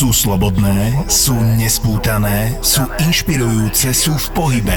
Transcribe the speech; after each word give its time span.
Sú 0.00 0.16
slobodné, 0.16 0.96
sú 1.12 1.36
nespútané, 1.60 2.56
sú 2.64 2.88
inšpirujúce, 3.04 3.92
sú 3.92 4.16
v 4.16 4.26
pohybe. 4.32 4.76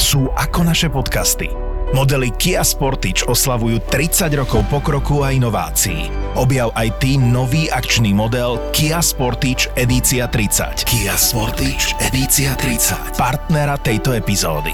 Sú 0.00 0.32
ako 0.32 0.64
naše 0.64 0.88
podcasty. 0.88 1.52
Modely 1.92 2.32
Kia 2.40 2.64
Sportage 2.64 3.28
oslavujú 3.28 3.84
30 3.92 4.32
rokov 4.32 4.64
pokroku 4.72 5.20
a 5.20 5.36
inovácií. 5.36 6.08
Objav 6.40 6.72
aj 6.72 6.88
ty 7.04 7.20
nový 7.20 7.68
akčný 7.68 8.16
model 8.16 8.56
Kia 8.72 9.04
Sportage 9.04 9.68
Edícia 9.76 10.24
30. 10.24 10.88
Kia 10.88 11.12
Sportage 11.20 11.92
Edícia 12.00 12.56
30. 12.56 13.12
Partnera 13.20 13.76
tejto 13.76 14.16
epizódy. 14.16 14.72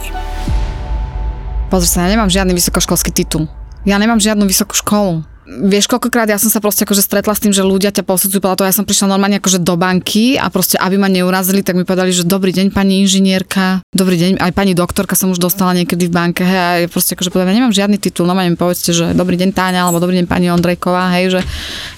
Pozri 1.74 1.90
sa, 1.90 2.06
ja 2.06 2.14
nemám 2.14 2.30
žiadny 2.30 2.54
vysokoškolský 2.54 3.10
titul. 3.10 3.50
Ja 3.82 3.98
nemám 3.98 4.22
žiadnu 4.22 4.46
vysokú 4.46 4.78
školu 4.78 5.31
vieš, 5.46 5.90
koľkokrát 5.90 6.30
ja 6.30 6.38
som 6.38 6.48
sa 6.48 6.62
proste 6.62 6.86
akože 6.86 7.02
stretla 7.02 7.34
s 7.34 7.42
tým, 7.42 7.50
že 7.50 7.66
ľudia 7.66 7.90
ťa 7.90 8.06
posudzujú 8.06 8.38
podľa 8.38 8.70
ja 8.70 8.74
som 8.74 8.86
prišla 8.86 9.10
normálne 9.10 9.42
akože 9.42 9.58
do 9.62 9.74
banky 9.74 10.38
a 10.38 10.46
proste, 10.48 10.78
aby 10.78 10.96
ma 10.98 11.10
neurazili, 11.10 11.66
tak 11.66 11.74
mi 11.74 11.82
povedali, 11.82 12.14
že 12.14 12.22
dobrý 12.22 12.54
deň 12.54 12.70
pani 12.70 13.02
inžinierka, 13.02 13.82
dobrý 13.90 14.16
deň, 14.18 14.32
aj 14.38 14.52
pani 14.54 14.72
doktorka 14.72 15.18
som 15.18 15.34
už 15.34 15.42
dostala 15.42 15.74
niekedy 15.74 16.06
v 16.06 16.12
banke, 16.14 16.42
hej, 16.46 16.58
a 16.58 16.70
ja 16.84 16.88
proste 16.88 17.18
akože 17.18 17.34
povedala, 17.34 17.58
nemám 17.58 17.74
žiadny 17.74 17.98
titul, 17.98 18.30
no 18.30 18.38
mi 18.38 18.54
povedzte, 18.54 18.94
že 18.94 19.16
dobrý 19.18 19.34
deň 19.38 19.50
Táňa, 19.50 19.82
alebo 19.82 19.98
dobrý 19.98 20.22
deň 20.22 20.26
pani 20.30 20.46
Ondrejková, 20.54 21.10
hej, 21.18 21.34
že, 21.34 21.40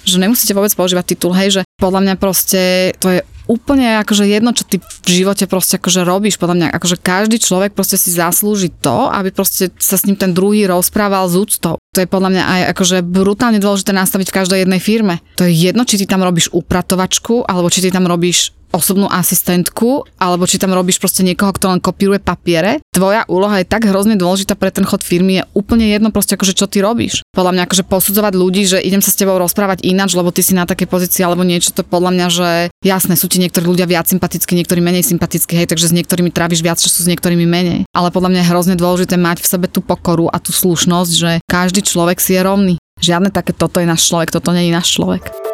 že 0.09 0.17
nemusíte 0.17 0.57
vôbec 0.57 0.73
používať 0.73 1.15
titul, 1.17 1.37
hej, 1.37 1.61
že 1.61 1.63
podľa 1.77 2.01
mňa 2.01 2.15
proste 2.17 2.93
to 2.97 3.13
je 3.13 3.21
úplne 3.45 4.01
akože 4.01 4.25
jedno, 4.25 4.57
čo 4.57 4.65
ty 4.65 4.81
v 4.81 5.09
živote 5.09 5.45
proste 5.45 5.77
akože 5.77 6.03
robíš, 6.05 6.41
podľa 6.41 6.57
mňa 6.57 6.69
akože 6.81 6.97
každý 7.01 7.37
človek 7.37 7.77
proste 7.77 8.01
si 8.01 8.13
zaslúži 8.13 8.73
to, 8.73 9.13
aby 9.13 9.29
proste 9.29 9.69
sa 9.77 10.01
s 10.01 10.07
ním 10.09 10.17
ten 10.17 10.33
druhý 10.33 10.65
rozprával 10.65 11.29
z 11.29 11.45
úctou. 11.45 11.75
To 11.95 11.99
je 12.03 12.09
podľa 12.09 12.31
mňa 12.33 12.45
aj 12.45 12.61
akože 12.75 12.97
brutálne 13.05 13.61
dôležité 13.61 13.93
nastaviť 13.95 14.33
v 14.33 14.37
každej 14.43 14.59
jednej 14.65 14.81
firme. 14.81 15.15
To 15.39 15.47
je 15.47 15.53
jedno, 15.55 15.87
či 15.87 16.01
ty 16.01 16.09
tam 16.09 16.25
robíš 16.25 16.51
upratovačku, 16.51 17.47
alebo 17.47 17.71
či 17.71 17.85
ty 17.85 17.89
tam 17.93 18.09
robíš 18.09 18.51
osobnú 18.75 19.07
asistentku, 19.07 20.03
alebo 20.19 20.51
či 20.51 20.59
tam 20.59 20.75
robíš 20.75 20.99
proste 20.99 21.23
niekoho, 21.23 21.55
kto 21.55 21.71
len 21.71 21.79
kopíruje 21.79 22.19
papiere. 22.19 22.83
Tvoja 22.91 23.23
úloha 23.31 23.63
je 23.63 23.71
tak 23.71 23.87
hrozne 23.87 24.19
dôležitá 24.19 24.59
pre 24.59 24.75
ten 24.75 24.83
chod 24.83 25.07
firmy, 25.07 25.39
je 25.39 25.43
úplne 25.55 25.87
jedno 25.87 26.11
proste 26.11 26.35
akože 26.35 26.59
čo 26.59 26.67
ty 26.67 26.83
robíš. 26.83 27.23
Podľa 27.31 27.55
mňa 27.55 27.63
akože 27.71 27.85
posudzovať 27.87 28.33
ľudí, 28.35 28.67
že 28.67 28.83
idem 28.83 28.99
sa 28.99 29.15
s 29.15 29.19
tebou 29.19 29.39
rozprávať 29.39 29.87
ináč, 29.87 30.19
lebo 30.19 30.35
ty 30.35 30.43
si 30.43 30.59
na 30.59 30.67
takej 30.67 30.91
pozícii 30.91 31.23
alebo 31.23 31.47
niečo, 31.47 31.71
to 31.71 31.87
podľa 31.87 32.11
mňa, 32.11 32.27
že 32.35 32.49
jasné, 32.83 33.15
sú 33.15 33.31
ti 33.31 33.39
niektorí 33.39 33.63
ľudia 33.63 33.87
viac 33.87 34.11
sympatickí, 34.11 34.59
niektorí 34.59 34.83
menej 34.83 35.07
sympatickí, 35.07 35.55
hej, 35.55 35.71
takže 35.71 35.95
s 35.95 35.97
niektorými 35.97 36.35
tráviš 36.35 36.67
viac 36.67 36.83
času, 36.83 37.07
s 37.07 37.11
niektorými 37.11 37.47
menej. 37.47 37.87
Ale 37.95 38.11
podľa 38.11 38.35
mňa 38.35 38.41
je 38.43 38.51
hrozne 38.51 38.75
dôležité 38.75 39.15
mať 39.15 39.47
v 39.47 39.51
sebe 39.51 39.67
tú 39.71 39.79
pokoru 39.79 40.27
a 40.27 40.43
tú 40.43 40.51
slušnosť, 40.51 41.13
že 41.15 41.31
každý 41.47 41.87
človek 41.87 42.19
si 42.19 42.35
je 42.35 42.43
rovný. 42.43 42.75
Žiadne 42.99 43.31
také 43.31 43.55
toto 43.55 43.79
je 43.79 43.87
náš 43.87 44.07
človek, 44.07 44.35
toto 44.35 44.51
nie 44.55 44.71
je 44.71 44.75
náš 44.75 44.95
človek. 44.95 45.54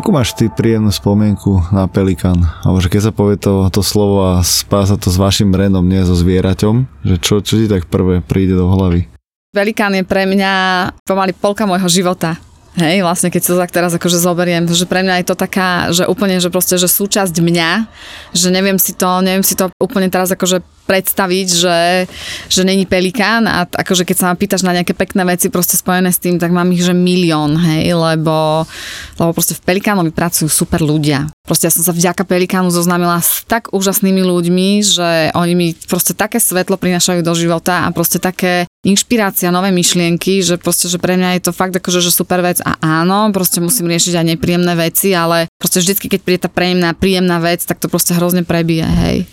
Akú 0.00 0.16
máš 0.16 0.32
ty 0.32 0.48
príjemnú 0.48 0.88
spomienku 0.88 1.76
na 1.76 1.84
pelikán? 1.84 2.40
Alebo 2.64 2.80
že 2.80 2.88
keď 2.88 3.00
sa 3.04 3.12
povie 3.12 3.36
to, 3.36 3.68
to 3.68 3.84
slovo 3.84 4.32
a 4.32 4.40
spása 4.40 4.96
to 4.96 5.12
s 5.12 5.20
vašim 5.20 5.52
brenom, 5.52 5.84
nie 5.84 6.00
so 6.08 6.16
zvieraťom, 6.16 7.04
že 7.04 7.20
čo, 7.20 7.44
čo 7.44 7.60
ti 7.60 7.68
tak 7.68 7.84
prvé 7.84 8.24
príde 8.24 8.56
do 8.56 8.64
hlavy? 8.72 9.04
Pelikán 9.52 9.92
je 9.92 10.00
pre 10.00 10.24
mňa 10.24 10.52
pomaly 11.04 11.36
polka 11.36 11.68
môjho 11.68 11.84
života. 11.92 12.40
Hej, 12.80 13.04
vlastne 13.04 13.28
keď 13.28 13.42
sa 13.44 13.60
tak 13.60 13.76
teraz 13.76 13.92
akože 13.92 14.16
zoberiem, 14.16 14.64
že 14.72 14.88
pre 14.88 15.04
mňa 15.04 15.20
je 15.20 15.26
to 15.28 15.36
taká, 15.36 15.92
že 15.92 16.08
úplne, 16.08 16.40
že 16.40 16.48
proste, 16.48 16.80
že 16.80 16.88
súčasť 16.88 17.36
mňa, 17.36 17.70
že 18.32 18.48
neviem 18.48 18.80
si 18.80 18.96
to, 18.96 19.20
neviem 19.20 19.44
si 19.44 19.52
to 19.52 19.68
úplne 19.76 20.08
teraz 20.08 20.32
akože 20.32 20.64
predstaviť, 20.86 21.48
že, 21.50 21.80
že 22.48 22.62
není 22.62 22.86
pelikán 22.86 23.46
a 23.46 23.66
akože 23.66 24.06
keď 24.06 24.16
sa 24.16 24.26
ma 24.30 24.34
pýtaš 24.34 24.62
na 24.66 24.74
nejaké 24.74 24.96
pekné 24.96 25.22
veci 25.28 25.52
proste 25.52 25.78
spojené 25.78 26.10
s 26.10 26.18
tým, 26.18 26.40
tak 26.40 26.50
mám 26.50 26.72
ich 26.72 26.82
že 26.82 26.96
milión, 26.96 27.54
hej, 27.58 27.92
lebo, 27.92 28.64
lebo 29.20 29.30
proste 29.30 29.54
v 29.54 29.62
Pelikánovi 29.62 30.10
pracujú 30.10 30.48
super 30.48 30.80
ľudia. 30.80 31.28
Proste 31.44 31.68
ja 31.68 31.74
som 31.74 31.84
sa 31.84 31.92
vďaka 31.92 32.24
Pelikánu 32.24 32.72
zoznámila 32.72 33.18
s 33.18 33.42
tak 33.44 33.74
úžasnými 33.74 34.22
ľuďmi, 34.22 34.68
že 34.80 35.34
oni 35.34 35.52
mi 35.58 35.68
proste 35.74 36.14
také 36.14 36.38
svetlo 36.38 36.78
prinašajú 36.78 37.20
do 37.20 37.34
života 37.34 37.84
a 37.84 37.92
proste 37.92 38.22
také 38.22 38.70
inšpirácia, 38.80 39.52
nové 39.52 39.68
myšlienky, 39.74 40.40
že 40.40 40.56
proste, 40.56 40.88
že 40.88 40.96
pre 40.96 41.18
mňa 41.18 41.36
je 41.36 41.42
to 41.44 41.52
fakt 41.52 41.76
akože, 41.76 42.00
že 42.00 42.14
super 42.14 42.40
vec 42.40 42.64
a 42.64 42.80
áno, 42.80 43.28
proste 43.34 43.60
musím 43.60 43.92
riešiť 43.92 44.16
aj 44.16 44.28
nepríjemné 44.36 44.72
veci, 44.78 45.12
ale 45.12 45.49
proste 45.60 45.84
vždycky, 45.84 46.08
keď 46.08 46.20
príde 46.24 46.40
tá 46.40 46.50
príjemná, 46.50 46.96
príjemná 46.96 47.36
vec, 47.36 47.60
tak 47.68 47.76
to 47.76 47.92
proste 47.92 48.16
hrozne 48.16 48.48
prebije, 48.48 48.88
hej. 48.88 49.28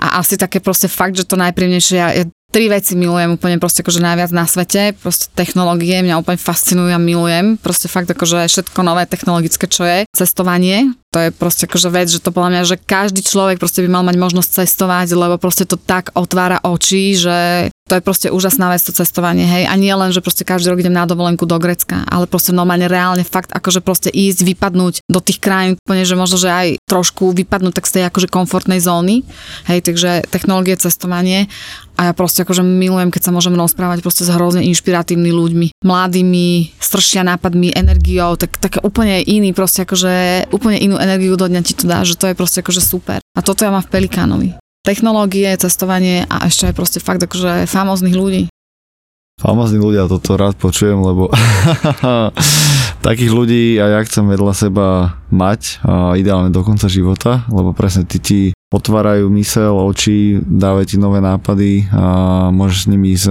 A 0.00 0.24
asi 0.24 0.40
také 0.40 0.64
proste 0.64 0.88
fakt, 0.88 1.20
že 1.20 1.28
to 1.28 1.36
najpríjemnejšie, 1.36 1.96
ja, 2.00 2.08
ja 2.16 2.24
tri 2.48 2.72
veci 2.72 2.96
milujem 2.96 3.36
úplne 3.36 3.60
proste 3.60 3.84
akože 3.84 4.00
najviac 4.00 4.32
na 4.32 4.48
svete, 4.48 4.96
proste 4.96 5.28
technológie 5.36 6.00
mňa 6.00 6.16
úplne 6.16 6.40
fascinujú 6.40 6.96
a 6.96 7.00
milujem, 7.00 7.60
proste 7.60 7.92
fakt 7.92 8.08
akože 8.08 8.48
všetko 8.48 8.80
nové 8.80 9.04
technologické, 9.04 9.68
čo 9.68 9.84
je, 9.84 10.08
cestovanie, 10.16 10.96
to 11.12 11.28
je 11.28 11.28
proste 11.28 11.68
akože 11.68 11.88
vec, 11.92 12.08
že 12.08 12.24
to 12.24 12.32
podľa 12.32 12.50
mňa, 12.56 12.62
že 12.64 12.76
každý 12.80 13.20
človek 13.20 13.60
proste 13.60 13.84
by 13.84 13.88
mal 13.92 14.04
mať 14.04 14.16
možnosť 14.16 14.64
cestovať, 14.64 15.12
lebo 15.12 15.36
proste 15.36 15.68
to 15.68 15.76
tak 15.76 16.08
otvára 16.16 16.64
oči, 16.64 17.20
že 17.20 17.68
to 17.88 17.96
je 17.96 18.04
proste 18.04 18.28
úžasná 18.28 18.68
vec, 18.68 18.84
to 18.84 18.92
cestovanie, 18.92 19.48
hej. 19.48 19.64
A 19.64 19.72
nie 19.80 19.90
len, 19.90 20.12
že 20.12 20.20
proste 20.20 20.44
každý 20.44 20.68
rok 20.68 20.84
idem 20.84 20.92
na 20.92 21.08
dovolenku 21.08 21.48
do 21.48 21.56
Grecka, 21.56 22.04
ale 22.04 22.28
proste 22.28 22.52
normálne 22.52 22.84
reálne 22.84 23.24
fakt, 23.24 23.48
akože 23.48 23.80
proste 23.80 24.12
ísť, 24.12 24.44
vypadnúť 24.44 25.08
do 25.08 25.20
tých 25.24 25.40
krajín, 25.40 25.80
úplne, 25.80 26.04
že 26.04 26.12
možno, 26.12 26.36
že 26.36 26.52
aj 26.52 26.68
trošku 26.84 27.32
vypadnúť 27.32 27.74
tak 27.80 27.88
z 27.88 27.92
tej 27.98 28.02
akože 28.12 28.28
komfortnej 28.28 28.84
zóny, 28.84 29.24
hej, 29.72 29.80
takže 29.80 30.28
technológie, 30.28 30.76
cestovanie 30.76 31.48
a 31.98 32.10
ja 32.10 32.12
proste 32.14 32.46
akože 32.46 32.62
milujem, 32.62 33.10
keď 33.10 33.26
sa 33.26 33.34
môžem 33.34 33.58
rozprávať 33.58 34.06
proste 34.06 34.22
s 34.22 34.30
hrozne 34.30 34.62
inšpiratívnymi 34.70 35.32
ľuďmi, 35.34 35.66
mladými, 35.82 36.78
stršia 36.78 37.26
nápadmi, 37.26 37.74
energiou, 37.74 38.38
tak, 38.38 38.54
tak 38.60 38.84
úplne 38.86 39.18
iný 39.24 39.50
proste 39.50 39.82
akože 39.82 40.46
úplne 40.54 40.78
inú 40.78 41.00
energiu 41.00 41.34
do 41.34 41.50
dňa 41.50 41.60
ti 41.66 41.74
to 41.74 41.90
dá, 41.90 42.06
že 42.06 42.14
to 42.14 42.30
je 42.30 42.38
proste 42.38 42.62
akože 42.62 42.78
super. 42.78 43.18
A 43.34 43.40
toto 43.42 43.66
ja 43.66 43.74
mám 43.74 43.82
v 43.82 43.90
Pelikánovi 43.98 44.67
technológie, 44.88 45.52
cestovanie 45.60 46.24
a 46.32 46.48
ešte 46.48 46.72
aj 46.72 46.74
proste 46.74 46.98
fakt 47.04 47.20
akože 47.20 47.68
famóznych 47.68 48.16
ľudí. 48.16 48.48
Famózni 49.38 49.78
ľudia, 49.78 50.10
toto 50.10 50.34
rád 50.34 50.58
počujem, 50.58 50.98
lebo 50.98 51.30
takých 53.06 53.30
ľudí 53.30 53.78
aj 53.78 53.90
ja 53.94 54.00
chcem 54.02 54.26
vedľa 54.26 54.52
seba 54.56 54.86
mať, 55.30 55.78
a 55.86 56.18
ideálne 56.18 56.50
do 56.50 56.66
konca 56.66 56.90
života, 56.90 57.46
lebo 57.46 57.70
presne 57.70 58.02
ty 58.02 58.18
ti 58.18 58.40
otvárajú 58.74 59.30
mysel, 59.38 59.78
oči, 59.78 60.42
dávajú 60.42 60.86
ti 60.90 60.96
nové 60.98 61.22
nápady 61.22 61.86
a 61.94 62.04
môžeš 62.50 62.78
s 62.82 62.90
nimi 62.90 63.14
ísť 63.14 63.30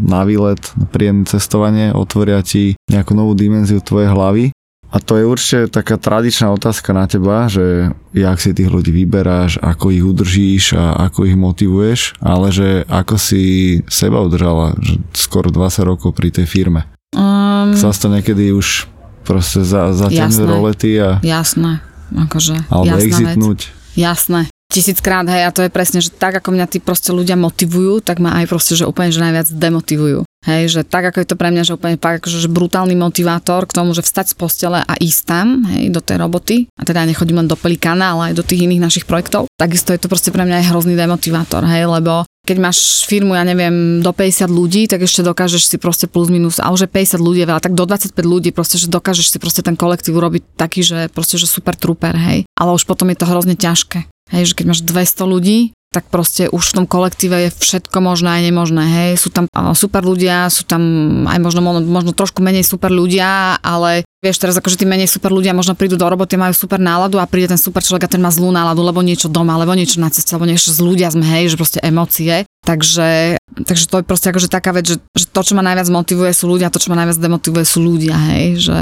na 0.00 0.24
výlet, 0.24 0.62
na 0.72 0.88
príjemné 0.88 1.28
cestovanie, 1.28 1.92
otvoria 1.92 2.40
ti 2.40 2.72
nejakú 2.88 3.12
novú 3.12 3.36
dimenziu 3.36 3.84
tvojej 3.84 4.08
hlavy 4.08 4.56
a 4.92 5.00
to 5.00 5.16
je 5.16 5.24
určite 5.24 5.72
taká 5.72 5.96
tradičná 5.96 6.52
otázka 6.52 6.92
na 6.92 7.08
teba, 7.08 7.48
že 7.48 7.96
jak 8.12 8.36
si 8.36 8.52
tých 8.52 8.68
ľudí 8.68 8.92
vyberáš, 8.92 9.56
ako 9.64 9.88
ich 9.88 10.04
udržíš 10.04 10.76
a 10.76 11.08
ako 11.08 11.24
ich 11.24 11.36
motivuješ, 11.36 12.20
ale 12.20 12.52
že 12.52 12.84
ako 12.92 13.16
si 13.16 13.42
seba 13.88 14.20
udržala 14.20 14.76
že 14.84 15.00
skoro 15.16 15.48
20 15.48 15.88
rokov 15.88 16.12
pri 16.12 16.28
tej 16.28 16.44
firme. 16.44 16.84
Um, 17.16 17.72
Sa 17.72 17.88
to 17.96 18.12
niekedy 18.12 18.52
už 18.52 18.84
proste 19.24 19.64
za, 19.64 19.96
zatiahnuť 19.96 20.44
rolety 20.44 21.00
a... 21.00 21.24
Jasné, 21.24 21.80
akože 22.12 22.68
Alebo 22.68 23.00
exitnúť. 23.00 23.72
Vec. 23.72 23.96
Jasné, 23.96 24.40
tisíckrát, 24.72 25.24
hej, 25.28 25.48
a 25.48 25.54
to 25.56 25.64
je 25.64 25.70
presne, 25.72 26.00
že 26.04 26.12
tak 26.12 26.36
ako 26.36 26.52
mňa 26.52 26.66
tí 26.68 26.80
proste 26.80 27.12
ľudia 27.12 27.36
motivujú, 27.36 28.04
tak 28.04 28.20
ma 28.20 28.40
aj 28.40 28.48
proste, 28.48 28.76
že 28.76 28.88
úplne, 28.88 29.12
že 29.12 29.24
najviac 29.24 29.48
demotivujú. 29.52 30.24
Hej, 30.42 30.74
že 30.74 30.80
tak 30.82 31.06
ako 31.06 31.22
je 31.22 31.28
to 31.30 31.38
pre 31.38 31.54
mňa, 31.54 31.62
že 31.62 31.76
úplne 31.78 31.94
fakt, 31.94 32.26
že 32.26 32.50
brutálny 32.50 32.98
motivátor 32.98 33.62
k 33.70 33.76
tomu, 33.78 33.94
že 33.94 34.02
vstať 34.02 34.34
z 34.34 34.34
postele 34.34 34.78
a 34.82 34.94
ísť 34.98 35.22
tam, 35.22 35.62
hej, 35.70 35.94
do 35.94 36.02
tej 36.02 36.18
roboty. 36.18 36.56
A 36.74 36.82
teda 36.82 37.06
nechodím 37.06 37.38
len 37.38 37.46
do 37.46 37.54
Pelikána, 37.54 38.18
ale 38.18 38.34
aj 38.34 38.42
do 38.42 38.46
tých 38.46 38.66
iných 38.66 38.82
našich 38.82 39.04
projektov. 39.06 39.46
Takisto 39.54 39.94
je 39.94 40.02
to 40.02 40.10
proste 40.10 40.34
pre 40.34 40.42
mňa 40.42 40.66
aj 40.66 40.68
hrozný 40.74 40.98
demotivátor, 40.98 41.62
hej, 41.62 41.86
lebo 41.86 42.26
keď 42.42 42.58
máš 42.58 43.06
firmu, 43.06 43.38
ja 43.38 43.46
neviem, 43.46 44.02
do 44.02 44.10
50 44.10 44.50
ľudí, 44.50 44.90
tak 44.90 45.06
ešte 45.06 45.22
dokážeš 45.22 45.62
si 45.62 45.76
proste 45.78 46.10
plus 46.10 46.26
minus, 46.26 46.58
a 46.58 46.74
už 46.74 46.90
50 46.90 47.22
ľudí 47.22 47.46
je 47.46 47.48
veľa, 47.54 47.62
tak 47.62 47.78
do 47.78 47.86
25 47.86 48.10
ľudí 48.26 48.50
proste, 48.50 48.82
že 48.82 48.90
dokážeš 48.90 49.30
si 49.30 49.38
proste 49.38 49.62
ten 49.62 49.78
kolektív 49.78 50.18
urobiť 50.18 50.58
taký, 50.58 50.82
že 50.82 51.06
proste, 51.14 51.38
že 51.38 51.46
super 51.46 51.78
trooper, 51.78 52.18
hej. 52.18 52.42
Ale 52.58 52.74
už 52.74 52.82
potom 52.82 53.14
je 53.14 53.18
to 53.22 53.30
hrozne 53.30 53.54
ťažké. 53.54 54.10
Hej, 54.34 54.50
že 54.50 54.54
keď 54.58 54.74
máš 54.74 54.82
200 54.82 55.22
ľudí, 55.22 55.58
tak 55.92 56.08
proste 56.08 56.48
už 56.48 56.72
v 56.72 56.76
tom 56.80 56.86
kolektíve 56.88 57.36
je 57.46 57.48
všetko 57.52 58.00
možné 58.00 58.40
aj 58.40 58.42
nemožné. 58.48 58.84
Hej. 58.88 59.10
Sú 59.20 59.28
tam 59.28 59.44
super 59.76 60.00
ľudia, 60.00 60.48
sú 60.48 60.64
tam 60.64 60.82
aj 61.28 61.38
možno, 61.38 61.60
možno 61.84 62.16
trošku 62.16 62.40
menej 62.40 62.64
super 62.64 62.88
ľudia, 62.88 63.60
ale 63.60 64.08
vieš 64.24 64.40
teraz 64.40 64.56
akože 64.56 64.80
tí 64.80 64.88
menej 64.88 65.06
super 65.06 65.28
ľudia 65.28 65.52
možno 65.52 65.76
prídu 65.76 66.00
do 66.00 66.08
roboty, 66.08 66.40
majú 66.40 66.56
super 66.56 66.80
náladu 66.80 67.20
a 67.20 67.28
príde 67.28 67.52
ten 67.52 67.60
super 67.60 67.84
človek 67.84 68.08
a 68.08 68.12
ten 68.16 68.24
má 68.24 68.32
zlú 68.32 68.48
náladu, 68.48 68.80
lebo 68.80 69.04
niečo 69.04 69.28
doma, 69.28 69.60
lebo 69.60 69.76
niečo 69.76 70.00
na 70.00 70.08
ceste, 70.08 70.32
lebo 70.32 70.48
niečo 70.48 70.72
z 70.72 70.80
ľudia 70.80 71.12
sme, 71.12 71.28
hej, 71.28 71.52
že 71.52 71.60
proste 71.60 71.78
emócie. 71.84 72.48
Takže, 72.62 73.36
takže 73.66 73.84
to 73.90 74.00
je 74.00 74.04
proste 74.06 74.30
akože 74.32 74.48
taká 74.48 74.70
vec, 74.72 74.86
že, 74.86 74.96
že 75.18 75.26
to, 75.28 75.40
čo 75.42 75.52
ma 75.58 75.66
najviac 75.66 75.90
motivuje 75.92 76.30
sú 76.32 76.46
ľudia, 76.48 76.70
to, 76.70 76.78
čo 76.78 76.94
ma 76.94 77.02
najviac 77.02 77.18
demotivuje 77.18 77.66
sú 77.66 77.82
ľudia, 77.82 78.16
hej, 78.32 78.70
že 78.70 78.80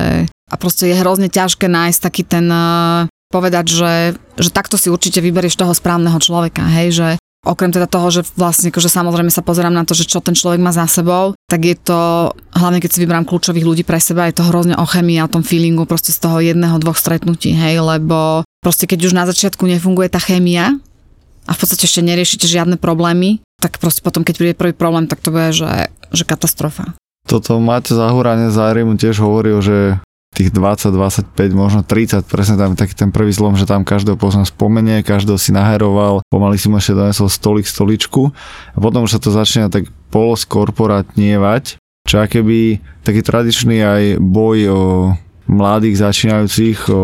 a 0.51 0.55
proste 0.59 0.91
je 0.91 0.99
hrozne 0.99 1.31
ťažké 1.31 1.71
nájsť 1.71 2.01
taký 2.03 2.23
ten 2.27 2.51
povedať, 3.31 3.65
že, 3.71 3.95
že 4.37 4.51
takto 4.51 4.75
si 4.75 4.91
určite 4.91 5.23
vyberieš 5.23 5.55
toho 5.55 5.71
správneho 5.71 6.19
človeka, 6.19 6.67
hej, 6.67 6.89
že 6.91 7.09
okrem 7.47 7.73
teda 7.73 7.89
toho, 7.89 8.13
že 8.13 8.21
vlastne 8.37 8.69
akože 8.69 8.91
samozrejme 8.93 9.33
sa 9.33 9.41
pozerám 9.41 9.73
na 9.73 9.89
to, 9.89 9.97
že 9.97 10.05
čo 10.05 10.21
ten 10.21 10.37
človek 10.37 10.61
má 10.61 10.77
za 10.77 10.85
sebou, 10.85 11.33
tak 11.49 11.65
je 11.65 11.77
to, 11.79 12.35
hlavne 12.53 12.85
keď 12.85 12.91
si 12.93 13.01
vyberám 13.01 13.25
kľúčových 13.25 13.65
ľudí 13.65 13.83
pre 13.87 13.97
seba, 13.97 14.29
je 14.29 14.37
to 14.37 14.45
hrozne 14.51 14.77
o 14.77 14.85
chemii 14.85 15.23
a 15.23 15.25
o 15.25 15.33
tom 15.33 15.41
feelingu 15.41 15.89
proste 15.89 16.13
z 16.13 16.21
toho 16.21 16.43
jedného, 16.43 16.77
dvoch 16.83 17.01
stretnutí, 17.01 17.57
hej, 17.57 17.81
lebo 17.81 18.45
proste 18.61 18.85
keď 18.85 19.09
už 19.09 19.17
na 19.17 19.25
začiatku 19.25 19.65
nefunguje 19.65 20.13
tá 20.13 20.21
chémia 20.21 20.77
a 21.49 21.51
v 21.57 21.59
podstate 21.59 21.89
ešte 21.89 22.05
neriešite 22.05 22.45
žiadne 22.45 22.77
problémy, 22.77 23.41
tak 23.63 23.81
proste 23.81 24.05
potom, 24.05 24.21
keď 24.21 24.35
príde 24.37 24.55
prvý 24.59 24.77
problém, 24.77 25.09
tak 25.09 25.25
to 25.25 25.33
bude, 25.33 25.57
že, 25.57 25.89
že 26.13 26.25
katastrofa. 26.29 26.93
Toto 27.25 27.57
Maťo 27.61 27.97
Zahúranie 27.97 28.53
z 28.53 28.59
Airimu 28.59 28.97
tiež 29.01 29.21
hovoril, 29.21 29.61
že 29.65 30.01
tých 30.31 30.55
20, 30.55 30.95
25, 30.95 31.35
možno 31.53 31.83
30, 31.83 32.23
presne 32.31 32.55
tam 32.55 32.79
taký 32.79 32.95
ten 32.95 33.11
prvý 33.11 33.35
zlom, 33.35 33.59
že 33.59 33.67
tam 33.67 33.83
každého 33.83 34.15
poznám 34.15 34.47
spomenie, 34.47 35.03
každého 35.03 35.37
si 35.37 35.51
naheroval, 35.51 36.23
pomaly 36.31 36.57
si 36.57 36.71
mu 36.71 36.79
ešte 36.79 36.95
donesol 36.95 37.27
stolik, 37.27 37.67
stoličku. 37.67 38.31
A 38.75 38.79
potom 38.79 39.05
už 39.05 39.19
sa 39.19 39.21
to 39.21 39.35
začína 39.35 39.69
tak 39.69 39.91
poloskorporátnievať, 40.15 41.83
čo 42.07 42.15
keby 42.23 42.79
taký 43.03 43.21
tradičný 43.27 43.77
aj 43.83 44.03
boj 44.23 44.59
o 44.71 44.83
mladých 45.51 45.99
začínajúcich 45.99 46.87
o 46.95 47.03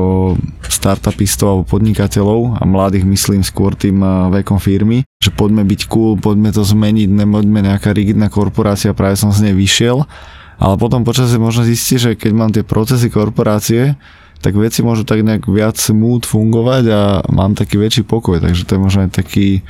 startupistov 0.71 1.47
alebo 1.51 1.65
podnikateľov 1.67 2.63
a 2.63 2.63
mladých 2.63 3.03
myslím 3.03 3.43
skôr 3.43 3.75
tým 3.75 3.99
vekom 4.31 4.63
firmy, 4.63 5.03
že 5.19 5.35
poďme 5.35 5.67
byť 5.67 5.91
cool, 5.91 6.15
poďme 6.15 6.55
to 6.55 6.63
zmeniť, 6.63 7.11
nemoďme 7.11 7.67
nejaká 7.67 7.91
rigidná 7.91 8.31
korporácia, 8.31 8.95
práve 8.95 9.19
som 9.19 9.35
z 9.35 9.51
nej 9.51 9.55
vyšiel 9.59 10.07
ale 10.57 10.75
potom 10.81 11.05
počasie 11.05 11.37
možno 11.37 11.69
zistí, 11.69 12.01
že 12.01 12.17
keď 12.17 12.33
mám 12.33 12.51
tie 12.53 12.65
procesy 12.65 13.13
korporácie, 13.13 13.97
tak 14.41 14.53
veci 14.57 14.85
môžu 14.85 15.05
tak 15.09 15.25
nejak 15.25 15.49
viac 15.49 15.81
smooth 15.81 16.29
fungovať 16.29 16.85
a 16.93 17.01
mám 17.33 17.57
taký 17.57 17.81
väčší 17.81 18.05
pokoj, 18.05 18.41
takže 18.41 18.69
to 18.69 18.77
je 18.77 18.81
možno 18.81 19.01
aj 19.09 19.13
taký, 19.17 19.65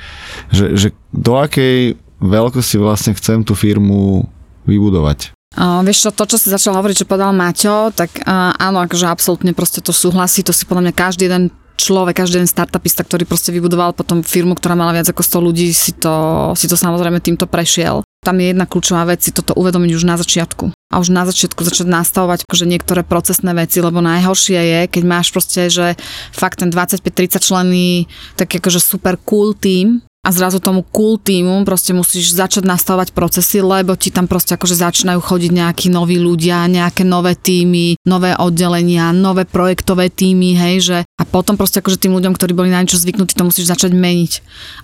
že, 0.50 0.74
že 0.74 0.88
do 1.14 1.38
akej 1.38 1.94
veľkosti 2.18 2.76
vlastne 2.80 3.14
chcem 3.14 3.46
tú 3.46 3.54
firmu 3.54 4.26
vybudovať. 4.66 5.36
Uh, 5.56 5.80
vieš 5.80 6.04
čo, 6.04 6.10
to, 6.12 6.28
čo 6.28 6.36
si 6.36 6.52
začal 6.52 6.76
hovoriť, 6.76 7.06
čo 7.06 7.08
povedal 7.08 7.32
Maťo, 7.32 7.88
tak 7.94 8.20
uh, 8.20 8.52
áno, 8.60 8.84
akože 8.84 9.08
absolútne 9.08 9.56
proste 9.56 9.80
to 9.80 9.94
súhlasí, 9.94 10.44
to 10.44 10.52
si 10.52 10.68
podľa 10.68 10.90
mňa 10.90 10.92
každý 10.92 11.32
jeden 11.32 11.48
človek, 11.80 12.20
každý 12.24 12.44
jeden 12.44 12.50
startupista, 12.50 13.00
ktorý 13.00 13.24
proste 13.24 13.52
vybudoval 13.56 13.96
potom 13.96 14.20
firmu, 14.20 14.56
ktorá 14.56 14.76
mala 14.76 14.92
viac 14.96 15.08
ako 15.08 15.22
100 15.22 15.46
ľudí, 15.48 15.68
si 15.72 15.96
to, 15.96 16.12
si 16.52 16.68
to 16.68 16.76
samozrejme 16.76 17.24
týmto 17.24 17.48
prešiel. 17.48 18.06
Tam 18.26 18.43
je 18.43 18.50
jedna 18.50 18.67
kľúčová 18.67 19.06
vec, 19.06 19.23
si 19.23 19.31
toto 19.31 19.55
uvedomiť 19.55 19.94
už 19.94 20.02
na 20.02 20.19
začiatku. 20.19 20.75
A 20.75 20.94
už 20.99 21.14
na 21.14 21.23
začiatku 21.23 21.62
začať 21.62 21.87
nastavovať 21.87 22.43
akože 22.43 22.67
niektoré 22.67 23.06
procesné 23.06 23.55
veci, 23.55 23.78
lebo 23.78 24.02
najhoršie 24.02 24.58
je, 24.58 24.81
keď 24.90 25.02
máš 25.06 25.31
proste, 25.31 25.70
že 25.70 25.94
fakt 26.34 26.58
ten 26.58 26.75
25-30 26.75 27.38
členy, 27.38 28.11
tak 28.34 28.50
akože 28.50 28.82
super 28.82 29.14
cool 29.23 29.55
tým 29.55 30.02
a 30.26 30.28
zrazu 30.34 30.58
tomu 30.58 30.82
cool 30.90 31.23
týmu 31.23 31.62
proste 31.62 31.94
musíš 31.94 32.34
začať 32.34 32.67
nastavovať 32.67 33.14
procesy, 33.14 33.62
lebo 33.62 33.94
ti 33.94 34.11
tam 34.11 34.26
proste 34.26 34.58
akože 34.58 34.75
začínajú 34.75 35.23
chodiť 35.23 35.50
nejakí 35.55 35.87
noví 35.87 36.19
ľudia, 36.19 36.67
nejaké 36.67 37.06
nové 37.06 37.38
týmy, 37.38 37.94
nové 38.02 38.34
oddelenia, 38.34 39.14
nové 39.14 39.46
projektové 39.46 40.11
týmy, 40.11 40.58
hej, 40.58 40.76
že 40.82 40.99
a 41.06 41.23
potom 41.23 41.55
proste 41.55 41.78
akože 41.78 42.02
tým 42.02 42.19
ľuďom, 42.19 42.34
ktorí 42.34 42.58
boli 42.58 42.75
na 42.75 42.82
niečo 42.82 42.99
zvyknutí, 42.99 43.38
to 43.38 43.46
musíš 43.46 43.70
začať 43.70 43.94
meniť. 43.94 44.32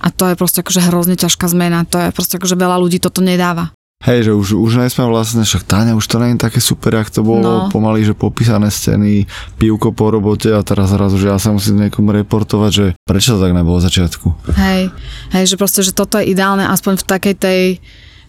A 0.07 0.15
to 0.15 0.31
je 0.31 0.39
proste 0.39 0.63
akože 0.63 0.87
hrozne 0.87 1.19
ťažká 1.19 1.51
zmena, 1.51 1.83
to 1.91 1.99
je 1.99 2.15
proste 2.15 2.39
akože 2.39 2.55
veľa 2.55 2.79
ľudí 2.79 3.03
toto 3.03 3.19
nedáva. 3.19 3.75
Hej, 4.03 4.27
že 4.27 4.33
už, 4.35 4.59
už 4.59 4.83
nesme 4.83 5.07
vlastne, 5.07 5.47
však 5.47 5.63
Táňa, 5.63 5.95
už 5.95 6.07
to 6.11 6.19
nie 6.19 6.35
je 6.35 6.43
také 6.43 6.59
super, 6.59 6.91
jak 6.99 7.11
to 7.15 7.23
bolo, 7.23 7.67
no. 7.67 7.71
pomaly, 7.71 8.03
že 8.03 8.19
popísané 8.19 8.67
scény, 8.67 9.31
pivko 9.63 9.95
po 9.95 10.11
robote 10.11 10.51
a 10.51 10.59
teraz 10.67 10.91
zrazu, 10.91 11.23
že 11.23 11.31
ja 11.31 11.39
sa 11.39 11.55
musím 11.55 11.87
niekomu 11.87 12.11
reportovať, 12.11 12.71
že 12.75 12.87
prečo 13.07 13.39
to 13.39 13.43
tak 13.47 13.55
nebolo 13.55 13.79
v 13.79 13.87
začiatku. 13.87 14.27
Hej, 14.59 14.91
hej, 15.39 15.45
že 15.47 15.55
proste, 15.55 15.87
že 15.87 15.95
toto 15.95 16.19
je 16.19 16.35
ideálne 16.35 16.67
aspoň 16.67 16.99
v 16.99 17.05
takej 17.07 17.35
tej 17.39 17.61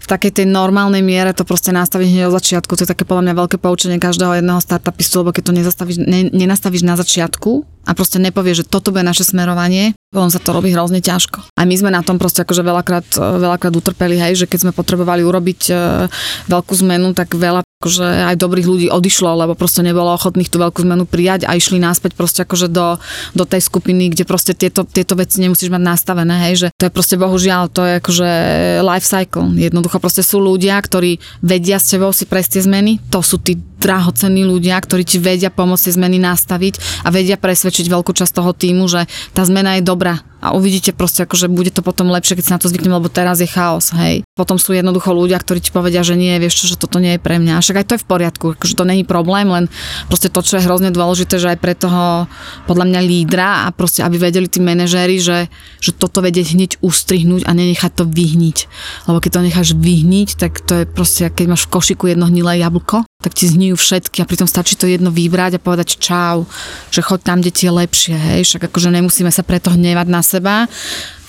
v 0.04 0.12
takej 0.12 0.44
tej 0.44 0.46
normálnej 0.52 1.00
miere 1.00 1.32
to 1.32 1.48
proste 1.48 1.72
nastaviť 1.72 2.08
hneď 2.12 2.24
od 2.28 2.36
začiatku. 2.36 2.76
To 2.76 2.84
je 2.84 2.92
také 2.92 3.08
podľa 3.08 3.32
mňa 3.32 3.40
veľké 3.40 3.56
poučenie 3.56 4.04
každého 4.04 4.44
jedného 4.44 4.60
startupistu, 4.60 5.24
lebo 5.24 5.32
keď 5.32 5.44
to 5.48 5.54
ne, 5.56 6.28
nenastavíš 6.28 6.84
na 6.84 7.00
začiatku 7.00 7.64
a 7.88 7.92
proste 7.96 8.20
nepovieš, 8.20 8.64
že 8.64 8.70
toto 8.70 8.92
bude 8.92 9.08
naše 9.08 9.24
smerovanie, 9.24 9.96
potom 10.12 10.28
sa 10.28 10.44
to 10.44 10.52
robí 10.52 10.76
hrozne 10.76 11.00
ťažko. 11.00 11.48
A 11.56 11.64
my 11.64 11.76
sme 11.80 11.92
na 11.92 12.04
tom 12.04 12.20
proste 12.20 12.44
akože 12.44 12.64
veľakrát, 12.64 13.08
veľakrát 13.16 13.74
utrpeli, 13.76 14.20
hej, 14.20 14.44
že 14.44 14.46
keď 14.48 14.68
sme 14.68 14.72
potrebovali 14.76 15.24
urobiť 15.24 15.62
e, 15.72 15.74
veľkú 16.52 16.74
zmenu, 16.84 17.16
tak 17.16 17.36
veľa 17.36 17.64
akože 17.84 18.32
aj 18.32 18.40
dobrých 18.40 18.64
ľudí 18.64 18.88
odišlo, 18.88 19.36
lebo 19.44 19.60
proste 19.60 19.84
nebolo 19.84 20.16
ochotných 20.16 20.48
tú 20.48 20.56
veľkú 20.56 20.88
zmenu 20.88 21.04
prijať 21.04 21.44
a 21.44 21.60
išli 21.60 21.84
náspäť 21.84 22.16
proste 22.16 22.48
akože 22.48 22.72
do, 22.72 22.96
do 23.36 23.44
tej 23.44 23.60
skupiny, 23.60 24.08
kde 24.16 24.24
proste 24.24 24.56
tieto, 24.56 24.88
tieto 24.88 25.20
veci 25.20 25.44
nemusíš 25.44 25.68
mať 25.68 25.84
nastavené, 25.84 26.48
hej, 26.48 26.54
že 26.56 26.68
to 26.80 26.88
je 26.88 26.96
proste 26.96 27.20
bohužiaľ, 27.20 27.68
to 27.68 27.84
je 27.84 27.94
akože 28.00 28.30
life 28.88 29.04
cycle. 29.04 29.52
Jednoducho 29.60 30.00
proste 30.00 30.24
sú 30.24 30.40
ľudia, 30.40 30.80
ktorí 30.80 31.20
vedia 31.44 31.76
s 31.76 31.92
tebou 31.92 32.16
si 32.16 32.24
prejsť 32.24 32.50
tie 32.56 32.62
zmeny, 32.64 33.04
to 33.12 33.20
sú 33.20 33.44
tí 33.44 33.60
drahocenní 33.84 34.48
ľudia, 34.48 34.80
ktorí 34.80 35.04
ti 35.04 35.20
vedia 35.20 35.52
pomôcť 35.52 35.92
zmeny 35.92 36.24
nastaviť 36.24 37.04
a 37.04 37.12
vedia 37.12 37.36
presvedčiť 37.36 37.92
veľkú 37.92 38.16
časť 38.16 38.32
toho 38.32 38.56
týmu, 38.56 38.88
že 38.88 39.04
tá 39.36 39.44
zmena 39.44 39.76
je 39.76 39.84
dobrá 39.84 40.24
a 40.44 40.52
uvidíte 40.52 40.92
proste, 40.92 41.24
akože 41.24 41.48
bude 41.48 41.72
to 41.72 41.80
potom 41.80 42.12
lepšie, 42.12 42.36
keď 42.36 42.44
sa 42.44 42.54
na 42.60 42.62
to 42.64 42.68
zvyknem, 42.68 43.00
lebo 43.00 43.08
teraz 43.08 43.40
je 43.40 43.48
chaos, 43.48 43.96
hej. 43.96 44.28
Potom 44.36 44.60
sú 44.60 44.76
jednoducho 44.76 45.16
ľudia, 45.16 45.40
ktorí 45.40 45.64
ti 45.64 45.72
povedia, 45.72 46.04
že 46.04 46.20
nie, 46.20 46.36
vieš 46.36 46.60
čo, 46.60 46.76
že 46.76 46.76
toto 46.76 47.00
nie 47.00 47.16
je 47.16 47.24
pre 47.24 47.40
mňa. 47.40 47.64
Však 47.64 47.80
aj 47.80 47.86
to 47.88 47.96
je 47.96 48.04
v 48.04 48.10
poriadku, 48.12 48.46
akože 48.60 48.76
to 48.76 48.84
není 48.84 49.08
problém, 49.08 49.48
len 49.48 49.72
proste 50.12 50.28
to, 50.28 50.44
čo 50.44 50.60
je 50.60 50.68
hrozne 50.68 50.92
dôležité, 50.92 51.40
že 51.40 51.56
aj 51.56 51.60
pre 51.64 51.80
toho 51.80 52.28
podľa 52.68 52.86
mňa 52.92 53.02
lídra 53.08 53.50
a 53.64 53.72
proste, 53.72 54.04
aby 54.04 54.20
vedeli 54.20 54.52
tí 54.52 54.60
manažéri, 54.60 55.16
že, 55.24 55.48
že 55.80 55.96
toto 55.96 56.20
vedieť 56.20 56.60
hneď 56.60 56.72
ustrihnúť 56.84 57.48
a 57.48 57.52
nenechať 57.56 57.92
to 57.96 58.04
vyhniť. 58.04 58.58
Lebo 59.08 59.24
keď 59.24 59.32
to 59.40 59.46
necháš 59.48 59.70
vyhniť, 59.80 60.30
tak 60.36 60.60
to 60.60 60.84
je 60.84 60.86
proste, 60.92 61.32
keď 61.32 61.56
máš 61.56 61.72
v 61.72 61.80
košiku 61.80 62.12
jedno 62.12 62.28
hnilé 62.28 62.60
jablko, 62.60 63.08
tak 63.24 63.32
ti 63.32 63.48
zhnijú 63.48 63.80
všetky 63.80 64.20
a 64.20 64.28
pritom 64.28 64.44
stačí 64.44 64.76
to 64.76 64.84
jedno 64.84 65.08
vybrať 65.08 65.56
a 65.56 65.64
povedať 65.64 65.96
čau, 65.96 66.44
že 66.92 67.00
choď 67.00 67.20
tam, 67.24 67.40
kde 67.40 67.56
ti 67.56 67.64
je 67.66 67.72
lepšie, 67.72 68.16
hej, 68.20 68.42
však 68.44 68.68
akože 68.68 68.92
nemusíme 68.92 69.32
sa 69.32 69.48
preto 69.48 69.72
hnevať 69.72 70.08
na 70.12 70.20
seba, 70.20 70.56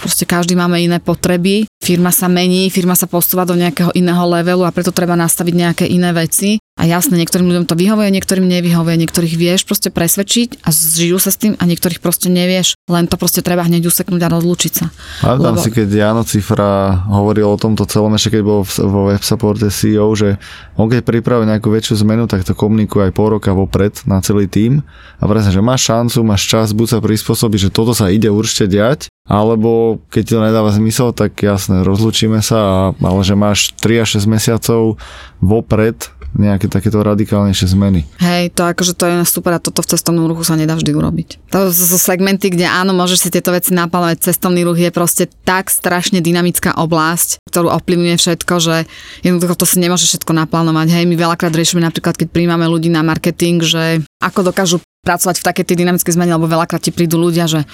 proste 0.02 0.26
každý 0.26 0.58
máme 0.58 0.82
iné 0.82 0.98
potreby, 0.98 1.70
firma 1.78 2.10
sa 2.10 2.26
mení, 2.26 2.66
firma 2.74 2.98
sa 2.98 3.06
posúva 3.06 3.46
do 3.46 3.54
nejakého 3.54 3.94
iného 3.94 4.26
levelu 4.26 4.66
a 4.66 4.74
preto 4.74 4.90
treba 4.90 5.14
nastaviť 5.14 5.54
nejaké 5.54 5.84
iné 5.86 6.10
veci 6.10 6.58
a 6.74 6.90
jasne, 6.90 7.14
niektorým 7.14 7.46
ľuďom 7.46 7.66
to 7.70 7.78
vyhovuje, 7.78 8.10
niektorým 8.10 8.50
nevyhovuje, 8.50 9.06
niektorých 9.06 9.34
vieš 9.38 9.62
proste 9.62 9.94
presvedčiť 9.94 10.66
a 10.66 10.74
žijú 10.74 11.22
sa 11.22 11.30
s 11.30 11.38
tým 11.38 11.54
a 11.54 11.62
niektorých 11.70 12.02
proste 12.02 12.26
nevieš, 12.26 12.74
len 12.90 13.06
to 13.06 13.14
proste 13.14 13.46
treba 13.46 13.62
hneď 13.62 13.86
useknúť 13.86 14.22
a 14.26 14.32
rozlúčiť 14.34 14.72
sa. 14.74 14.90
Pamätám 15.22 15.54
Lebo... 15.54 15.62
si, 15.62 15.70
keď 15.70 15.88
Jano 15.94 16.22
Cifra 16.26 17.06
hovoril 17.06 17.46
o 17.46 17.54
tomto 17.54 17.86
celom, 17.86 18.18
ešte 18.18 18.36
keď 18.36 18.42
bol 18.42 18.66
vo 18.66 19.06
WebSupporte 19.06 19.70
CEO, 19.70 20.10
že 20.18 20.34
on 20.74 20.90
keď 20.90 21.06
pripravuje 21.06 21.46
nejakú 21.46 21.70
väčšiu 21.70 22.02
zmenu, 22.02 22.26
tak 22.26 22.42
to 22.42 22.58
komunikuje 22.58 23.06
aj 23.06 23.12
pol 23.14 23.38
roka 23.38 23.54
vopred 23.54 23.94
na 24.10 24.18
celý 24.18 24.50
tým 24.50 24.82
a 25.22 25.24
presne, 25.30 25.54
že 25.54 25.62
máš 25.62 25.86
šancu, 25.86 26.26
máš 26.26 26.42
čas, 26.42 26.74
buď 26.74 26.86
sa 26.90 26.98
prispôsobiť, 26.98 27.70
že 27.70 27.74
toto 27.74 27.94
sa 27.94 28.10
ide 28.10 28.34
určite 28.34 28.66
diať, 28.66 29.06
alebo 29.24 30.04
keď 30.12 30.24
to 30.26 30.44
nedáva 30.44 30.68
zmysel, 30.74 31.16
tak 31.16 31.38
jasne, 31.40 31.80
rozlučíme 31.80 32.44
sa, 32.44 32.58
a, 32.60 32.80
ale 32.98 33.22
že 33.24 33.32
máš 33.32 33.72
3 33.80 34.04
až 34.04 34.20
6 34.20 34.28
mesiacov 34.28 35.00
vopred 35.40 36.12
nejaké 36.34 36.66
takéto 36.66 36.98
radikálnejšie 37.00 37.74
zmeny. 37.74 38.06
Hej, 38.18 38.54
to 38.58 38.66
akože 38.66 38.98
to 38.98 39.06
je 39.06 39.14
super 39.26 39.54
a 39.56 39.62
toto 39.62 39.80
v 39.80 39.90
cestovnom 39.94 40.26
ruchu 40.26 40.42
sa 40.42 40.58
nedá 40.58 40.74
vždy 40.74 40.90
urobiť. 40.90 41.28
To 41.54 41.70
sú 41.70 41.96
segmenty, 41.98 42.50
kde 42.50 42.66
áno, 42.66 42.90
môžeš 42.90 43.26
si 43.26 43.28
tieto 43.30 43.54
veci 43.54 43.70
naplánovať. 43.70 44.30
Cestovný 44.30 44.66
ruch 44.66 44.78
je 44.78 44.90
proste 44.90 45.30
tak 45.46 45.70
strašne 45.70 46.18
dynamická 46.18 46.74
oblasť, 46.74 47.42
ktorú 47.46 47.70
ovplyvňuje 47.70 48.16
všetko, 48.18 48.54
že 48.58 48.76
jednoducho 49.22 49.54
to 49.54 49.66
si 49.66 49.78
nemôže 49.78 50.10
všetko 50.10 50.34
naplánovať. 50.34 50.90
Hej, 50.90 51.04
my 51.06 51.14
veľakrát 51.14 51.54
riešime 51.54 51.82
napríklad, 51.82 52.18
keď 52.18 52.28
príjmame 52.34 52.66
ľudí 52.66 52.90
na 52.90 53.06
marketing, 53.06 53.62
že 53.62 54.02
ako 54.18 54.50
dokážu 54.50 54.82
pracovať 55.04 55.44
v 55.44 55.46
takej 55.52 55.64
tej 55.68 55.76
dynamickej 55.84 56.16
zmene, 56.16 56.32
lebo 56.34 56.48
veľakrát 56.48 56.80
ti 56.80 56.88
prídu 56.88 57.20
ľudia, 57.20 57.44
že, 57.44 57.68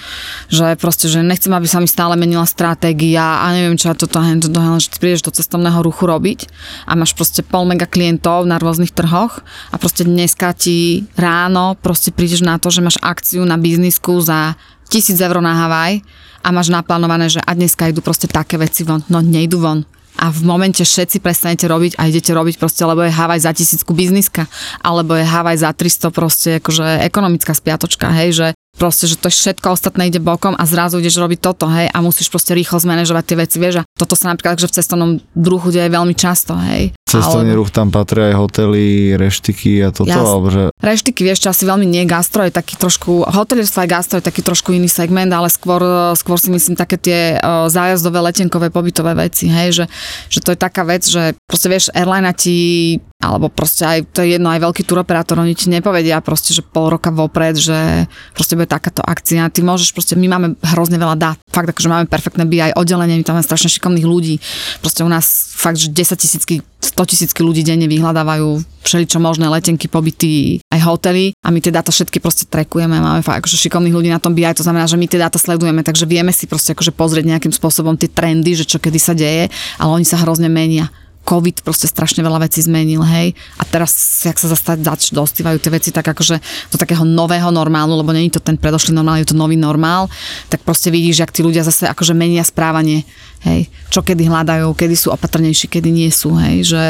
že 0.51 0.75
proste, 0.75 1.07
že 1.07 1.23
nechcem, 1.23 1.49
aby 1.55 1.65
sa 1.65 1.79
mi 1.79 1.87
stále 1.87 2.19
menila 2.19 2.43
stratégia 2.43 3.41
a 3.41 3.55
neviem 3.55 3.79
čo, 3.79 3.95
toto, 3.95 4.19
to, 4.19 4.59
že 4.77 4.91
ty 4.91 4.97
prídeš 4.99 5.23
do 5.23 5.31
cestovného 5.31 5.79
ruchu 5.79 6.03
robiť 6.03 6.51
a 6.85 6.99
máš 6.99 7.15
proste 7.15 7.39
pol 7.41 7.63
mega 7.63 7.87
klientov 7.87 8.43
na 8.43 8.59
rôznych 8.59 8.91
trhoch 8.91 9.39
a 9.71 9.75
proste 9.79 10.03
dneska 10.03 10.51
ti 10.51 11.07
ráno 11.15 11.79
proste 11.79 12.11
prídeš 12.11 12.43
na 12.43 12.59
to, 12.59 12.67
že 12.67 12.83
máš 12.83 12.99
akciu 12.99 13.47
na 13.47 13.55
biznisku 13.55 14.19
za 14.19 14.59
tisíc 14.91 15.15
eur 15.23 15.39
na 15.39 15.55
Havaj 15.55 16.03
a 16.43 16.47
máš 16.51 16.67
naplánované, 16.67 17.31
že 17.31 17.39
a 17.39 17.55
dneska 17.55 17.87
idú 17.87 18.03
proste 18.03 18.27
také 18.27 18.59
veci 18.59 18.83
von. 18.83 19.05
No 19.07 19.23
nejdu 19.23 19.61
von 19.61 19.87
a 20.17 20.33
v 20.33 20.41
momente 20.43 20.83
všetci 20.83 21.23
prestanete 21.23 21.65
robiť 21.69 21.95
a 21.95 22.07
idete 22.07 22.31
robiť 22.35 22.59
proste, 22.59 22.83
lebo 22.83 23.05
je 23.05 23.13
Havaj 23.13 23.43
za 23.43 23.51
tisícku 23.55 23.95
bizniska, 23.95 24.47
alebo 24.83 25.15
je 25.15 25.25
Havaj 25.25 25.63
za 25.63 25.71
300 25.71 26.11
proste 26.11 26.49
akože 26.59 27.05
ekonomická 27.07 27.55
spiatočka, 27.55 28.11
hej, 28.11 28.29
že 28.31 28.47
proste, 28.75 29.05
že 29.07 29.19
to 29.19 29.27
všetko 29.27 29.75
ostatné 29.75 30.07
ide 30.07 30.23
bokom 30.23 30.55
a 30.55 30.63
zrazu 30.63 30.97
ideš 30.97 31.19
robiť 31.19 31.39
toto, 31.43 31.67
hej, 31.69 31.91
a 31.91 31.97
musíš 31.99 32.31
proste 32.31 32.55
rýchlo 32.55 32.79
zmanéžovať 32.79 33.23
tie 33.27 33.37
veci, 33.37 33.57
vieš, 33.59 33.83
a 33.83 33.87
toto 33.99 34.15
sa 34.15 34.31
napríklad 34.31 34.57
že 34.57 34.67
v 34.71 34.75
cestovnom 34.79 35.11
druhu 35.35 35.69
deje 35.69 35.91
veľmi 35.91 36.15
často, 36.15 36.55
hej. 36.55 36.95
Cestovný 37.11 37.51
Alebo- 37.51 37.67
ruch 37.67 37.69
tam 37.75 37.91
patrí 37.91 38.31
aj 38.31 38.35
hotely, 38.39 39.19
reštiky 39.19 39.83
a 39.83 39.91
toto, 39.91 40.07
Jasne. 40.07 40.31
alebo 40.31 40.47
že 40.47 40.63
Reštiky, 40.79 41.21
vieš, 41.27 41.43
čo 41.43 41.51
asi 41.51 41.67
veľmi 41.67 41.83
nie 41.83 42.07
gastro, 42.07 42.47
je 42.47 42.55
taký 42.55 42.79
trošku, 42.79 43.27
hotelierstvo 43.27 43.83
aj 43.83 43.89
gastro 43.91 44.15
je 44.17 44.25
taký 44.25 44.41
trošku 44.41 44.71
iný 44.71 44.87
segment, 44.87 45.29
ale 45.29 45.51
skôr, 45.51 45.83
skôr 46.15 46.39
si 46.39 46.47
myslím 46.49 46.79
také 46.79 46.95
tie 46.95 47.19
o, 47.37 47.67
zájazdové, 47.67 48.23
letenkové, 48.23 48.71
pobytové 48.71 49.11
veci, 49.13 49.51
hej, 49.51 49.83
že, 49.83 49.85
že 50.31 50.39
to 50.39 50.55
je 50.55 50.57
taká 50.57 50.87
vec, 50.87 51.03
že 51.03 51.35
proste 51.45 51.67
vieš, 51.67 51.91
airline 51.91 52.31
ti 52.33 52.97
alebo 53.21 53.53
proste 53.53 53.85
aj, 53.85 54.17
to 54.17 54.25
je 54.25 54.35
jedno, 54.35 54.49
aj 54.49 54.65
veľký 54.65 54.81
turoperátor, 54.81 55.37
oni 55.37 55.53
ti 55.53 55.69
nepovedia 55.69 56.17
proste, 56.25 56.57
že 56.57 56.65
pol 56.65 56.89
roka 56.89 57.13
vopred, 57.13 57.53
že 57.53 58.09
proste 58.33 58.57
bude 58.57 58.65
takáto 58.65 59.05
akcia. 59.05 59.45
Ty 59.53 59.61
môžeš 59.61 59.93
proste, 59.93 60.17
my 60.17 60.25
máme 60.25 60.47
hrozne 60.73 60.97
veľa 60.97 61.15
dát. 61.21 61.37
Fakt, 61.53 61.69
akože 61.69 61.85
máme 61.85 62.09
perfektné 62.09 62.49
BI 62.49 62.73
oddelenie, 62.73 63.21
my 63.21 63.23
tam 63.23 63.37
máme 63.37 63.45
strašne 63.45 63.69
šikovných 63.69 64.09
ľudí. 64.09 64.41
Proste 64.81 65.05
u 65.05 65.09
nás 65.09 65.53
fakt, 65.53 65.77
že 65.77 65.93
10 65.93 66.17
tisícky, 66.17 66.65
100 66.81 67.00
tisícky 67.05 67.41
ľudí 67.41 67.61
denne 67.65 67.85
vyhľadávajú 67.85 68.81
všeličo 68.81 69.21
možné 69.21 69.45
letenky, 69.47 69.85
pobyty, 69.85 70.57
aj 70.73 70.79
hotely 70.81 71.37
a 71.45 71.53
my 71.53 71.59
tie 71.61 71.69
dáta 71.69 71.93
všetky 71.93 72.17
proste 72.17 72.49
trekujeme. 72.49 72.97
Máme 72.97 73.21
fakt 73.21 73.45
akože 73.45 73.57
šikovných 73.61 73.95
ľudí 73.95 74.09
na 74.09 74.17
tom 74.17 74.33
BI, 74.33 74.47
to 74.57 74.65
znamená, 74.65 74.89
že 74.89 74.97
my 74.97 75.05
tie 75.05 75.21
dáta 75.21 75.37
sledujeme, 75.37 75.85
takže 75.85 76.09
vieme 76.09 76.33
si 76.33 76.49
proste 76.49 76.73
akože 76.73 76.91
pozrieť 76.93 77.25
nejakým 77.27 77.53
spôsobom 77.53 77.93
tie 77.95 78.09
trendy, 78.09 78.57
že 78.57 78.65
čo 78.65 78.81
kedy 78.81 78.99
sa 78.99 79.13
deje, 79.13 79.53
ale 79.77 79.89
oni 79.91 80.05
sa 80.05 80.17
hrozne 80.19 80.49
menia. 80.49 80.89
COVID 81.21 81.61
proste 81.61 81.85
strašne 81.85 82.25
veľa 82.25 82.49
vecí 82.49 82.65
zmenil, 82.65 83.05
hej. 83.05 83.37
A 83.61 83.63
teraz, 83.63 83.93
jak 84.25 84.37
sa 84.41 84.49
zase 84.49 84.81
zač, 84.81 85.13
dostívajú 85.13 85.61
tie 85.61 85.71
veci 85.71 85.89
tak 85.93 86.09
akože 86.09 86.41
do 86.73 86.77
takého 86.81 87.05
nového 87.05 87.53
normálu, 87.53 87.93
lebo 87.93 88.09
není 88.09 88.33
to 88.33 88.41
ten 88.41 88.57
predošlý 88.57 88.97
normál, 88.97 89.21
je 89.21 89.29
to 89.29 89.37
nový 89.37 89.55
normál, 89.55 90.09
tak 90.49 90.65
proste 90.65 90.89
vidíš, 90.89 91.21
jak 91.21 91.31
tí 91.31 91.45
ľudia 91.45 91.61
zase 91.61 91.85
akože 91.85 92.17
menia 92.17 92.41
správanie, 92.41 93.05
hej. 93.45 93.69
Čo 93.93 94.01
kedy 94.01 94.27
hľadajú, 94.27 94.73
kedy 94.73 94.95
sú 94.97 95.13
opatrnejší, 95.13 95.69
kedy 95.69 95.89
nie 95.93 96.09
sú, 96.09 96.33
hej. 96.37 96.65
Že, 96.65 96.85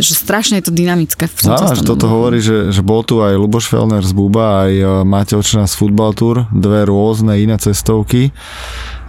že 0.00 0.12
strašne 0.16 0.60
je 0.60 0.68
to 0.68 0.72
dynamické. 0.72 1.28
V 1.28 1.44
tom 1.44 1.56
Áno, 1.56 1.76
že 1.76 1.84
toto 1.84 2.08
hovorí, 2.08 2.40
že, 2.40 2.72
že 2.72 2.80
bol 2.80 3.04
tu 3.04 3.20
aj 3.20 3.36
Luboš 3.36 3.68
Felner 3.68 4.00
z 4.00 4.12
Buba, 4.16 4.66
aj 4.66 4.72
e, 4.72 4.84
Matej 5.04 5.36
Očina 5.36 5.68
z 5.68 5.74
Football 5.76 6.12
Tour, 6.16 6.36
dve 6.48 6.88
rôzne 6.88 7.36
iné 7.36 7.60
cestovky 7.60 8.32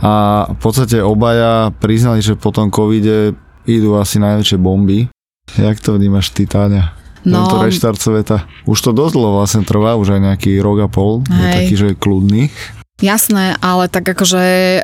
a 0.01 0.46
v 0.50 0.58
podstate 0.58 0.98
obaja 0.98 1.70
priznali, 1.77 2.25
že 2.25 2.34
po 2.34 2.50
tom 2.50 2.74
covide 2.74 3.38
idú 3.65 3.98
asi 3.98 4.18
najväčšie 4.22 4.58
bomby. 4.62 5.10
Jak 5.58 5.84
to 5.84 5.98
vnímaš 6.00 6.32
ty, 6.32 6.48
Táňa? 6.48 6.96
No. 7.22 7.46
Tento 7.46 7.62
reštart 7.62 8.00
sveta. 8.01 8.50
Už 8.65 8.82
to 8.82 8.91
dosť 8.96 9.13
dlho 9.13 9.32
vlastne 9.38 9.62
trvá, 9.62 9.94
už 9.94 10.18
aj 10.18 10.22
nejaký 10.32 10.58
rok 10.58 10.86
a 10.86 10.89
pol. 10.89 11.22
Je 11.30 11.38
Hej. 11.38 11.53
taký, 11.53 11.74
že 11.77 11.86
je 11.94 11.96
kľudný. 12.00 12.44
Jasné, 13.01 13.58
ale 13.65 13.89
tak 13.89 14.06
akože 14.13 14.41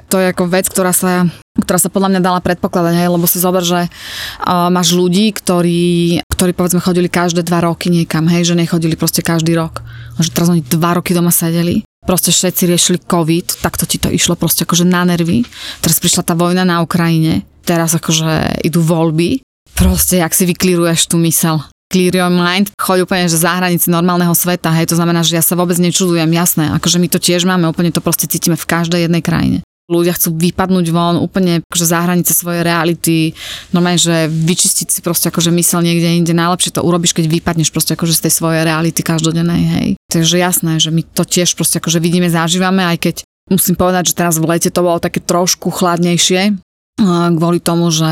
to 0.10 0.17
je 0.17 0.34
ako 0.34 0.50
vec, 0.50 0.65
ktorá 0.65 0.89
sa, 0.89 1.29
ktorá 1.53 1.77
sa 1.77 1.93
podľa 1.93 2.17
mňa 2.17 2.22
dala 2.25 2.41
predpokladať, 2.41 2.98
hej, 2.98 3.13
lebo 3.13 3.29
si 3.29 3.38
zober, 3.38 3.62
že 3.62 3.86
uh, 3.86 4.74
máš 4.74 4.98
ľudí, 4.98 5.29
ktorí, 5.38 6.25
ktorí 6.25 6.51
povedzme 6.57 6.81
chodili 6.81 7.13
každé 7.13 7.46
dva 7.46 7.62
roky 7.62 7.93
niekam, 7.93 8.25
hej, 8.25 8.50
že 8.50 8.57
nechodili 8.57 8.98
proste 8.98 9.22
každý 9.22 9.53
rok. 9.53 9.86
Že 10.17 10.34
teraz 10.34 10.50
oni 10.50 10.65
dva 10.65 10.98
roky 10.98 11.13
doma 11.13 11.29
sedeli, 11.29 11.86
proste 12.10 12.34
všetci 12.34 12.65
riešili 12.65 12.98
COVID, 13.05 13.62
tak 13.62 13.77
to 13.77 13.86
ti 13.86 14.01
to 14.01 14.10
išlo 14.10 14.34
proste 14.34 14.65
akože 14.65 14.89
na 14.89 15.05
nervy. 15.05 15.46
Teraz 15.86 16.01
prišla 16.01 16.25
tá 16.25 16.34
vojna 16.34 16.65
na 16.65 16.81
Ukrajine, 16.81 17.46
teraz 17.67 17.91
akože 17.91 18.63
idú 18.63 18.79
voľby, 18.79 19.43
proste 19.75 20.24
jak 20.24 20.31
si 20.31 20.47
vyklíruješ 20.47 21.12
tú 21.12 21.19
mysel. 21.19 21.59
Clear 21.88 22.15
your 22.19 22.31
mind, 22.31 22.71
choď 22.75 23.07
úplne, 23.07 23.31
že 23.31 23.39
za 23.39 23.55
hranici 23.59 23.88
normálneho 23.88 24.36
sveta, 24.36 24.71
hej, 24.75 24.91
to 24.91 25.00
znamená, 25.00 25.24
že 25.24 25.39
ja 25.39 25.43
sa 25.43 25.55
vôbec 25.55 25.79
nečudujem, 25.79 26.27
jasné, 26.36 26.67
akože 26.75 27.00
my 27.00 27.07
to 27.07 27.19
tiež 27.19 27.47
máme, 27.47 27.63
úplne 27.63 27.95
to 27.95 28.03
proste 28.03 28.27
cítime 28.27 28.59
v 28.59 28.67
každej 28.67 29.07
jednej 29.07 29.24
krajine. 29.24 29.57
Ľudia 29.88 30.19
chcú 30.19 30.36
vypadnúť 30.36 30.91
von 30.91 31.15
úplne 31.15 31.63
akože 31.63 31.88
za 31.88 32.03
hranice 32.03 32.36
svojej 32.36 32.59
reality, 32.59 33.31
normálne, 33.71 33.95
že 33.95 34.27
vyčistiť 34.27 34.88
si 34.91 35.00
proste 35.00 35.31
akože 35.31 35.47
mysel 35.55 35.79
niekde 35.79 36.12
inde. 36.12 36.36
Najlepšie 36.36 36.75
to 36.75 36.83
urobíš, 36.83 37.15
keď 37.15 37.31
vypadneš 37.31 37.71
proste 37.71 37.95
akože 37.95 38.19
z 38.19 38.27
tej 38.27 38.33
svojej 38.36 38.67
reality 38.67 39.00
každodennej, 39.00 39.63
hej. 39.79 39.88
Takže 40.12 40.43
jasné, 40.43 40.83
že 40.83 40.91
my 40.91 41.07
to 41.07 41.24
tiež 41.24 41.55
proste 41.55 41.79
akože 41.79 42.03
vidíme, 42.03 42.27
zažívame, 42.27 42.83
aj 42.83 43.00
keď 43.00 43.15
musím 43.47 43.79
povedať, 43.79 44.12
že 44.12 44.17
teraz 44.19 44.36
v 44.36 44.51
lete 44.51 44.67
to 44.67 44.83
bolo 44.83 45.00
také 45.00 45.24
trošku 45.24 45.71
chladnejšie, 45.71 46.59
kvôli 47.38 47.62
tomu, 47.62 47.94
že 47.94 48.10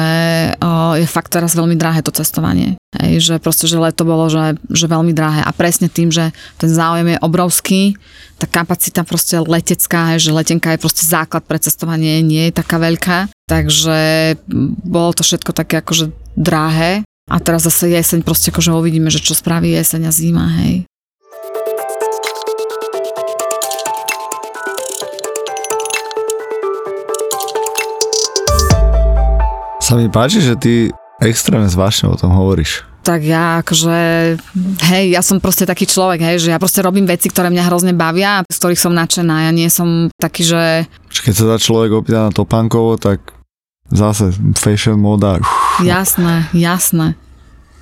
je 1.01 1.07
fakt 1.09 1.33
teraz 1.33 1.57
veľmi 1.57 1.73
drahé 1.73 2.05
to 2.05 2.13
cestovanie. 2.13 2.77
Hej, 2.95 3.27
že 3.27 3.35
proste, 3.43 3.65
že 3.67 3.81
leto 3.81 4.07
bolo, 4.07 4.29
že, 4.31 4.55
že 4.71 4.87
veľmi 4.87 5.11
drahé. 5.11 5.43
A 5.43 5.51
presne 5.51 5.91
tým, 5.91 6.13
že 6.13 6.31
ten 6.55 6.71
záujem 6.71 7.17
je 7.17 7.23
obrovský, 7.25 7.81
tá 8.39 8.47
kapacita 8.47 9.03
proste 9.03 9.41
letecká, 9.41 10.15
hej, 10.15 10.29
že 10.29 10.37
letenka 10.37 10.71
je 10.71 10.79
proste 10.79 11.03
základ 11.03 11.43
pre 11.43 11.59
cestovanie, 11.59 12.23
nie 12.23 12.47
je 12.47 12.53
taká 12.55 12.79
veľká. 12.79 13.27
Takže 13.49 13.99
bolo 14.85 15.11
to 15.11 15.27
všetko 15.27 15.51
také 15.51 15.83
akože 15.83 16.13
drahé. 16.39 17.03
A 17.25 17.41
teraz 17.41 17.65
zase 17.65 17.89
jeseň 17.89 18.21
proste 18.21 18.53
akože 18.53 18.69
uvidíme, 18.69 19.09
že 19.09 19.17
čo 19.17 19.33
spraví 19.33 19.73
jeseň 19.73 20.07
a 20.07 20.11
zima, 20.13 20.45
hej. 20.61 20.85
Sa 29.85 29.93
mi 30.01 30.09
páči, 30.09 30.41
že 30.41 30.57
ty 30.57 30.89
extrémne 31.21 31.69
zvážne 31.69 32.09
o 32.09 32.17
tom 32.17 32.33
hovoríš. 32.33 32.81
tak 33.05 33.21
ja 33.21 33.61
akože, 33.61 33.97
hej, 34.89 35.13
ja 35.13 35.21
som 35.21 35.37
proste 35.37 35.69
taký 35.69 35.85
človek, 35.85 36.25
hej, 36.25 36.41
že 36.41 36.49
ja 36.49 36.57
proste 36.57 36.81
robím 36.81 37.05
veci, 37.05 37.29
ktoré 37.29 37.53
mňa 37.53 37.69
hrozne 37.69 37.93
bavia, 37.93 38.41
z 38.49 38.57
ktorých 38.57 38.81
som 38.81 38.97
nadšená. 38.97 39.45
Ja 39.45 39.51
nie 39.53 39.69
som 39.69 40.09
taký, 40.17 40.41
že 40.41 40.89
Keď 41.13 41.33
sa 41.37 41.45
dá 41.53 41.61
človek 41.61 42.01
opýta 42.01 42.25
na 42.25 42.33
topánkovo, 42.33 42.97
tak 42.97 43.21
zase 43.93 44.33
fashion 44.57 44.97
moda. 44.97 45.37
jasné, 45.85 46.49
jasné. 46.49 47.13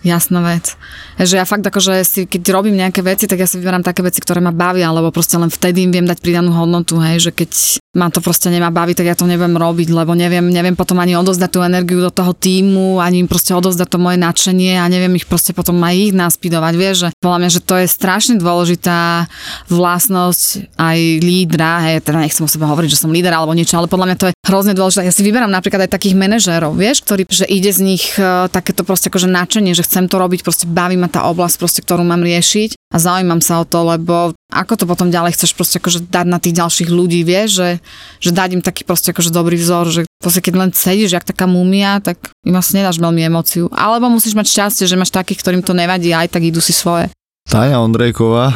Jasná 0.03 0.43
vec. 0.43 0.75
Že 1.15 1.39
ja 1.39 1.45
fakt 1.47 1.63
akože 1.63 2.03
si, 2.03 2.27
keď 2.27 2.51
robím 2.51 2.75
nejaké 2.75 2.99
veci, 2.99 3.23
tak 3.23 3.39
ja 3.39 3.47
si 3.47 3.55
vyberám 3.55 3.87
také 3.87 4.03
veci, 4.03 4.19
ktoré 4.19 4.43
ma 4.43 4.51
bavia, 4.51 4.91
lebo 4.91 5.15
proste 5.15 5.39
len 5.39 5.47
vtedy 5.47 5.87
im 5.87 5.95
viem 5.95 6.03
dať 6.03 6.19
pridanú 6.19 6.51
hodnotu, 6.51 6.99
hej, 6.99 7.23
že 7.23 7.31
keď 7.31 7.79
ma 7.95 8.11
to 8.11 8.19
proste 8.19 8.51
nemá 8.51 8.67
baviť, 8.67 8.99
tak 8.99 9.07
ja 9.07 9.15
to 9.15 9.23
neviem 9.23 9.55
robiť, 9.55 9.95
lebo 9.95 10.11
neviem, 10.11 10.43
neviem 10.51 10.75
potom 10.75 10.99
ani 10.99 11.15
odozdať 11.15 11.49
tú 11.55 11.59
energiu 11.63 12.03
do 12.03 12.11
toho 12.11 12.35
týmu, 12.35 12.99
ani 12.99 13.23
im 13.23 13.29
proste 13.31 13.55
odozdať 13.55 13.87
to 13.95 14.01
moje 14.01 14.19
nadšenie 14.19 14.81
a 14.81 14.91
neviem 14.91 15.13
ich 15.15 15.29
proste 15.29 15.55
potom 15.55 15.79
aj 15.79 15.95
ich 15.95 16.11
naspidovať, 16.11 16.73
vieš, 16.75 16.95
že 16.99 17.09
podľa 17.23 17.39
mňa, 17.39 17.49
že 17.53 17.61
to 17.63 17.75
je 17.79 17.87
strašne 17.87 18.35
dôležitá 18.43 19.31
vlastnosť 19.71 20.73
aj 20.75 20.99
lídra, 21.23 21.71
hej, 21.87 22.03
teda 22.03 22.19
nechcem 22.19 22.43
o 22.43 22.51
sebe 22.51 22.67
hovoriť, 22.67 22.91
že 22.91 22.99
som 22.99 23.13
líder 23.13 23.31
alebo 23.31 23.55
niečo, 23.55 23.79
ale 23.79 23.87
podľa 23.87 24.11
mňa 24.11 24.17
to 24.19 24.27
je 24.27 24.37
hrozne 24.49 24.73
dôležité. 24.75 25.07
Ja 25.07 25.13
si 25.13 25.23
vyberám 25.23 25.53
napríklad 25.53 25.85
aj 25.85 25.95
takých 25.95 26.17
manažérov, 26.17 26.75
vieš, 26.75 27.05
ktorí, 27.05 27.29
že 27.29 27.45
ide 27.45 27.69
z 27.69 27.79
nich 27.85 28.17
e, 28.17 28.49
takéto 28.49 28.81
proste 28.83 29.13
akože 29.13 29.29
nadšenie, 29.29 29.77
že 29.77 29.85
chcem 29.93 30.09
to 30.09 30.17
robiť, 30.17 30.41
proste 30.41 30.65
baví 30.65 30.97
ma 30.97 31.05
tá 31.05 31.29
oblasť, 31.29 31.61
proste, 31.61 31.85
ktorú 31.85 32.01
mám 32.01 32.25
riešiť 32.25 32.73
a 32.89 32.97
zaujímam 32.97 33.45
sa 33.45 33.61
o 33.61 33.65
to, 33.69 33.85
lebo 33.85 34.33
ako 34.49 34.73
to 34.73 34.85
potom 34.89 35.13
ďalej 35.13 35.37
chceš 35.37 35.53
proste 35.53 35.77
akože 35.77 36.09
dať 36.09 36.25
na 36.25 36.41
tých 36.41 36.57
ďalších 36.57 36.89
ľudí, 36.89 37.21
vieš, 37.21 37.61
že, 37.61 37.69
že 38.17 38.33
dať 38.33 38.49
im 38.57 38.65
taký 38.65 38.81
proste 38.89 39.13
akože 39.13 39.29
dobrý 39.29 39.61
vzor, 39.61 39.93
že 39.93 40.01
proste 40.17 40.41
keď 40.41 40.53
len 40.57 40.71
sedíš, 40.73 41.13
jak 41.13 41.29
taká 41.29 41.45
mumia, 41.45 42.01
tak 42.01 42.17
im 42.41 42.57
asi 42.57 42.81
nedáš 42.81 42.97
veľmi 42.97 43.21
emóciu. 43.21 43.69
Alebo 43.69 44.09
musíš 44.09 44.33
mať 44.33 44.49
šťastie, 44.49 44.89
že 44.89 44.97
máš 44.97 45.13
takých, 45.13 45.45
ktorým 45.45 45.61
to 45.61 45.77
nevadí, 45.77 46.09
aj 46.09 46.33
tak 46.33 46.41
idú 46.41 46.57
si 46.57 46.73
svoje. 46.73 47.13
Táňa 47.43 47.83
Ondrejková, 47.83 48.55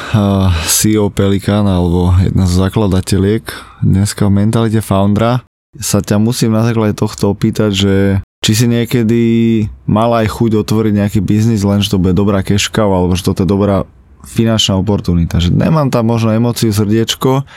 CEO 0.66 1.12
Pelikan 1.14 1.68
alebo 1.68 2.16
jedna 2.24 2.50
z 2.50 2.54
zakladateľiek, 2.66 3.44
dneska 3.84 4.26
v 4.26 4.36
mentalite 4.42 4.82
foundera, 4.82 5.44
sa 5.78 6.02
ťa 6.02 6.18
musím 6.18 6.56
na 6.56 6.64
základe 6.66 6.98
tohto 6.98 7.36
opýtať, 7.36 7.72
že 7.76 7.96
či 8.42 8.52
si 8.54 8.66
niekedy 8.70 9.22
mala 9.90 10.24
aj 10.24 10.32
chuť 10.32 10.52
otvoriť 10.64 10.94
nejaký 10.94 11.20
biznis, 11.20 11.66
len 11.68 11.84
že 11.84 11.92
to 11.92 12.02
bude 12.02 12.16
dobrá 12.16 12.46
keška, 12.46 12.86
alebo 12.86 13.18
že 13.18 13.26
toto 13.26 13.44
je 13.44 13.50
dobrá 13.50 13.84
finančná 14.28 14.76
oportunita. 14.76 15.40
Že 15.40 15.56
nemám 15.56 15.88
tam 15.88 16.12
možno 16.12 16.36
emóciu, 16.36 16.76
srdiečko, 16.76 17.48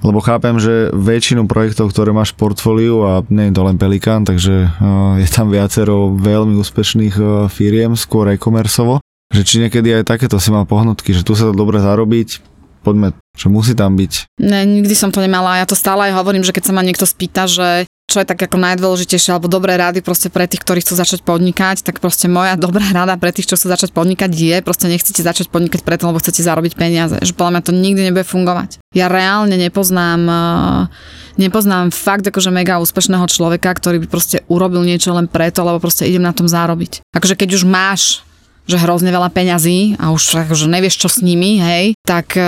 lebo 0.00 0.18
chápem, 0.24 0.56
že 0.56 0.88
väčšinu 0.96 1.44
projektov, 1.44 1.92
ktoré 1.92 2.16
máš 2.16 2.32
v 2.32 2.40
portfóliu 2.40 2.96
a 3.04 3.12
nie 3.28 3.52
je 3.52 3.54
to 3.54 3.62
len 3.62 3.76
Pelikan, 3.76 4.24
takže 4.24 4.54
eh, 4.68 5.12
je 5.20 5.28
tam 5.28 5.52
viacero 5.52 6.14
veľmi 6.16 6.56
úspešných 6.56 7.14
eh, 7.20 7.26
firiem, 7.52 7.92
skôr 7.98 8.32
e-commerceovo, 8.32 9.04
že 9.28 9.42
či 9.44 9.60
niekedy 9.60 10.00
aj 10.00 10.08
takéto 10.08 10.40
si 10.40 10.48
mal 10.48 10.64
pohnutky, 10.64 11.12
že 11.12 11.26
tu 11.26 11.36
sa 11.36 11.52
dá 11.52 11.54
dobre 11.54 11.82
zarobiť, 11.82 12.40
poďme, 12.84 13.12
že 13.36 13.46
musí 13.52 13.72
tam 13.76 13.96
byť. 13.96 14.40
Ne, 14.40 14.64
nikdy 14.64 14.92
som 14.96 15.12
to 15.12 15.20
nemala. 15.24 15.60
Ja 15.60 15.66
to 15.68 15.76
stále 15.76 16.08
aj 16.08 16.16
hovorím, 16.16 16.44
že 16.44 16.52
keď 16.52 16.68
sa 16.68 16.72
ma 16.76 16.84
niekto 16.84 17.08
spýta, 17.08 17.48
že 17.48 17.88
čo 18.14 18.22
je 18.22 18.30
tak 18.30 18.38
ako 18.38 18.62
najdôležitejšie, 18.62 19.34
alebo 19.34 19.50
dobré 19.50 19.74
rady 19.74 19.98
proste 19.98 20.30
pre 20.30 20.46
tých, 20.46 20.62
ktorí 20.62 20.86
chcú 20.86 20.94
začať 20.94 21.26
podnikať, 21.26 21.82
tak 21.82 21.98
proste 21.98 22.30
moja 22.30 22.54
dobrá 22.64 22.86
rada 22.94 23.18
pre 23.18 23.34
tých, 23.34 23.50
čo 23.50 23.58
chcú 23.58 23.66
začať 23.66 23.90
podnikať 23.90 24.30
je, 24.30 24.56
proste 24.62 24.86
nechcete 24.86 25.18
začať 25.18 25.50
podnikať 25.50 25.82
preto, 25.82 26.06
lebo 26.06 26.22
chcete 26.22 26.46
zarobiť 26.46 26.78
peniaze. 26.78 27.18
Že 27.18 27.34
podľa 27.34 27.52
mňa 27.58 27.62
to 27.66 27.72
nikdy 27.74 28.00
nebude 28.06 28.22
fungovať. 28.22 28.78
Ja 28.94 29.10
reálne 29.10 29.58
nepoznám, 29.58 30.22
eh, 30.30 31.42
nepoznám 31.42 31.90
fakt 31.90 32.30
akože 32.30 32.54
mega 32.54 32.78
úspešného 32.78 33.26
človeka, 33.26 33.74
ktorý 33.74 33.98
by 34.04 34.08
proste 34.08 34.46
urobil 34.46 34.86
niečo 34.86 35.10
len 35.10 35.26
preto, 35.26 35.66
lebo 35.66 35.82
proste 35.82 36.06
idem 36.06 36.22
na 36.22 36.30
tom 36.30 36.46
zarobiť. 36.46 37.02
Akože 37.10 37.34
keď 37.34 37.58
už 37.58 37.66
máš 37.66 38.22
že 38.64 38.80
hrozne 38.80 39.12
veľa 39.12 39.28
peňazí 39.28 40.00
a 40.00 40.08
už 40.10 40.48
akože 40.48 40.66
nevieš, 40.72 40.96
čo 41.04 41.08
s 41.12 41.20
nimi, 41.20 41.60
hej, 41.60 41.84
tak 42.00 42.32
e, 42.36 42.42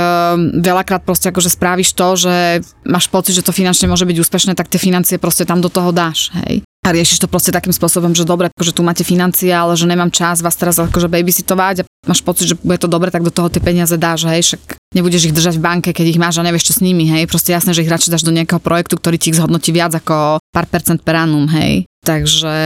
veľakrát 0.65 1.05
proste 1.05 1.29
akože 1.29 1.53
spravíš 1.53 1.93
to, 1.93 2.09
že 2.17 2.35
máš 2.89 3.07
pocit, 3.13 3.37
že 3.37 3.45
to 3.45 3.53
finančne 3.53 3.85
môže 3.85 4.09
byť 4.09 4.17
úspešné, 4.25 4.53
tak 4.57 4.73
tie 4.73 4.81
financie 4.81 5.21
proste 5.21 5.45
tam 5.45 5.61
do 5.61 5.69
toho 5.69 5.93
dáš, 5.93 6.33
hej. 6.45 6.65
a 6.65 6.89
riešiš 6.89 7.21
to 7.21 7.29
proste 7.29 7.53
takým 7.53 7.75
spôsobom, 7.75 8.17
že 8.17 8.25
dobre, 8.25 8.49
že 8.57 8.73
tu 8.73 8.81
máte 8.81 9.05
financie, 9.05 9.53
ale 9.53 9.77
že 9.77 9.85
nemám 9.85 10.09
čas 10.09 10.41
vás 10.41 10.57
teraz 10.57 10.81
akože 10.81 11.13
babysitovať 11.13 11.83
a 11.83 11.87
máš 12.09 12.25
pocit, 12.25 12.49
že 12.49 12.57
bude 12.57 12.81
to 12.81 12.89
dobre, 12.89 13.13
tak 13.13 13.21
do 13.21 13.35
toho 13.35 13.53
tie 13.53 13.61
peniaze 13.61 13.93
dáš, 14.01 14.25
hej, 14.25 14.41
však 14.41 14.63
nebudeš 14.97 15.29
ich 15.29 15.37
držať 15.37 15.61
v 15.61 15.67
banke, 15.67 15.91
keď 15.93 16.07
ich 16.17 16.23
máš 16.23 16.41
a 16.41 16.47
nevieš 16.47 16.73
čo 16.73 16.81
s 16.81 16.85
nimi, 16.85 17.05
hej, 17.13 17.29
proste 17.29 17.53
jasné, 17.53 17.77
že 17.77 17.85
ich 17.85 17.93
radšej 17.93 18.13
dáš 18.17 18.25
do 18.25 18.33
nejakého 18.33 18.63
projektu, 18.63 18.97
ktorý 18.97 19.21
ti 19.21 19.35
ich 19.35 19.39
zhodnotí 19.39 19.69
viac 19.69 19.93
ako 19.93 20.41
pár 20.49 20.67
percent 20.71 21.05
per 21.05 21.21
annum, 21.21 21.45
hej. 21.53 21.85
Takže, 22.07 22.57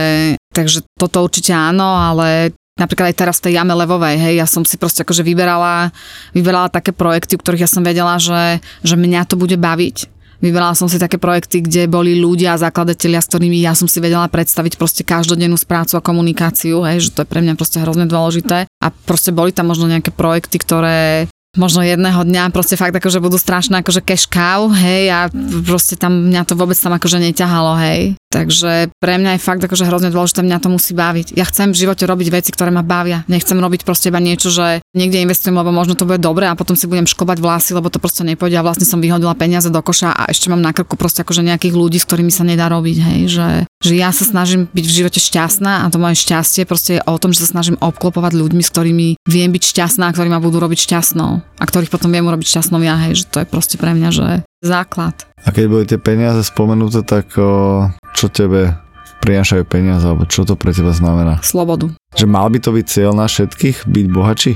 takže 0.53 0.85
toto 0.93 1.25
určite 1.25 1.49
áno, 1.49 1.97
ale 1.97 2.53
napríklad 2.79 3.11
aj 3.11 3.17
teraz 3.19 3.35
v 3.39 3.49
tej 3.49 3.53
jame 3.59 3.73
levovej, 3.75 4.15
hej, 4.19 4.33
ja 4.39 4.47
som 4.47 4.63
si 4.63 4.79
proste 4.79 5.03
akože 5.03 5.23
vyberala, 5.25 5.91
vyberala 6.31 6.71
také 6.71 6.95
projekty, 6.95 7.35
u 7.35 7.41
ktorých 7.41 7.65
ja 7.65 7.69
som 7.69 7.83
vedela, 7.83 8.15
že, 8.21 8.63
že 8.83 8.95
mňa 8.95 9.27
to 9.27 9.35
bude 9.35 9.55
baviť 9.59 10.21
Vybrala 10.41 10.73
som 10.73 10.89
si 10.89 10.97
také 10.97 11.21
projekty, 11.21 11.61
kde 11.61 11.85
boli 11.85 12.17
ľudia 12.17 12.57
zakladatelia, 12.57 13.21
s 13.21 13.29
ktorými 13.29 13.61
ja 13.61 13.77
som 13.77 13.85
si 13.85 14.01
vedela 14.01 14.25
predstaviť 14.25 14.73
proste 14.73 15.05
každodennú 15.05 15.53
prácu 15.61 16.01
a 16.01 16.05
komunikáciu, 16.05 16.81
hej, 16.81 17.07
že 17.07 17.09
to 17.13 17.21
je 17.21 17.29
pre 17.29 17.45
mňa 17.45 17.53
proste 17.53 17.77
hrozne 17.77 18.09
dôležité. 18.09 18.65
A 18.65 18.87
proste 18.89 19.29
boli 19.29 19.53
tam 19.53 19.69
možno 19.69 19.85
nejaké 19.85 20.09
projekty, 20.09 20.57
ktoré 20.57 21.29
možno 21.59 21.83
jedného 21.83 22.23
dňa 22.23 22.55
proste 22.55 22.79
fakt 22.79 22.95
akože 22.95 23.19
budú 23.19 23.35
strašné 23.35 23.83
akože 23.83 24.01
cash 24.03 24.27
cow, 24.31 24.71
hej, 24.71 25.11
a 25.11 25.19
proste 25.67 25.99
tam 25.99 26.31
mňa 26.31 26.47
to 26.47 26.55
vôbec 26.55 26.79
tam 26.79 26.95
akože 26.95 27.19
neťahalo, 27.19 27.75
hej. 27.83 28.15
Takže 28.31 28.95
pre 29.03 29.19
mňa 29.19 29.35
je 29.35 29.43
fakt 29.43 29.59
akože 29.59 29.83
hrozne 29.83 30.07
dôležité, 30.07 30.39
mňa 30.39 30.63
to 30.63 30.71
musí 30.71 30.95
baviť. 30.95 31.35
Ja 31.35 31.43
chcem 31.43 31.75
v 31.75 31.79
živote 31.83 32.07
robiť 32.07 32.27
veci, 32.31 32.49
ktoré 32.55 32.71
ma 32.71 32.79
bavia. 32.79 33.27
Nechcem 33.27 33.59
robiť 33.59 33.83
proste 33.83 34.07
iba 34.07 34.23
niečo, 34.23 34.47
že 34.47 34.79
niekde 34.95 35.19
investujem, 35.19 35.51
lebo 35.51 35.75
možno 35.75 35.99
to 35.99 36.07
bude 36.07 36.23
dobre 36.23 36.47
a 36.47 36.55
potom 36.55 36.79
si 36.79 36.87
budem 36.87 37.03
škobať 37.03 37.43
vlasy, 37.43 37.75
lebo 37.75 37.91
to 37.91 37.99
proste 37.99 38.23
nepôjde 38.23 38.55
a 38.55 38.63
vlastne 38.63 38.87
som 38.87 39.03
vyhodila 39.03 39.35
peniaze 39.35 39.67
do 39.67 39.83
koša 39.83 40.15
a 40.15 40.31
ešte 40.31 40.47
mám 40.47 40.63
na 40.63 40.71
krku 40.71 40.95
proste 40.95 41.27
akože 41.27 41.43
nejakých 41.43 41.75
ľudí, 41.75 41.99
s 41.99 42.07
ktorými 42.07 42.31
sa 42.31 42.47
nedá 42.47 42.71
robiť, 42.71 42.97
hej, 43.03 43.21
že, 43.27 43.47
že 43.81 43.97
ja 43.97 44.13
sa 44.13 44.23
snažím 44.23 44.69
byť 44.69 44.85
v 44.85 44.95
živote 45.01 45.19
šťastná 45.19 45.83
a 45.83 45.89
to 45.89 45.97
moje 45.97 46.21
šťastie 46.21 46.69
proste 46.69 46.91
je 46.97 47.01
o 47.01 47.17
tom, 47.17 47.33
že 47.33 47.43
sa 47.43 47.57
snažím 47.57 47.81
obklopovať 47.81 48.37
ľuďmi, 48.37 48.61
s 48.61 48.69
ktorými 48.69 49.07
viem 49.25 49.49
byť 49.49 49.63
šťastná 49.73 50.07
a 50.07 50.13
ktorí 50.13 50.29
ma 50.29 50.37
budú 50.37 50.61
robiť 50.61 50.85
šťastnou 50.85 51.31
a 51.41 51.63
ktorých 51.65 51.89
potom 51.89 52.13
viem 52.13 52.23
urobiť 52.23 52.45
šťastnou 52.45 52.79
ja, 52.85 52.95
hej, 53.09 53.25
že 53.25 53.25
to 53.27 53.41
je 53.41 53.47
proste 53.49 53.81
pre 53.81 53.97
mňa, 53.97 54.09
že 54.13 54.27
základ. 54.61 55.25
A 55.41 55.49
keď 55.49 55.65
boli 55.65 55.83
tie 55.89 55.97
peniaze 55.97 56.45
spomenuté, 56.45 57.01
tak 57.01 57.33
o, 57.41 57.89
čo 58.13 58.29
tebe 58.29 58.77
prinášajú 59.25 59.65
peniaze, 59.65 60.05
alebo 60.05 60.29
čo 60.29 60.45
to 60.45 60.53
pre 60.53 60.73
teba 60.73 60.93
znamená? 60.93 61.41
Slobodu. 61.41 61.89
Že 62.13 62.25
mal 62.29 62.49
by 62.49 62.59
to 62.61 62.69
byť 62.73 62.85
cieľ 62.85 63.11
na 63.17 63.25
všetkých, 63.25 63.89
byť 63.89 64.05
bohači? 64.09 64.53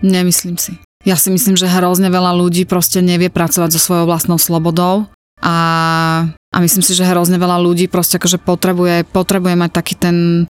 Nemyslím 0.00 0.56
si. 0.60 0.76
Ja 1.06 1.14
si 1.14 1.30
myslím, 1.30 1.54
že 1.54 1.70
hrozne 1.70 2.10
veľa 2.10 2.34
ľudí 2.34 2.66
proste 2.66 2.98
nevie 2.98 3.30
pracovať 3.30 3.76
so 3.76 3.80
svojou 3.80 4.10
vlastnou 4.10 4.36
slobodou 4.36 5.06
a, 5.40 5.56
a 6.56 6.64
myslím 6.64 6.80
si, 6.80 6.96
že 6.96 7.04
hrozne 7.04 7.36
veľa 7.36 7.60
ľudí 7.60 7.84
proste 7.92 8.16
akože 8.16 8.40
potrebuje, 8.40 9.04
potrebuje 9.12 9.54
mať 9.60 9.70
taký 9.76 9.94
ten 10.00 10.16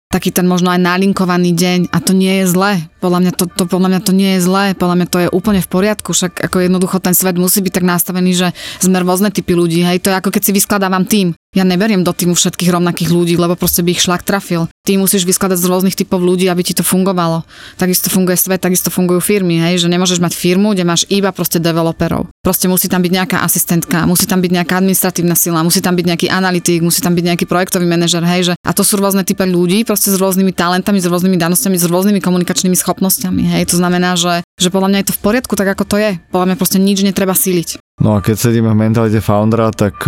taký 0.07 0.31
ten 0.31 0.47
možno 0.47 0.71
aj 0.71 0.79
nalinkovaný 0.79 1.51
deň 1.51 1.79
a 1.91 1.99
to 1.99 2.15
nie 2.15 2.39
je 2.41 2.45
zlé. 2.47 2.87
Podľa 3.03 3.19
mňa 3.27 3.31
to, 3.35 3.43
to, 3.51 3.63
podľa 3.67 3.89
mňa 3.91 4.01
to 4.07 4.15
nie 4.15 4.39
je 4.39 4.45
zlé, 4.47 4.71
podľa 4.71 4.95
mňa 5.03 5.07
to 5.11 5.17
je 5.19 5.33
úplne 5.35 5.59
v 5.59 5.67
poriadku, 5.67 6.15
však 6.15 6.47
ako 6.47 6.63
jednoducho 6.63 7.03
ten 7.03 7.11
svet 7.11 7.35
musí 7.35 7.59
byť 7.59 7.73
tak 7.75 7.85
nastavený, 7.85 8.31
že 8.31 8.47
sme 8.79 9.03
rôzne 9.03 9.35
typy 9.35 9.51
ľudí, 9.51 9.83
hej, 9.83 9.99
to 9.99 10.07
je 10.07 10.15
ako 10.15 10.31
keď 10.31 10.41
si 10.47 10.55
vyskladávam 10.55 11.03
tým. 11.03 11.35
Ja 11.55 11.63
neberiem 11.63 12.03
do 12.03 12.11
týmu 12.11 12.35
všetkých 12.35 12.75
rovnakých 12.75 13.09
ľudí, 13.09 13.33
lebo 13.39 13.55
proste 13.55 13.79
by 13.79 13.95
ich 13.95 14.03
šlak 14.03 14.21
trafil. 14.27 14.67
Ty 14.83 14.99
musíš 14.99 15.23
vyskladať 15.23 15.57
z 15.63 15.69
rôznych 15.71 15.95
typov 15.95 16.19
ľudí, 16.19 16.51
aby 16.51 16.59
ti 16.59 16.75
to 16.75 16.83
fungovalo. 16.83 17.47
Takisto 17.79 18.11
funguje 18.11 18.35
svet, 18.35 18.59
takisto 18.59 18.91
fungujú 18.91 19.23
firmy, 19.23 19.63
hej, 19.63 19.81
že 19.81 19.87
nemôžeš 19.87 20.19
mať 20.19 20.35
firmu, 20.35 20.75
kde 20.75 20.83
máš 20.83 21.07
iba 21.07 21.31
proste 21.31 21.63
developerov. 21.63 22.27
Proste 22.43 22.67
musí 22.67 22.91
tam 22.91 22.99
byť 22.99 23.11
nejaká 23.15 23.37
asistentka, 23.47 24.03
musí 24.03 24.27
tam 24.27 24.43
byť 24.43 24.51
nejaká 24.59 24.75
administratívna 24.75 25.39
sila, 25.39 25.63
musí 25.63 25.79
tam 25.79 25.95
byť 25.95 26.05
nejaký 26.05 26.27
analytik, 26.27 26.83
musí 26.83 26.99
tam 26.99 27.15
byť 27.15 27.25
nejaký 27.31 27.45
projektový 27.47 27.87
manažer, 27.87 28.21
hej, 28.27 28.51
že 28.51 28.53
a 28.61 28.71
to 28.75 28.83
sú 28.83 28.99
rôzne 28.99 29.23
typy 29.23 29.47
ľudí, 29.47 29.87
proste 29.87 30.11
s 30.11 30.19
rôznymi 30.19 30.51
talentami, 30.51 30.99
s 30.99 31.07
rôznymi 31.07 31.39
danosťami, 31.39 31.79
s 31.79 31.87
rôznymi 31.87 32.19
komunikačnými 32.19 32.75
schopnosťami, 32.75 33.55
hej. 33.55 33.63
To 33.71 33.79
znamená, 33.79 34.19
že, 34.19 34.43
že 34.59 34.67
podľa 34.67 34.91
mňa 34.91 34.99
je 34.99 35.07
to 35.09 35.15
v 35.15 35.23
poriadku, 35.23 35.53
tak 35.55 35.71
ako 35.73 35.83
to 35.87 35.95
je. 35.95 36.11
Podľa 36.27 36.53
mňa 36.53 36.59
proste 36.59 36.77
nič 36.77 37.07
netreba 37.07 37.31
síliť. 37.31 37.86
No 37.97 38.13
a 38.13 38.21
keď 38.21 38.35
sedíme 38.37 38.69
v 38.73 38.81
mentalite 38.87 39.19
foundera, 39.25 39.73
tak 39.73 40.05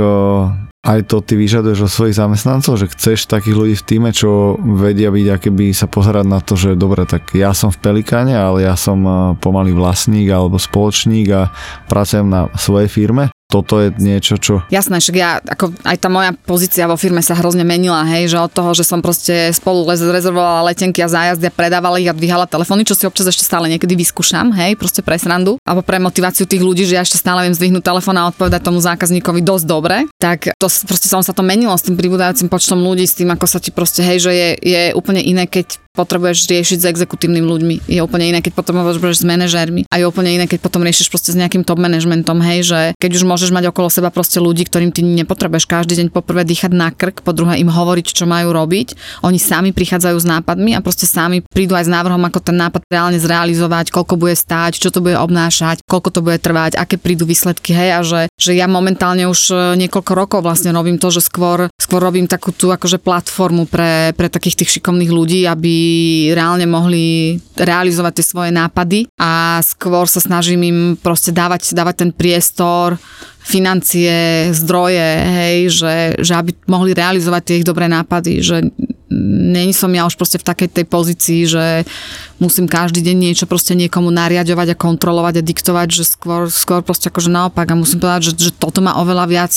aj 0.79 0.99
to 1.09 1.25
ty 1.25 1.33
vyžaduješ 1.35 1.89
od 1.89 1.91
svojich 1.91 2.19
zamestnancov, 2.21 2.77
že 2.77 2.87
chceš 2.93 3.25
takých 3.25 3.57
ľudí 3.57 3.75
v 3.75 3.87
týme, 3.89 4.09
čo 4.13 4.55
vedia 4.61 5.09
byť, 5.09 5.27
aké 5.27 5.49
by 5.49 5.73
sa 5.73 5.89
pozerať 5.89 6.25
na 6.29 6.39
to, 6.39 6.53
že 6.53 6.77
dobre, 6.77 7.03
tak 7.09 7.33
ja 7.33 7.51
som 7.51 7.73
v 7.73 7.81
Pelikáne, 7.81 8.37
ale 8.37 8.63
ja 8.63 8.77
som 8.77 9.01
pomalý 9.41 9.73
vlastník 9.73 10.29
alebo 10.29 10.61
spoločník 10.61 11.27
a 11.33 11.49
pracujem 11.89 12.29
na 12.29 12.47
svojej 12.55 12.87
firme 12.87 13.33
toto 13.49 13.81
je 13.81 13.89
niečo, 13.97 14.37
čo... 14.37 14.61
Jasné, 14.69 15.01
však 15.01 15.15
ja, 15.17 15.41
ako 15.41 15.73
aj 15.81 15.97
tá 15.97 16.05
moja 16.05 16.37
pozícia 16.37 16.85
vo 16.85 16.93
firme 16.93 17.25
sa 17.25 17.33
hrozne 17.33 17.65
menila, 17.65 18.05
hej, 18.05 18.29
že 18.29 18.37
od 18.37 18.53
toho, 18.53 18.77
že 18.77 18.85
som 18.85 19.01
proste 19.01 19.49
spolu 19.57 19.89
rezervovala 19.89 20.69
letenky 20.69 21.01
a 21.01 21.09
zájazdy 21.09 21.49
a 21.49 21.57
predávala 21.57 21.97
ich 21.97 22.05
a 22.05 22.13
dvíhala 22.13 22.45
telefóny, 22.45 22.85
čo 22.85 22.93
si 22.93 23.09
občas 23.09 23.25
ešte 23.25 23.41
stále 23.41 23.65
niekedy 23.73 23.97
vyskúšam, 23.97 24.53
hej, 24.53 24.77
proste 24.77 25.01
pre 25.01 25.17
srandu, 25.17 25.57
alebo 25.65 25.81
pre 25.81 25.97
motiváciu 25.97 26.45
tých 26.45 26.61
ľudí, 26.61 26.85
že 26.85 27.01
ja 27.01 27.03
ešte 27.03 27.17
stále 27.17 27.49
viem 27.49 27.57
zdvihnúť 27.57 27.81
telefón 27.81 28.21
a 28.21 28.29
odpovedať 28.29 28.61
tomu 28.61 28.85
zákazníkovi 28.85 29.41
dosť 29.41 29.65
dobre, 29.65 30.05
tak 30.21 30.53
to 30.53 30.69
proste 30.85 31.09
som 31.09 31.25
sa 31.25 31.33
to 31.33 31.41
menilo 31.41 31.73
s 31.73 31.81
tým 31.81 31.97
pribúdajúcim 31.97 32.53
počtom 32.53 32.77
ľudí, 32.85 33.09
s 33.09 33.17
tým, 33.17 33.33
ako 33.33 33.49
sa 33.49 33.57
ti 33.57 33.73
proste, 33.73 34.05
hej, 34.05 34.29
že 34.29 34.31
je, 34.31 34.49
je 34.61 34.81
úplne 34.93 35.25
iné, 35.25 35.49
keď 35.49 35.88
potrebuješ 35.99 36.47
riešiť 36.47 36.79
s 36.79 36.89
exekutívnymi 36.95 37.43
ľuďmi. 37.43 37.75
Je 37.91 37.99
úplne 37.99 38.31
iné, 38.31 38.39
keď 38.39 38.55
potom 38.55 38.79
potrebuješ 38.79 39.19
s 39.19 39.27
manažérmi. 39.27 39.83
A 39.91 39.99
je 39.99 40.07
úplne 40.07 40.31
iné, 40.31 40.47
keď 40.47 40.63
potom 40.63 40.79
riešiš 40.87 41.11
proste 41.11 41.35
s 41.35 41.39
nejakým 41.39 41.67
top 41.67 41.75
managementom, 41.83 42.39
hej, 42.39 42.63
že 42.63 42.79
keď 42.95 43.19
už 43.19 43.23
môžeš 43.27 43.51
mať 43.51 43.75
okolo 43.75 43.91
seba 43.91 44.07
proste 44.07 44.39
ľudí, 44.39 44.63
ktorým 44.63 44.95
ty 44.95 45.03
nepotrebuješ 45.03 45.67
každý 45.67 45.99
deň 45.99 46.07
poprvé 46.15 46.47
dýchať 46.47 46.71
na 46.71 46.95
krk, 46.95 47.19
po 47.19 47.35
druhé 47.35 47.59
im 47.59 47.67
hovoriť, 47.67 48.15
čo 48.15 48.23
majú 48.23 48.55
robiť. 48.55 48.95
Oni 49.27 49.35
sami 49.35 49.75
prichádzajú 49.75 50.15
s 50.15 50.25
nápadmi 50.25 50.77
a 50.77 50.79
proste 50.79 51.03
sami 51.03 51.43
prídu 51.43 51.75
aj 51.75 51.89
s 51.89 51.91
návrhom, 51.91 52.21
ako 52.23 52.39
ten 52.39 52.55
nápad 52.55 52.87
reálne 52.87 53.19
zrealizovať, 53.19 53.91
koľko 53.91 54.15
bude 54.15 54.37
stáť, 54.39 54.79
čo 54.79 54.93
to 54.93 55.03
bude 55.03 55.19
obnášať, 55.19 55.83
koľko 55.83 56.09
to 56.15 56.19
bude 56.23 56.39
trvať, 56.39 56.79
aké 56.79 56.95
prídu 56.95 57.27
výsledky, 57.27 57.75
hej, 57.75 57.89
a 57.97 57.99
že, 58.05 58.21
že 58.39 58.55
ja 58.55 58.69
momentálne 58.69 59.27
už 59.27 59.39
e, 59.51 59.55
niekoľko 59.81 60.11
rokov 60.15 60.39
vlastne 60.45 60.71
robím 60.71 61.01
to, 61.01 61.11
že 61.11 61.25
skôr, 61.25 61.67
skôr 61.75 61.99
robím 61.99 62.29
takú 62.29 62.55
tú 62.55 62.69
akože 62.69 63.01
platformu 63.01 63.65
pre, 63.65 64.13
pre 64.13 64.29
takých 64.29 64.63
tých 64.63 64.79
šikovných 64.79 65.11
ľudí, 65.11 65.41
aby 65.49 65.73
reálne 66.33 66.65
mohli 66.65 67.37
realizovať 67.55 68.19
tie 68.19 68.25
svoje 68.25 68.51
nápady 68.51 69.07
a 69.19 69.59
skôr 69.63 70.05
sa 70.05 70.23
snažím 70.23 70.61
im 70.65 70.79
proste 70.99 71.29
dávať, 71.33 71.73
dávať 71.75 71.95
ten 72.07 72.11
priestor, 72.11 72.97
financie, 73.49 74.13
zdroje, 74.53 75.09
hej, 75.25 75.57
že, 75.73 75.95
že 76.21 76.33
aby 76.37 76.53
mohli 76.69 76.93
realizovať 76.93 77.41
tie 77.41 77.57
ich 77.61 77.65
dobré 77.65 77.89
nápady, 77.89 78.45
že 78.45 78.69
není 79.09 79.73
som 79.73 79.89
ja 79.89 80.05
už 80.05 80.15
proste 80.15 80.37
v 80.37 80.45
takej 80.45 80.69
tej 80.69 80.85
pozícii, 80.85 81.39
že 81.49 81.63
musím 82.37 82.69
každý 82.69 83.01
deň 83.01 83.17
niečo 83.17 83.45
proste 83.49 83.73
niekomu 83.73 84.13
nariadovať 84.13 84.73
a 84.73 84.79
kontrolovať 84.79 85.41
a 85.41 85.45
diktovať, 85.45 85.87
že 85.89 86.03
skôr, 86.05 86.47
skôr 86.47 86.85
proste 86.85 87.09
akože 87.09 87.33
naopak. 87.33 87.65
A 87.73 87.75
musím 87.75 87.99
povedať, 87.99 88.31
že, 88.31 88.49
že 88.49 88.51
toto 88.53 88.85
ma 88.85 89.01
oveľa 89.01 89.25
viac, 89.25 89.53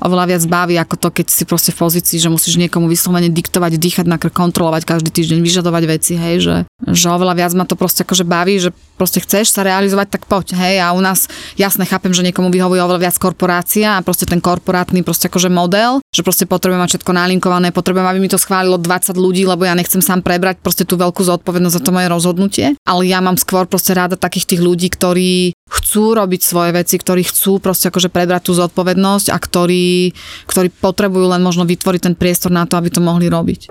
oveľa 0.00 0.24
viac 0.34 0.42
baví 0.48 0.74
ako 0.80 0.96
to, 0.96 1.08
keď 1.20 1.26
si 1.28 1.44
proste 1.44 1.70
v 1.76 1.84
pozícii, 1.84 2.16
že 2.16 2.32
musíš 2.32 2.56
niekomu 2.56 2.88
vyslovene 2.88 3.28
diktovať, 3.28 3.76
dýchať 3.76 4.06
na 4.08 4.16
krk, 4.16 4.32
kontrolovať 4.32 4.88
každý 4.88 5.12
týždeň, 5.12 5.38
vyžadovať 5.44 5.84
veci, 5.84 6.16
hej, 6.16 6.36
že, 6.40 6.56
že 6.88 7.06
oveľa 7.12 7.44
viac 7.44 7.52
ma 7.52 7.68
to 7.68 7.76
proste 7.76 8.08
akože 8.08 8.24
baví, 8.24 8.56
že 8.56 8.72
proste 8.96 9.20
chceš 9.20 9.52
sa 9.52 9.62
realizovať, 9.62 10.16
tak 10.16 10.22
poď, 10.24 10.56
hej, 10.56 10.80
a 10.80 10.96
u 10.96 11.00
nás 11.04 11.28
jasne 11.60 11.84
chápem, 11.84 12.10
že 12.16 12.24
niekomu 12.24 12.48
vyhovuje 12.48 12.80
oveľa 12.80 13.04
viac 13.04 13.16
korporácia 13.18 13.98
a 13.98 14.04
proste 14.06 14.24
ten 14.24 14.38
korporátny 14.38 15.02
proste 15.02 15.26
akože 15.28 15.50
model, 15.50 15.98
že 16.14 16.22
proste 16.22 16.46
potrebujem 16.46 16.80
mať 16.80 16.90
všetko 16.96 17.12
nalinkované, 17.12 17.74
potrebujem, 17.74 18.06
aby 18.06 18.18
mi 18.22 18.30
to 18.30 18.40
schválilo 18.40 18.78
20 18.78 19.18
ľudí, 19.18 19.44
lebo 19.44 19.66
ja 19.66 19.74
nechcem 19.74 20.00
sám 20.00 20.22
prebrať 20.22 20.62
proste 20.62 20.86
tú 20.86 20.94
veľkú 20.96 21.20
zodpovednosť 21.26 21.76
za 21.76 21.82
to 21.82 21.90
moje 21.90 22.08
rozhodnutie, 22.08 22.66
ale 22.86 23.02
ja 23.04 23.18
mám 23.18 23.36
skôr 23.36 23.66
proste 23.66 23.92
ráda 23.92 24.14
takých 24.14 24.54
tých 24.54 24.60
ľudí, 24.62 24.88
ktorí 24.88 25.52
chcú 25.68 26.16
robiť 26.16 26.40
svoje 26.40 26.70
veci, 26.72 26.96
ktorí 26.96 27.26
chcú 27.26 27.60
proste 27.60 27.92
akože 27.92 28.08
prebrať 28.08 28.48
tú 28.48 28.52
zodpovednosť 28.56 29.34
a 29.34 29.36
ktorí, 29.36 30.16
ktorí 30.48 30.68
potrebujú 30.72 31.28
len 31.28 31.44
možno 31.44 31.68
vytvoriť 31.68 32.00
ten 32.00 32.14
priestor 32.16 32.54
na 32.54 32.64
to, 32.64 32.80
aby 32.80 32.88
to 32.88 33.04
mohli 33.04 33.28
robiť. 33.28 33.68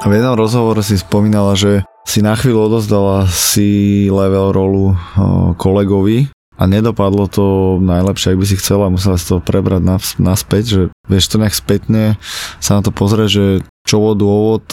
V 0.00 0.16
jednom 0.16 0.32
rozhovore 0.32 0.80
si 0.80 0.96
spomínala, 0.96 1.52
že 1.52 1.84
si 2.08 2.24
na 2.24 2.32
chvíľu 2.32 2.72
odozdala 2.72 3.28
si 3.28 4.08
level 4.08 4.50
rolu 4.50 4.96
kolegovi 5.60 6.32
a 6.60 6.68
nedopadlo 6.68 7.24
to 7.24 7.80
najlepšie, 7.80 8.36
ak 8.36 8.40
by 8.40 8.46
si 8.46 8.60
chcela, 8.60 8.92
musela 8.92 9.16
si 9.16 9.24
to 9.24 9.40
prebrať 9.40 9.80
naspäť, 10.20 10.64
že 10.68 10.82
vieš 11.08 11.32
to 11.32 11.40
nejak 11.40 11.56
spätne 11.56 12.20
sa 12.60 12.76
na 12.76 12.84
to 12.84 12.92
pozrieť, 12.92 13.28
že 13.32 13.44
čo 13.88 13.96
bol 13.96 14.12
dôvod 14.12 14.68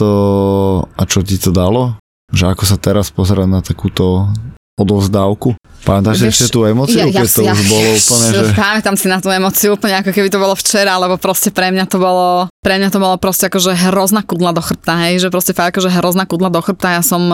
a 0.84 1.02
čo 1.08 1.24
ti 1.24 1.40
to 1.40 1.48
dalo? 1.48 1.96
Že 2.28 2.52
ako 2.52 2.64
sa 2.68 2.76
teraz 2.76 3.08
pozerať 3.08 3.48
na 3.48 3.64
takúto 3.64 4.28
odovzdávku? 4.76 5.56
Pamätáš 5.88 6.20
si 6.20 6.26
ešte 6.28 6.52
tú 6.52 6.68
emociu, 6.68 7.00
ja, 7.00 7.08
keď 7.08 7.24
ja, 7.24 7.32
to 7.32 7.40
ja, 7.40 7.52
už 7.56 7.62
bolo 7.72 7.88
úplne, 7.96 8.26
že... 8.36 8.44
Pamätám 8.52 8.96
si 9.00 9.06
na 9.08 9.18
tú 9.24 9.32
emociu 9.32 9.68
úplne 9.72 9.96
ako 10.04 10.10
keby 10.12 10.28
to 10.28 10.36
bolo 10.36 10.54
včera, 10.60 11.00
lebo 11.00 11.16
proste 11.16 11.48
pre 11.48 11.72
mňa 11.72 11.88
to 11.88 11.96
bolo, 11.96 12.52
pre 12.60 12.76
mňa 12.76 12.92
to 12.92 13.00
bolo 13.00 13.16
proste 13.16 13.48
akože 13.48 13.72
hrozná 13.88 14.20
kudla 14.20 14.52
do 14.52 14.60
chrbta, 14.60 15.08
hej, 15.08 15.24
že 15.24 15.32
proste 15.32 15.56
fakt 15.56 15.72
akože 15.72 15.88
hrozná 15.88 16.28
kudla 16.28 16.52
do 16.52 16.60
chrbta, 16.60 17.00
ja 17.00 17.02
som 17.02 17.24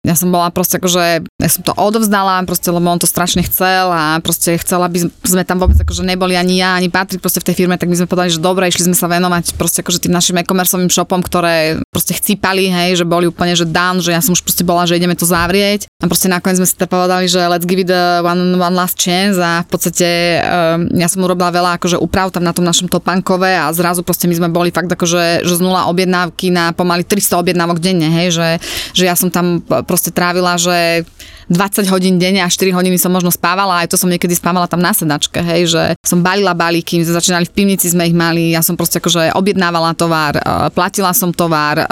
Ja 0.00 0.16
som 0.16 0.32
bola 0.32 0.48
proste 0.48 0.80
akože, 0.80 1.28
ja 1.28 1.50
som 1.52 1.60
to 1.60 1.76
odovzdala, 1.76 2.40
proste, 2.48 2.72
lebo 2.72 2.88
on 2.88 2.96
to 2.96 3.04
strašne 3.04 3.44
chcel 3.44 3.92
a 3.92 4.16
proste 4.24 4.56
chcela, 4.56 4.88
aby 4.88 5.12
sme 5.12 5.44
tam 5.44 5.60
vôbec 5.60 5.76
akože 5.76 6.00
neboli 6.08 6.40
ani 6.40 6.56
ja, 6.56 6.72
ani 6.72 6.88
Patrik 6.88 7.20
proste 7.20 7.44
v 7.44 7.52
tej 7.52 7.60
firme, 7.60 7.76
tak 7.76 7.92
my 7.92 8.00
sme 8.00 8.08
povedali, 8.08 8.32
že 8.32 8.40
dobre, 8.40 8.64
išli 8.72 8.88
sme 8.88 8.96
sa 8.96 9.12
venovať 9.12 9.60
proste 9.60 9.84
akože 9.84 10.08
tým 10.08 10.16
našim 10.16 10.40
e-commerceovým 10.40 10.88
shopom, 10.88 11.20
ktoré 11.20 11.84
proste 11.92 12.16
chcípali, 12.16 12.72
hej, 12.72 12.96
že 12.96 13.04
boli 13.04 13.28
úplne, 13.28 13.52
že 13.52 13.68
dan, 13.68 14.00
že 14.00 14.16
ja 14.16 14.24
som 14.24 14.32
už 14.32 14.40
proste 14.40 14.64
bola, 14.64 14.88
že 14.88 14.96
ideme 14.96 15.12
to 15.12 15.28
zavrieť. 15.28 15.92
A 16.00 16.08
proste 16.08 16.32
nakoniec 16.32 16.64
sme 16.64 16.68
si 16.72 16.80
to 16.80 16.88
povedali, 16.88 17.28
že 17.28 17.44
let's 17.44 17.68
give 17.68 17.84
it 17.84 17.92
one, 18.24 18.56
one 18.56 18.72
last 18.72 18.96
chance 18.96 19.36
a 19.36 19.60
v 19.60 19.68
podstate 19.68 20.40
um, 20.40 20.88
ja 20.96 21.12
som 21.12 21.20
urobila 21.20 21.52
veľa 21.52 21.76
akože 21.76 22.00
uprav 22.00 22.32
tam 22.32 22.48
na 22.48 22.56
tom 22.56 22.64
našom 22.64 22.88
topankove 22.88 23.52
a 23.52 23.68
zrazu 23.76 24.00
proste 24.00 24.24
my 24.24 24.32
sme 24.32 24.48
boli 24.48 24.72
fakt 24.72 24.88
akože, 24.88 25.44
že 25.44 25.54
z 25.54 25.60
nula 25.60 25.92
objednávky 25.92 26.48
na 26.48 26.72
pomaly 26.72 27.04
300 27.04 27.36
objednávok 27.36 27.84
denne, 27.84 28.08
hej, 28.08 28.32
že, 28.32 28.48
že 28.96 29.04
ja 29.04 29.12
som 29.12 29.28
tam 29.28 29.60
proste 29.90 30.14
trávila, 30.14 30.54
že 30.54 31.02
20 31.50 31.90
hodín 31.90 32.22
denne 32.22 32.46
a 32.46 32.48
4 32.48 32.70
hodiny 32.70 32.94
som 32.94 33.10
možno 33.10 33.34
spávala, 33.34 33.82
aj 33.82 33.90
to 33.90 33.98
som 33.98 34.06
niekedy 34.06 34.38
spávala 34.38 34.70
tam 34.70 34.78
na 34.78 34.94
sedačke, 34.94 35.42
hej, 35.42 35.74
že 35.74 35.82
som 36.06 36.22
balila 36.22 36.54
balíky, 36.54 37.02
my 37.02 37.04
sme 37.10 37.18
začínali 37.18 37.44
v 37.50 37.52
pivnici, 37.52 37.90
sme 37.90 38.06
ich 38.06 38.14
mali, 38.14 38.54
ja 38.54 38.62
som 38.62 38.78
proste 38.78 39.02
akože 39.02 39.34
objednávala 39.34 39.98
tovar, 39.98 40.38
e, 40.38 40.42
platila 40.70 41.10
som 41.10 41.34
tovar, 41.34 41.82
e, 41.82 41.84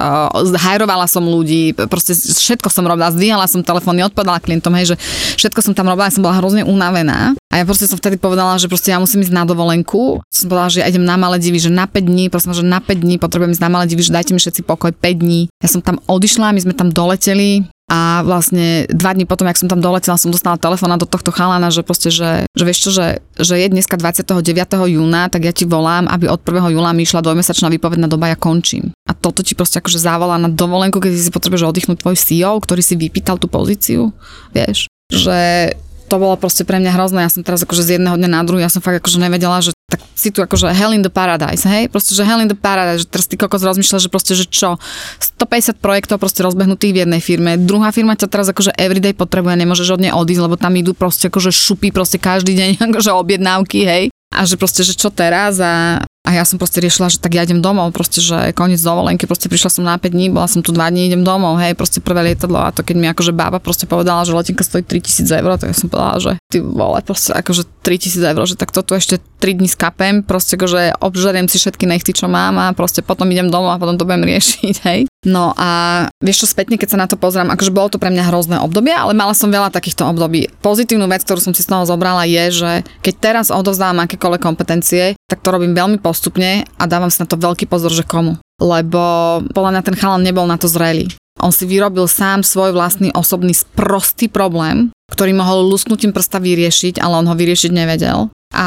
hajrovala 0.55 1.11
som 1.11 1.27
ľudí, 1.27 1.75
proste 1.91 2.15
všetko 2.15 2.71
som 2.71 2.87
robila, 2.87 3.11
zdvíhala 3.11 3.51
som 3.51 3.67
telefóny, 3.67 4.07
odpadala 4.07 4.39
klientom, 4.39 4.71
hej, 4.79 4.95
že 4.95 4.97
všetko 5.43 5.59
som 5.59 5.73
tam 5.75 5.91
robila, 5.91 6.07
ja 6.07 6.15
som 6.15 6.23
bola 6.23 6.39
hrozne 6.39 6.63
unavená. 6.63 7.35
A 7.49 7.55
ja 7.59 7.65
proste 7.65 7.89
som 7.89 7.97
vtedy 7.97 8.21
povedala, 8.21 8.61
že 8.61 8.69
proste 8.69 8.93
ja 8.93 9.01
musím 9.01 9.25
ísť 9.25 9.33
na 9.33 9.49
dovolenku. 9.49 10.21
Som 10.29 10.53
povedala, 10.53 10.69
že 10.69 10.85
ja 10.85 10.87
idem 10.93 11.01
na 11.01 11.17
Maledivy, 11.17 11.57
že 11.57 11.73
na 11.73 11.89
5 11.89 12.05
dní, 12.05 12.29
prosím, 12.29 12.53
že 12.53 12.61
na 12.61 12.77
5 12.77 13.01
dní 13.01 13.17
potrebujem 13.17 13.57
ísť 13.57 13.65
na 13.65 13.73
Maledivy, 13.73 14.05
že 14.05 14.13
dajte 14.13 14.37
mi 14.37 14.41
všetci 14.41 14.69
pokoj 14.69 14.93
5 14.93 15.01
dní. 15.25 15.49
Ja 15.65 15.69
som 15.73 15.81
tam 15.81 15.97
odišla, 16.05 16.53
my 16.53 16.61
sme 16.61 16.77
tam 16.77 16.93
doleteli, 16.93 17.65
a 17.89 18.21
vlastne 18.21 18.85
dva 18.93 19.17
dní 19.17 19.25
potom, 19.25 19.48
jak 19.51 19.61
som 19.61 19.69
tam 19.69 19.81
doletela, 19.81 20.21
som 20.21 20.31
dostala 20.31 20.61
telefón 20.61 20.93
do 20.97 21.09
tohto 21.09 21.33
chalana, 21.33 21.73
že 21.73 21.85
proste, 21.85 22.09
že, 22.13 22.45
že 22.53 22.65
vieš 22.65 22.79
čo, 22.89 22.91
že, 22.93 23.07
že 23.37 23.55
je 23.57 23.67
dneska 23.69 23.97
29. 23.97 24.45
júna, 24.89 25.33
tak 25.33 25.49
ja 25.49 25.53
ti 25.53 25.65
volám, 25.65 26.07
aby 26.09 26.29
od 26.29 26.41
1. 26.41 26.75
júla 26.77 26.93
mi 26.93 27.05
išla 27.05 27.25
dvojmesačná 27.25 27.73
výpovedná 27.73 28.07
doba, 28.07 28.33
ja 28.33 28.37
končím. 28.39 28.93
A 29.09 29.13
toto 29.17 29.41
ti 29.41 29.57
proste 29.57 29.81
akože 29.81 29.99
zavolá 29.99 30.37
na 30.37 30.53
dovolenku, 30.53 31.01
keď 31.01 31.13
si 31.17 31.33
potrebuješ 31.33 31.69
oddychnúť 31.69 31.99
tvoj 32.01 32.17
CEO, 32.17 32.61
ktorý 32.61 32.83
si 32.85 32.95
vypýtal 32.95 33.41
tú 33.41 33.49
pozíciu, 33.49 34.13
vieš, 34.53 34.89
že 35.09 35.73
to 36.09 36.17
bolo 36.17 36.35
proste 36.41 36.65
pre 36.65 36.81
mňa 36.81 36.97
hrozné. 36.97 37.21
Ja 37.23 37.31
som 37.31 37.45
teraz 37.45 37.61
akože 37.61 37.85
z 37.85 37.91
jedného 38.01 38.17
dňa 38.17 38.29
na 38.33 38.41
druhý, 38.43 38.65
ja 38.65 38.73
som 38.73 38.81
fakt 38.81 39.05
akože 39.05 39.21
nevedela, 39.21 39.61
že 39.61 39.77
tak 39.89 40.01
si 40.17 40.33
tu 40.33 40.41
akože 40.41 40.73
hell 40.73 40.97
in 40.97 41.05
the 41.05 41.13
paradise, 41.13 41.65
hej? 41.69 41.93
Proste, 41.93 42.17
že 42.17 42.25
hell 42.25 42.41
in 42.41 42.49
the 42.49 42.57
paradise, 42.57 43.05
že 43.05 43.09
teraz 43.09 43.29
ty 43.29 43.37
kokos 43.37 43.61
rozmýšľa, 43.61 44.05
že 44.05 44.09
proste, 44.09 44.33
že 44.33 44.49
čo? 44.49 44.81
150 45.21 45.81
projektov 45.81 46.17
proste 46.21 46.41
rozbehnutých 46.45 46.93
v 46.93 46.99
jednej 47.05 47.21
firme. 47.21 47.61
Druhá 47.61 47.93
firma 47.93 48.17
ťa 48.17 48.29
teraz 48.29 48.49
akože 48.49 48.73
everyday 48.77 49.13
potrebuje, 49.13 49.61
nemôžeš 49.61 49.97
od 49.97 50.01
nej 50.01 50.13
odísť, 50.13 50.43
lebo 50.45 50.57
tam 50.57 50.77
idú 50.77 50.97
proste 50.97 51.29
akože 51.29 51.53
šupy 51.53 51.93
proste 51.93 52.17
každý 52.17 52.57
deň, 52.57 52.71
akože 52.89 53.13
objednávky, 53.13 53.79
hej? 53.85 54.05
A 54.33 54.45
že 54.45 54.61
proste, 54.61 54.85
že 54.85 54.93
čo 54.93 55.09
teraz 55.09 55.57
a 55.57 56.05
a 56.29 56.37
ja 56.37 56.45
som 56.45 56.61
proste 56.61 56.85
riešila, 56.85 57.09
že 57.09 57.17
tak 57.17 57.33
ja 57.33 57.49
idem 57.49 57.65
domov, 57.65 57.97
proste, 57.97 58.21
že 58.21 58.53
koniec 58.53 58.85
dovolenky, 58.85 59.25
proste 59.25 59.49
prišla 59.49 59.81
som 59.81 59.83
na 59.89 59.97
5 59.97 60.13
dní, 60.13 60.29
bola 60.29 60.45
som 60.45 60.61
tu 60.61 60.77
2 60.77 60.93
dní, 60.93 61.09
idem 61.09 61.25
domov, 61.25 61.57
hej, 61.57 61.73
proste 61.73 62.05
prvé 62.05 62.29
lietadlo 62.29 62.61
a 62.61 62.69
to 62.69 62.85
keď 62.85 62.97
mi 63.01 63.09
akože 63.09 63.33
bába 63.33 63.57
proste 63.65 63.89
povedala, 63.89 64.29
že 64.29 64.37
letenka 64.37 64.61
stojí 64.61 64.85
3000 64.85 65.25
eur, 65.25 65.57
tak 65.57 65.73
ja 65.73 65.77
som 65.81 65.89
povedala, 65.89 66.21
že 66.21 66.33
ty 66.53 66.61
vole, 66.61 67.01
proste 67.01 67.33
akože 67.33 67.65
3000 67.81 68.37
eur, 68.37 68.45
že 68.45 68.61
tak 68.61 68.77
toto 68.77 68.93
ešte 68.93 69.25
3 69.41 69.57
dní 69.57 69.73
skapem, 69.73 70.21
proste 70.21 70.61
akože 70.61 71.01
obžeriem 71.01 71.49
si 71.49 71.57
všetky 71.57 71.89
nechty, 71.89 72.13
čo 72.13 72.29
mám 72.29 72.61
a 72.61 72.77
proste 72.77 73.01
potom 73.01 73.25
idem 73.33 73.49
domov 73.49 73.73
a 73.73 73.81
potom 73.81 73.97
to 73.97 74.05
budem 74.05 74.29
riešiť, 74.29 74.77
hej. 74.93 75.08
No 75.27 75.51
a 75.59 76.07
vieš 76.23 76.47
čo, 76.47 76.55
spätne, 76.55 76.79
keď 76.79 76.95
sa 76.95 77.03
na 77.03 77.11
to 77.11 77.19
pozriem, 77.19 77.51
akože 77.51 77.75
bolo 77.75 77.91
to 77.91 77.99
pre 77.99 78.07
mňa 78.15 78.31
hrozné 78.31 78.57
obdobie, 78.63 78.95
ale 78.95 79.19
mala 79.19 79.35
som 79.35 79.51
veľa 79.51 79.75
takýchto 79.75 80.07
období. 80.07 80.47
Pozitívnu 80.63 81.11
vec, 81.11 81.27
ktorú 81.27 81.43
som 81.43 81.51
si 81.51 81.67
z 81.67 81.75
toho 81.75 81.83
zobrala, 81.83 82.23
je, 82.23 82.63
že 82.63 82.71
keď 83.03 83.15
teraz 83.19 83.47
odozdávam 83.51 84.07
akékoľvek 84.07 84.39
kompetencie, 84.39 85.19
tak 85.27 85.43
to 85.43 85.51
robím 85.51 85.75
veľmi 85.75 85.99
postupne 85.99 86.63
a 86.79 86.85
dávam 86.87 87.11
si 87.11 87.19
na 87.19 87.27
to 87.27 87.35
veľký 87.35 87.67
pozor, 87.67 87.91
že 87.91 88.07
komu. 88.07 88.39
Lebo 88.63 89.03
podľa 89.51 89.71
mňa 89.75 89.83
ten 89.83 89.99
chalan 89.99 90.23
nebol 90.23 90.47
na 90.47 90.55
to 90.55 90.71
zrelý. 90.71 91.11
On 91.43 91.51
si 91.51 91.67
vyrobil 91.67 92.07
sám 92.07 92.47
svoj 92.47 92.75
vlastný 92.75 93.11
osobný 93.15 93.55
sprostý 93.55 94.31
problém, 94.31 94.91
ktorý 95.11 95.35
mohol 95.35 95.67
lusknutím 95.67 96.15
prsta 96.15 96.39
vyriešiť, 96.43 97.03
ale 97.03 97.19
on 97.23 97.27
ho 97.27 97.35
vyriešiť 97.35 97.71
nevedel. 97.75 98.31
A 98.55 98.67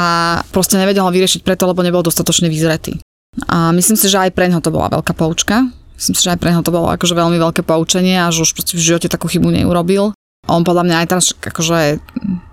proste 0.51 0.79
nevedel 0.79 1.03
ho 1.03 1.11
vyriešiť 1.11 1.43
preto, 1.43 1.67
lebo 1.67 1.83
nebol 1.83 2.03
dostatočne 2.03 2.47
vyzretý. 2.47 2.99
A 3.47 3.71
myslím 3.71 3.95
si, 3.95 4.11
že 4.11 4.19
aj 4.19 4.35
pre 4.35 4.47
neho 4.51 4.63
to 4.63 4.71
bola 4.71 4.91
veľká 4.91 5.15
poučka, 5.15 5.67
Myslím 6.01 6.17
si, 6.17 6.25
že 6.25 6.33
aj 6.33 6.41
pre 6.41 6.49
neho 6.49 6.65
to 6.65 6.73
bolo 6.73 6.89
akože 6.89 7.13
veľmi 7.13 7.37
veľké 7.37 7.61
poučenie 7.61 8.17
a 8.17 8.33
že 8.33 8.41
už 8.41 8.57
v 8.57 8.81
živote 8.81 9.05
takú 9.05 9.29
chybu 9.29 9.53
neurobil. 9.53 10.17
On 10.49 10.65
podľa 10.65 10.89
mňa 10.89 10.95
aj 11.05 11.07
teraz 11.13 11.25
akože 11.37 12.01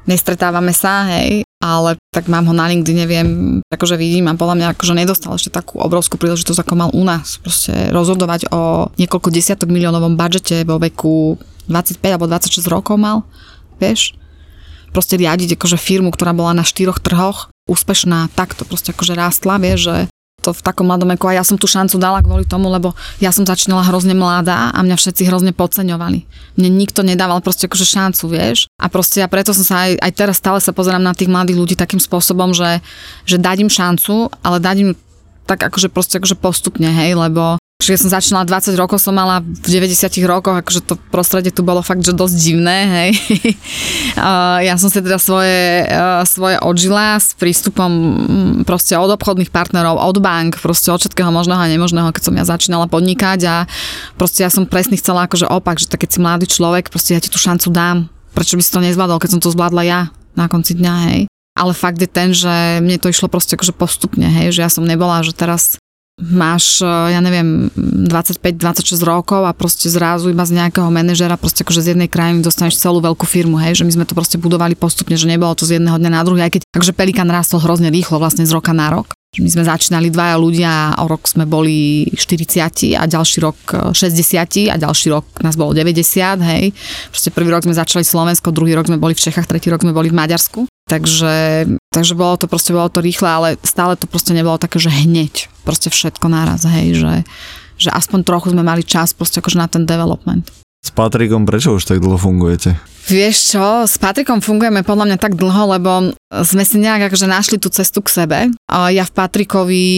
nestretávame 0.04 0.76
sa, 0.76 1.08
hej, 1.08 1.48
ale 1.56 1.96
tak 2.12 2.28
mám 2.28 2.44
ho 2.44 2.52
na 2.52 2.68
LinkedIn, 2.68 2.98
neviem, 3.00 3.28
akože 3.72 3.96
vidím 3.96 4.28
a 4.28 4.37
podľa 4.37 4.56
mňa 4.61 4.66
akože 4.76 4.92
nedostal 4.92 5.32
ešte 5.32 5.48
takú 5.48 5.80
obrovskú 5.80 6.20
príležitosť, 6.20 6.61
ako 6.61 6.74
mal 6.76 6.90
u 6.92 7.00
nás. 7.08 7.40
Proste 7.40 7.88
rozhodovať 7.88 8.52
o 8.52 8.92
niekoľko 9.00 9.32
desiatok 9.32 9.72
miliónovom 9.72 10.20
budžete 10.20 10.68
vo 10.68 10.76
veku 10.76 11.40
25 11.72 12.04
alebo 12.04 12.28
26 12.28 12.61
rokov 12.68 13.00
mal, 13.00 13.24
vieš. 13.80 14.12
Proste 14.92 15.16
riadiť 15.16 15.56
akože 15.56 15.80
firmu, 15.80 16.12
ktorá 16.12 16.37
bola 16.37 16.52
na 16.52 16.68
štyroch 16.68 17.00
trhoch, 17.00 17.48
úspešná, 17.64 18.28
takto 18.37 18.68
proste 18.68 18.92
akože 18.92 19.16
rástla, 19.16 19.56
vieš, 19.56 19.80
že 19.88 19.96
to 20.48 20.56
v 20.56 20.64
takom 20.64 20.88
mladom 20.88 21.12
veku 21.12 21.28
a 21.28 21.37
ja 21.37 21.44
som 21.44 21.61
tú 21.61 21.68
šancu 21.68 22.00
dala 22.00 22.24
kvôli 22.24 22.48
tomu, 22.48 22.72
lebo 22.72 22.96
ja 23.20 23.28
som 23.28 23.44
začínala 23.44 23.84
hrozne 23.84 24.16
mladá 24.16 24.72
a 24.72 24.80
mňa 24.80 24.96
všetci 24.96 25.28
hrozne 25.28 25.52
podceňovali. 25.52 26.24
Mne 26.56 26.70
nikto 26.72 27.04
nedával 27.04 27.44
proste 27.44 27.68
akože 27.68 27.84
šancu, 27.84 28.24
vieš. 28.32 28.72
A 28.80 28.88
proste 28.88 29.20
ja 29.20 29.28
preto 29.28 29.52
som 29.52 29.61
sa 29.61 29.84
aj, 29.84 30.00
aj 30.00 30.12
teraz 30.16 30.40
stále 30.40 30.64
sa 30.64 30.72
pozerám 30.72 31.04
na 31.04 31.12
tých 31.12 31.28
mladých 31.28 31.61
ľudí 31.61 31.74
takým 31.76 32.00
spôsobom, 32.00 32.56
že, 32.56 32.80
že 33.28 33.37
dať 33.37 33.68
im 33.68 33.70
šancu, 33.70 34.32
ale 34.40 34.56
dať 34.56 34.76
im 34.80 34.90
tak 35.44 35.61
akože 35.64 35.88
proste 35.92 36.20
akože 36.20 36.37
postupne, 36.37 36.88
hej, 36.88 37.16
lebo 37.16 37.58
Čiže 37.79 37.95
ja 37.95 38.03
som 38.03 38.11
začínala 38.11 38.43
20 38.43 38.75
rokov, 38.75 38.99
som 38.99 39.14
mala 39.14 39.38
v 39.38 39.87
90 39.87 40.11
rokoch, 40.27 40.59
akože 40.59 40.83
to 40.83 40.99
prostredie 41.14 41.55
tu 41.55 41.62
bolo 41.62 41.79
fakt, 41.79 42.03
že 42.03 42.11
dosť 42.11 42.35
divné, 42.35 42.79
hej. 42.91 43.11
ja 44.69 44.75
som 44.75 44.91
si 44.91 44.99
teda 44.99 45.14
svoje, 45.23 45.87
svoje 46.27 46.59
odžila 46.59 47.23
s 47.23 47.38
prístupom 47.38 47.87
mm, 47.87 48.55
proste 48.67 48.99
od 48.99 49.14
obchodných 49.14 49.55
partnerov, 49.55 49.95
od 49.95 50.19
bank, 50.19 50.59
proste 50.59 50.91
od 50.91 50.99
všetkého 50.99 51.31
možného 51.31 51.62
a 51.62 51.71
nemožného, 51.71 52.11
keď 52.11 52.23
som 52.27 52.35
ja 52.35 52.43
začínala 52.43 52.91
podnikať 52.91 53.41
a 53.47 53.57
proste 54.19 54.43
ja 54.43 54.51
som 54.51 54.67
presne 54.67 54.99
chcela 54.99 55.31
akože 55.31 55.47
opak, 55.47 55.79
že 55.79 55.87
tak 55.87 56.03
keď 56.03 56.11
si 56.11 56.19
mladý 56.19 56.47
človek, 56.51 56.91
proste 56.91 57.14
ja 57.14 57.23
ti 57.23 57.31
tú 57.31 57.38
šancu 57.38 57.71
dám. 57.71 58.11
Prečo 58.35 58.59
by 58.59 58.62
si 58.67 58.75
to 58.75 58.83
nezvládol, 58.83 59.23
keď 59.23 59.38
som 59.38 59.41
to 59.41 59.55
zvládla 59.55 59.83
ja 59.87 60.01
na 60.35 60.51
konci 60.51 60.75
dňa, 60.75 60.95
hej. 61.14 61.21
Ale 61.55 61.73
fakt 61.79 62.03
je 62.03 62.11
ten, 62.11 62.35
že 62.35 62.83
mne 62.83 62.99
to 62.99 63.07
išlo 63.07 63.31
proste 63.31 63.55
akože 63.55 63.71
postupne, 63.71 64.27
hej, 64.27 64.51
že 64.51 64.67
ja 64.67 64.71
som 64.71 64.83
nebola, 64.83 65.23
že 65.23 65.31
teraz 65.31 65.79
máš, 66.18 66.83
e, 66.83 66.87
ja 66.87 67.22
neviem, 67.22 67.70
25-26 67.78 68.98
rokov 69.07 69.46
a 69.46 69.54
proste 69.54 69.87
zrazu 69.87 70.35
iba 70.35 70.42
z 70.42 70.59
nejakého 70.59 70.90
manažera, 70.90 71.38
proste 71.38 71.62
akože 71.62 71.81
z 71.81 71.88
jednej 71.94 72.11
krajiny 72.11 72.42
dostaneš 72.42 72.83
celú 72.83 72.98
veľkú 72.98 73.24
firmu, 73.24 73.57
hej, 73.62 73.78
že 73.81 73.87
my 73.87 73.92
sme 73.94 74.04
to 74.04 74.18
proste 74.18 74.37
budovali 74.37 74.74
postupne, 74.74 75.14
že 75.14 75.31
nebolo 75.31 75.54
to 75.54 75.64
z 75.64 75.78
jedného 75.78 75.96
dňa 75.96 76.11
na 76.11 76.22
druhý, 76.26 76.42
aj 76.42 76.59
keď 76.59 76.62
takže 76.74 76.92
Pelikan 76.92 77.31
rastol 77.31 77.62
hrozne 77.62 77.88
rýchlo 77.94 78.18
vlastne 78.18 78.42
z 78.42 78.52
roka 78.52 78.74
na 78.74 78.90
rok. 78.90 79.14
My 79.37 79.46
sme 79.52 79.61
začínali 79.61 80.09
dvaja 80.09 80.40
ľudia 80.40 80.96
a 80.96 81.04
o 81.04 81.07
rok 81.07 81.28
sme 81.28 81.44
boli 81.44 82.09
40 82.16 82.96
a 82.96 83.04
ďalší 83.04 83.38
rok 83.44 83.92
60 83.92 84.72
a 84.72 84.76
ďalší 84.81 85.12
rok 85.12 85.44
nás 85.44 85.52
bolo 85.52 85.76
90, 85.76 86.00
hej. 86.48 86.72
Proste 87.12 87.28
prvý 87.28 87.52
rok 87.52 87.62
sme 87.68 87.76
začali 87.76 88.09
Slovensko, 88.09 88.57
druhý 88.57 88.72
rok 88.72 88.88
sme 88.88 88.96
boli 88.96 89.12
v 89.12 89.20
Čechách, 89.20 89.44
tretí 89.44 89.68
rok 89.68 89.85
sme 89.85 89.92
boli 89.92 90.09
v 90.09 90.16
Maďarsku. 90.16 90.64
Takže, 90.88 91.68
takže 91.92 92.16
bolo 92.16 92.40
to 92.40 92.48
proste, 92.48 92.72
bolo 92.72 92.88
to 92.88 93.05
rýchle, 93.05 93.29
ale 93.29 93.48
stále 93.61 93.92
to 94.01 94.09
proste 94.09 94.33
nebolo 94.33 94.57
také, 94.57 94.81
že 94.81 94.88
hneď, 94.88 95.53
proste 95.61 95.92
všetko 95.92 96.33
naraz, 96.33 96.64
hej, 96.64 96.96
že, 96.96 97.14
že 97.77 97.92
aspoň 97.92 98.24
trochu 98.24 98.57
sme 98.57 98.64
mali 98.64 98.81
čas 98.81 99.12
proste 99.12 99.44
akože 99.44 99.61
na 99.61 99.68
ten 99.68 99.85
development. 99.85 100.48
S 100.79 100.91
Patrikom 100.95 101.45
prečo 101.45 101.75
už 101.75 101.85
tak 101.85 101.99
dlho 101.99 102.17
fungujete? 102.17 102.79
Vieš 103.09 103.57
čo, 103.57 103.88
s 103.88 103.97
Patrikom 103.97 104.45
fungujeme 104.45 104.85
podľa 104.85 105.09
mňa 105.09 105.17
tak 105.17 105.33
dlho, 105.33 105.73
lebo 105.73 106.12
sme 106.29 106.61
si 106.61 106.77
nejak 106.77 107.09
akože 107.09 107.25
našli 107.25 107.57
tú 107.57 107.73
cestu 107.73 108.05
k 108.05 108.12
sebe. 108.12 108.38
Ja 108.69 109.09
v 109.09 109.12
Patrikovi 109.17 109.88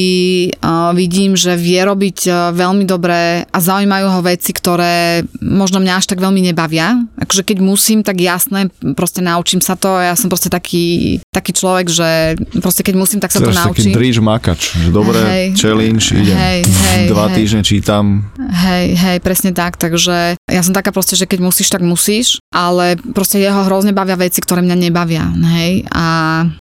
vidím, 0.95 1.35
že 1.35 1.59
vie 1.59 1.83
robiť 1.83 2.31
veľmi 2.55 2.87
dobré 2.87 3.51
a 3.51 3.59
zaujímajú 3.59 4.07
ho 4.15 4.21
veci, 4.23 4.55
ktoré 4.55 5.27
možno 5.43 5.83
mňa 5.83 5.99
až 5.99 6.07
tak 6.07 6.23
veľmi 6.23 6.39
nebavia. 6.39 7.03
Akože 7.19 7.43
keď 7.43 7.59
musím, 7.59 8.07
tak 8.07 8.23
jasné, 8.23 8.71
proste 8.95 9.27
naučím 9.27 9.59
sa 9.59 9.75
to. 9.75 9.91
Ja 9.99 10.15
som 10.15 10.31
proste 10.31 10.47
taký, 10.47 11.19
taký 11.35 11.51
človek, 11.51 11.91
že 11.91 12.39
proste 12.63 12.87
keď 12.87 12.95
musím, 12.95 13.19
tak 13.19 13.35
sa 13.35 13.43
to 13.43 13.51
naučím. 13.51 13.91
taký 13.91 13.99
dríž 13.99 14.23
makač, 14.23 14.79
že 14.79 14.95
dobre, 14.95 15.19
hej, 15.19 15.47
challenge, 15.59 16.15
idem. 16.15 16.39
Hej, 16.39 16.61
hej, 16.63 17.05
Dva 17.11 17.27
hej. 17.27 17.43
týždne 17.43 17.67
čítam. 17.67 18.23
Hej, 18.39 18.95
hej, 18.95 19.17
presne 19.19 19.51
tak. 19.51 19.75
Takže 19.83 20.39
ja 20.51 20.61
som 20.67 20.75
taká 20.75 20.91
proste, 20.91 21.15
že 21.15 21.31
keď 21.31 21.41
musíš, 21.41 21.71
tak 21.71 21.81
musíš, 21.81 22.43
ale 22.51 22.99
proste 23.15 23.39
jeho 23.39 23.65
hrozne 23.65 23.95
bavia 23.95 24.19
veci, 24.19 24.43
ktoré 24.43 24.61
mňa 24.61 24.77
nebavia, 24.77 25.25
hej, 25.57 25.87
a 25.95 26.05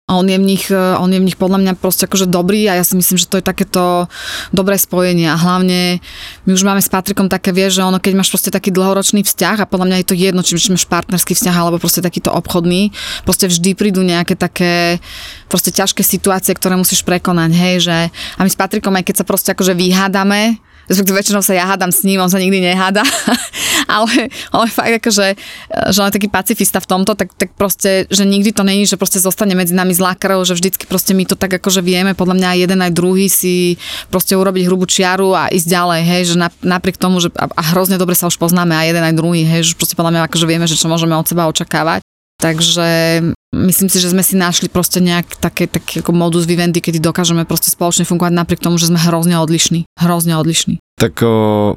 on 0.10 0.26
je 0.26 0.42
v 0.42 0.46
nich, 0.46 0.66
on 0.74 1.14
je 1.14 1.22
v 1.22 1.28
nich 1.30 1.38
podľa 1.38 1.62
mňa 1.62 1.74
proste 1.78 2.10
akože 2.10 2.26
dobrý 2.26 2.66
a 2.66 2.82
ja 2.82 2.84
si 2.84 2.98
myslím, 2.98 3.22
že 3.22 3.30
to 3.30 3.38
je 3.38 3.46
takéto 3.46 4.10
dobré 4.50 4.74
spojenie. 4.82 5.30
A 5.30 5.38
hlavne 5.38 6.02
my 6.50 6.52
už 6.58 6.66
máme 6.66 6.82
s 6.82 6.90
Patrikom 6.90 7.30
také, 7.30 7.54
vieš, 7.54 7.78
že 7.78 7.86
ono, 7.86 8.02
keď 8.02 8.18
máš 8.18 8.34
proste 8.34 8.50
taký 8.50 8.74
dlhoročný 8.74 9.22
vzťah 9.22 9.62
a 9.62 9.70
podľa 9.70 9.86
mňa 9.86 9.98
je 10.02 10.08
to 10.10 10.18
jedno, 10.18 10.42
či 10.42 10.58
máš 10.74 10.90
partnerský 10.90 11.38
vzťah 11.38 11.56
alebo 11.56 11.78
proste 11.78 12.02
takýto 12.02 12.34
obchodný, 12.34 12.90
proste 13.22 13.46
vždy 13.46 13.78
prídu 13.78 14.02
nejaké 14.02 14.34
také 14.34 14.98
proste 15.46 15.70
ťažké 15.70 16.02
situácie, 16.02 16.58
ktoré 16.58 16.74
musíš 16.74 17.06
prekonať, 17.06 17.52
hej, 17.54 17.76
že 17.86 17.98
a 18.10 18.40
my 18.42 18.50
s 18.50 18.58
Patrikom, 18.58 18.98
aj 18.98 19.06
keď 19.06 19.16
sa 19.22 19.26
proste 19.30 19.54
akože 19.54 19.78
vyhádame, 19.78 20.58
respektíve 20.90 21.16
väčšinou 21.22 21.46
sa 21.46 21.54
ja 21.54 21.70
hádam 21.70 21.94
s 21.94 22.02
ním, 22.02 22.18
on 22.18 22.34
sa 22.34 22.42
nikdy 22.42 22.60
neháda, 22.60 23.06
ale, 23.98 24.34
ale 24.50 24.66
fakt 24.68 25.06
akože, 25.06 25.38
že 25.94 25.98
on 26.02 26.10
je 26.10 26.18
taký 26.18 26.30
pacifista 26.34 26.82
v 26.82 26.90
tomto, 26.90 27.14
tak, 27.14 27.30
tak 27.38 27.54
proste, 27.54 28.10
že 28.10 28.26
nikdy 28.26 28.50
to 28.50 28.66
není, 28.66 28.90
že 28.90 28.98
proste 28.98 29.22
zostane 29.22 29.54
medzi 29.54 29.78
nami 29.78 29.94
zlá 29.94 30.18
krv, 30.18 30.42
že 30.50 30.58
vždycky 30.58 30.90
proste 30.90 31.14
my 31.14 31.30
to 31.30 31.38
tak 31.38 31.62
akože 31.62 31.86
vieme, 31.86 32.18
podľa 32.18 32.42
mňa 32.42 32.50
jeden 32.66 32.80
aj 32.82 32.92
druhý 32.92 33.30
si 33.30 33.78
proste 34.10 34.34
urobiť 34.34 34.66
hrubú 34.66 34.90
čiaru 34.90 35.38
a 35.38 35.54
ísť 35.54 35.68
ďalej, 35.70 36.02
hej, 36.02 36.22
že 36.34 36.36
napriek 36.66 36.98
tomu, 36.98 37.22
že 37.22 37.30
a, 37.38 37.46
a 37.46 37.62
hrozne 37.72 38.02
dobre 38.02 38.18
sa 38.18 38.26
už 38.26 38.42
poznáme 38.42 38.74
aj 38.74 38.86
jeden 38.90 39.04
aj 39.06 39.14
druhý, 39.14 39.46
hej, 39.46 39.62
že 39.72 39.74
proste 39.78 39.94
podľa 39.94 40.18
mňa 40.18 40.22
akože 40.26 40.46
vieme, 40.50 40.66
že 40.66 40.74
čo 40.74 40.90
môžeme 40.90 41.14
od 41.14 41.30
seba 41.30 41.46
očakávať. 41.46 42.09
Takže 42.40 43.20
myslím 43.52 43.90
si, 43.92 44.00
že 44.00 44.16
sme 44.16 44.24
si 44.24 44.40
našli 44.40 44.72
proste 44.72 45.04
nejak 45.04 45.36
také, 45.44 45.68
také 45.68 46.00
ako 46.00 46.16
modus 46.16 46.48
vivendi, 46.48 46.80
kedy 46.80 47.04
dokážeme 47.04 47.44
proste 47.44 47.68
spoločne 47.68 48.08
fungovať 48.08 48.32
napriek 48.32 48.64
tomu, 48.64 48.80
že 48.80 48.88
sme 48.88 48.96
hrozne 48.96 49.36
odlišní. 49.44 49.84
Hrozne 50.00 50.40
odlišní. 50.40 50.80
Tak 50.96 51.20
o, 51.20 51.76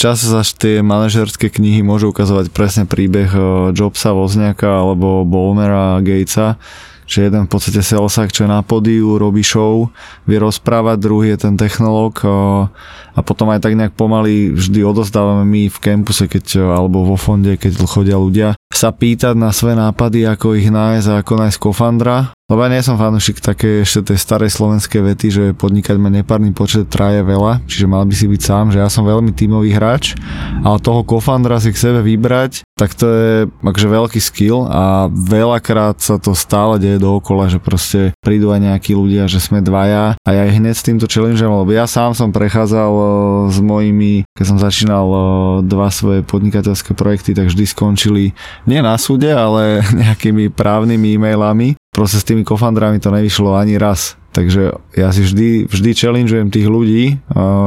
čas 0.00 0.24
za 0.24 0.40
tie 0.44 0.80
manažerské 0.80 1.52
knihy 1.52 1.84
môžu 1.84 2.08
ukazovať 2.08 2.48
presne 2.56 2.84
príbeh 2.88 3.28
Jobsa, 3.76 4.16
Wozniaka 4.16 4.80
alebo 4.80 5.28
Bowmera, 5.28 6.00
Gatesa, 6.00 6.56
že 7.08 7.28
jeden 7.28 7.44
v 7.44 7.52
podstate 7.52 7.80
salesák, 7.80 8.32
čo 8.32 8.44
je 8.44 8.52
na 8.52 8.60
podiu, 8.60 9.16
robí 9.16 9.40
show, 9.40 9.88
vie 10.28 10.36
rozprávať, 10.36 11.00
druhý 11.00 11.32
je 11.32 11.48
ten 11.48 11.56
technológ 11.56 12.20
a 13.16 13.20
potom 13.24 13.48
aj 13.48 13.64
tak 13.64 13.76
nejak 13.76 13.96
pomaly 13.96 14.52
vždy 14.52 14.84
odozdávame 14.84 15.48
my 15.48 15.62
v 15.72 15.78
kampuse 15.80 16.28
keď, 16.28 16.76
alebo 16.76 17.08
vo 17.08 17.16
fonde, 17.16 17.56
keď 17.56 17.80
chodia 17.88 18.20
ľudia 18.20 18.57
sa 18.72 18.94
pýtať 18.94 19.34
na 19.34 19.50
svoje 19.50 19.74
nápady, 19.74 20.22
ako 20.28 20.54
ich 20.54 20.70
nájsť 20.70 21.06
a 21.10 21.14
ako 21.20 21.32
nájsť 21.34 21.58
kofandra. 21.58 22.37
Lebo 22.48 22.64
ja 22.64 22.72
nie 22.72 22.80
som 22.80 22.96
fanúšik 22.96 23.44
také 23.44 23.84
ešte 23.84 24.08
tej 24.08 24.24
starej 24.24 24.48
slovenskej 24.56 25.04
vety, 25.04 25.26
že 25.28 25.44
podnikať 25.52 26.00
má 26.00 26.08
nepárny 26.08 26.48
počet 26.56 26.88
traje 26.88 27.20
veľa, 27.20 27.60
čiže 27.68 27.84
mal 27.84 28.08
by 28.08 28.14
si 28.16 28.24
byť 28.24 28.40
sám, 28.40 28.72
že 28.72 28.80
ja 28.80 28.88
som 28.88 29.04
veľmi 29.04 29.36
tímový 29.36 29.68
hráč, 29.76 30.16
ale 30.64 30.80
toho 30.80 31.04
kofandra 31.04 31.60
si 31.60 31.76
k 31.76 31.76
sebe 31.76 32.00
vybrať, 32.00 32.64
tak 32.72 32.96
to 32.96 33.04
je 33.04 33.32
akože 33.52 33.88
veľký 33.92 34.20
skill 34.24 34.64
a 34.64 35.12
veľakrát 35.12 36.00
sa 36.00 36.16
to 36.16 36.32
stále 36.32 36.80
deje 36.80 36.96
dookola, 36.96 37.52
že 37.52 37.60
proste 37.60 38.16
prídu 38.24 38.48
aj 38.48 38.64
nejakí 38.64 38.96
ľudia, 38.96 39.28
že 39.28 39.44
sme 39.44 39.60
dvaja 39.60 40.16
a 40.16 40.28
ja 40.32 40.48
hneď 40.48 40.72
s 40.72 40.88
týmto 40.88 41.04
challengeom, 41.04 41.52
lebo 41.52 41.76
ja 41.76 41.84
sám 41.84 42.16
som 42.16 42.32
prechádzal 42.32 42.92
s 43.52 43.60
mojimi, 43.60 44.24
keď 44.32 44.44
som 44.48 44.56
začínal 44.56 45.04
dva 45.68 45.92
svoje 45.92 46.24
podnikateľské 46.24 46.96
projekty, 46.96 47.36
tak 47.36 47.52
vždy 47.52 47.68
skončili 47.68 48.32
nie 48.64 48.80
na 48.80 48.96
súde, 48.96 49.28
ale 49.28 49.84
nejakými 50.08 50.48
právnymi 50.48 51.20
e-mailami. 51.20 51.76
Proste 51.94 52.20
s 52.20 52.28
tými 52.28 52.46
kofandrami 52.46 53.02
to 53.02 53.10
nevyšlo 53.10 53.58
ani 53.58 53.78
raz. 53.80 54.14
Takže 54.34 54.76
ja 54.94 55.08
si 55.10 55.24
vždy, 55.24 55.66
vždy 55.66 55.90
challengeujem 55.96 56.52
tých 56.52 56.68
ľudí, 56.70 57.18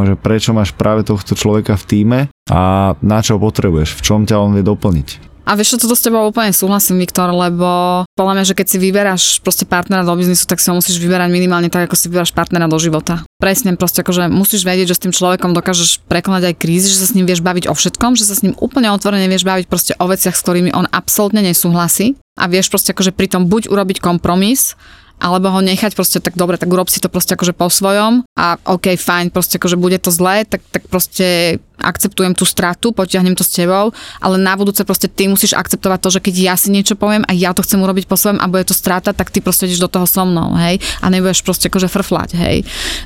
že 0.07 0.13
prečo 0.15 0.55
máš 0.55 0.71
práve 0.71 1.03
tohto 1.03 1.35
človeka 1.35 1.75
v 1.75 1.83
týme 1.83 2.19
a 2.47 2.93
na 3.01 3.19
čo 3.19 3.41
potrebuješ, 3.41 3.97
v 3.97 4.01
čom 4.05 4.23
ťa 4.23 4.39
on 4.39 4.55
vie 4.55 4.63
doplniť. 4.63 5.30
A 5.41 5.57
vieš, 5.57 5.75
čo 5.75 5.81
toto 5.83 5.97
s 5.97 6.05
tebou 6.05 6.21
úplne 6.29 6.53
súhlasím, 6.53 7.01
Viktor, 7.01 7.33
lebo 7.33 8.03
podľa 8.13 8.33
mňa, 8.37 8.45
že 8.45 8.57
keď 8.57 8.67
si 8.69 8.77
vyberáš 8.77 9.23
proste 9.41 9.65
partnera 9.65 10.05
do 10.05 10.13
biznisu, 10.13 10.45
tak 10.45 10.61
si 10.61 10.69
ho 10.69 10.77
musíš 10.77 11.01
vyberať 11.01 11.33
minimálne 11.33 11.67
tak, 11.73 11.89
ako 11.89 11.97
si 11.97 12.07
vyberáš 12.13 12.31
partnera 12.31 12.69
do 12.69 12.77
života. 12.77 13.25
Presne, 13.41 13.73
proste 13.73 14.05
akože 14.05 14.29
musíš 14.29 14.61
vedieť, 14.61 14.93
že 14.93 14.97
s 14.97 15.03
tým 15.03 15.13
človekom 15.13 15.57
dokážeš 15.57 16.05
prekonať 16.05 16.53
aj 16.53 16.55
krízy, 16.61 16.93
že 16.93 17.01
sa 17.01 17.09
s 17.09 17.15
ním 17.17 17.25
vieš 17.25 17.41
baviť 17.41 17.67
o 17.67 17.73
všetkom, 17.73 18.13
že 18.13 18.29
sa 18.29 18.37
s 18.37 18.45
ním 18.45 18.53
úplne 18.61 18.93
otvorene 18.93 19.25
vieš 19.25 19.43
baviť 19.49 19.65
proste 19.65 19.93
o 19.97 20.05
veciach, 20.05 20.37
s 20.37 20.43
ktorými 20.45 20.71
on 20.77 20.85
absolútne 20.93 21.41
nesúhlasí 21.41 22.15
a 22.37 22.45
vieš 22.45 22.69
proste 22.69 22.93
akože 22.93 23.11
pritom 23.11 23.49
buď 23.49 23.73
urobiť 23.73 23.97
kompromis, 23.97 24.77
alebo 25.21 25.53
ho 25.53 25.61
nechať 25.61 25.93
proste 25.93 26.17
tak 26.17 26.33
dobre, 26.33 26.57
tak 26.57 26.73
urob 26.73 26.89
si 26.89 26.97
to 26.97 27.07
proste 27.07 27.37
akože 27.37 27.53
po 27.53 27.69
svojom 27.69 28.25
a 28.33 28.57
OK, 28.65 28.97
fajn, 28.97 29.29
proste 29.29 29.61
akože 29.61 29.77
bude 29.77 30.01
to 30.01 30.09
zlé, 30.09 30.49
tak, 30.49 30.65
tak 30.73 30.89
proste 30.89 31.61
akceptujem 31.81 32.37
tú 32.37 32.45
stratu, 32.45 32.93
potiahnem 32.93 33.33
to 33.33 33.41
s 33.41 33.57
tebou, 33.57 33.89
ale 34.21 34.35
na 34.37 34.53
budúce 34.53 34.85
proste 34.85 35.09
ty 35.09 35.25
musíš 35.25 35.57
akceptovať 35.57 35.99
to, 36.01 36.09
že 36.13 36.19
keď 36.21 36.35
ja 36.37 36.55
si 36.57 36.69
niečo 36.69 36.93
poviem 36.93 37.25
a 37.25 37.33
ja 37.33 37.57
to 37.57 37.65
chcem 37.65 37.81
urobiť 37.81 38.05
po 38.05 38.17
svojom 38.17 38.37
a 38.37 38.45
bude 38.49 38.65
to 38.69 38.77
strata, 38.77 39.13
tak 39.13 39.33
ty 39.33 39.41
proste 39.41 39.65
ideš 39.65 39.81
do 39.81 39.89
toho 39.89 40.05
so 40.05 40.21
mnou, 40.21 40.53
hej, 40.61 40.77
a 41.01 41.05
nebudeš 41.09 41.41
proste 41.41 41.73
akože 41.73 41.89
frflať, 41.89 42.29
hej, 42.37 42.57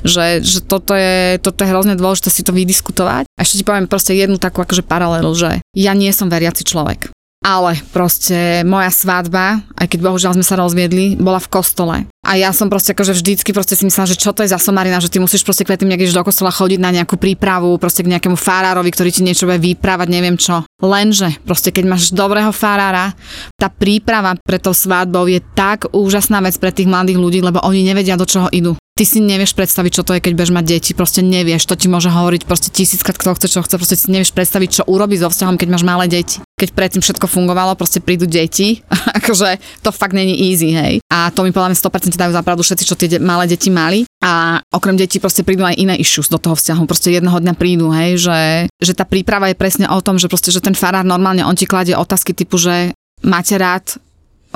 že, 0.04 0.44
že 0.44 0.60
toto, 0.60 0.92
je, 0.92 1.40
toto 1.40 1.64
je 1.64 1.72
hrozne 1.72 1.96
dôležité 1.96 2.28
si 2.28 2.44
to 2.44 2.52
vydiskutovať. 2.52 3.24
A 3.36 3.40
ešte 3.40 3.60
ti 3.60 3.64
poviem 3.64 3.88
proste 3.88 4.12
jednu 4.12 4.36
takú 4.36 4.60
akože 4.60 4.84
paralelu, 4.84 5.32
že 5.32 5.64
ja 5.72 5.92
nie 5.96 6.12
som 6.12 6.28
veriaci 6.28 6.68
človek. 6.68 7.15
Ale 7.44 7.78
proste 7.92 8.66
moja 8.66 8.90
svadba, 8.90 9.62
aj 9.76 9.86
keď 9.86 9.98
bohužiaľ 10.02 10.32
sme 10.34 10.46
sa 10.46 10.58
rozviedli, 10.58 11.14
bola 11.20 11.38
v 11.38 11.50
kostole. 11.52 11.96
A 12.26 12.34
ja 12.34 12.50
som 12.50 12.66
proste 12.66 12.90
akože 12.90 13.14
vždycky 13.14 13.54
proste 13.54 13.78
si 13.78 13.86
myslela, 13.86 14.10
že 14.10 14.18
čo 14.18 14.34
to 14.34 14.42
je 14.42 14.50
za 14.50 14.58
somarina, 14.58 14.98
že 14.98 15.12
ty 15.12 15.22
musíš 15.22 15.46
proste 15.46 15.62
tým, 15.62 15.94
keď 15.94 16.10
do 16.10 16.26
kostola 16.26 16.50
chodiť 16.50 16.82
na 16.82 16.90
nejakú 16.90 17.14
prípravu, 17.14 17.78
proste 17.78 18.02
k 18.02 18.10
nejakému 18.10 18.34
farárovi, 18.34 18.90
ktorý 18.90 19.14
ti 19.14 19.22
niečo 19.22 19.46
bude 19.46 19.62
vyprávať, 19.62 20.08
neviem 20.10 20.34
čo. 20.34 20.66
Lenže 20.82 21.38
proste 21.46 21.70
keď 21.70 21.84
máš 21.86 22.10
dobrého 22.10 22.50
farára, 22.50 23.14
tá 23.54 23.70
príprava 23.70 24.34
pre 24.42 24.58
to 24.58 24.74
svadbou 24.74 25.30
je 25.30 25.38
tak 25.54 25.86
úžasná 25.94 26.42
vec 26.42 26.58
pre 26.58 26.74
tých 26.74 26.90
mladých 26.90 27.20
ľudí, 27.22 27.38
lebo 27.46 27.62
oni 27.62 27.86
nevedia, 27.86 28.18
do 28.18 28.26
čoho 28.26 28.50
idú 28.50 28.74
ty 28.96 29.04
si 29.04 29.20
nevieš 29.20 29.52
predstaviť, 29.52 29.92
čo 29.92 30.02
to 30.08 30.16
je, 30.16 30.24
keď 30.24 30.32
budeš 30.32 30.56
mať 30.56 30.64
deti, 30.64 30.90
proste 30.96 31.20
nevieš, 31.20 31.68
to 31.68 31.76
ti 31.76 31.86
môže 31.92 32.08
hovoriť 32.08 32.48
proste 32.48 32.72
tisíckrát, 32.72 33.20
kto 33.20 33.36
chce, 33.36 33.46
čo 33.52 33.60
chce, 33.60 33.76
proste 33.76 33.96
si 34.00 34.08
nevieš 34.08 34.32
predstaviť, 34.32 34.80
čo 34.80 34.82
urobí 34.88 35.20
so 35.20 35.28
vzťahom, 35.28 35.60
keď 35.60 35.68
máš 35.68 35.84
malé 35.84 36.08
deti. 36.08 36.40
Keď 36.56 36.72
predtým 36.72 37.02
všetko 37.04 37.28
fungovalo, 37.28 37.76
proste 37.76 38.00
prídu 38.00 38.24
deti, 38.24 38.80
akože 39.20 39.60
to 39.84 39.92
fakt 39.92 40.16
není 40.16 40.32
easy, 40.32 40.72
hej. 40.72 41.04
A 41.12 41.28
to 41.28 41.44
mi 41.44 41.52
podľa 41.52 41.76
mňa 41.76 41.78
100% 41.84 42.16
dajú 42.16 42.32
zapravdu 42.32 42.62
všetci, 42.64 42.84
čo 42.88 42.96
tie 42.96 43.08
de- 43.12 43.20
malé 43.20 43.44
deti 43.44 43.68
mali. 43.68 44.08
A 44.24 44.64
okrem 44.72 44.96
detí 44.96 45.20
proste 45.20 45.44
prídu 45.44 45.62
aj 45.62 45.76
iné 45.76 45.94
issues 46.00 46.32
do 46.32 46.40
toho 46.40 46.56
vzťahu. 46.56 46.88
Proste 46.88 47.12
jedného 47.12 47.36
dňa 47.36 47.54
prídu, 47.60 47.92
hej, 47.92 48.24
že, 48.24 48.40
že 48.80 48.92
tá 48.96 49.04
príprava 49.04 49.52
je 49.52 49.60
presne 49.60 49.84
o 49.86 50.00
tom, 50.00 50.16
že 50.16 50.32
proste, 50.32 50.48
že 50.48 50.64
ten 50.64 50.72
farár 50.72 51.04
normálne 51.04 51.44
on 51.44 51.54
ti 51.54 51.68
kladie 51.68 51.92
otázky 51.92 52.32
typu, 52.32 52.56
že 52.56 52.96
máte 53.20 53.54
rád 53.60 54.00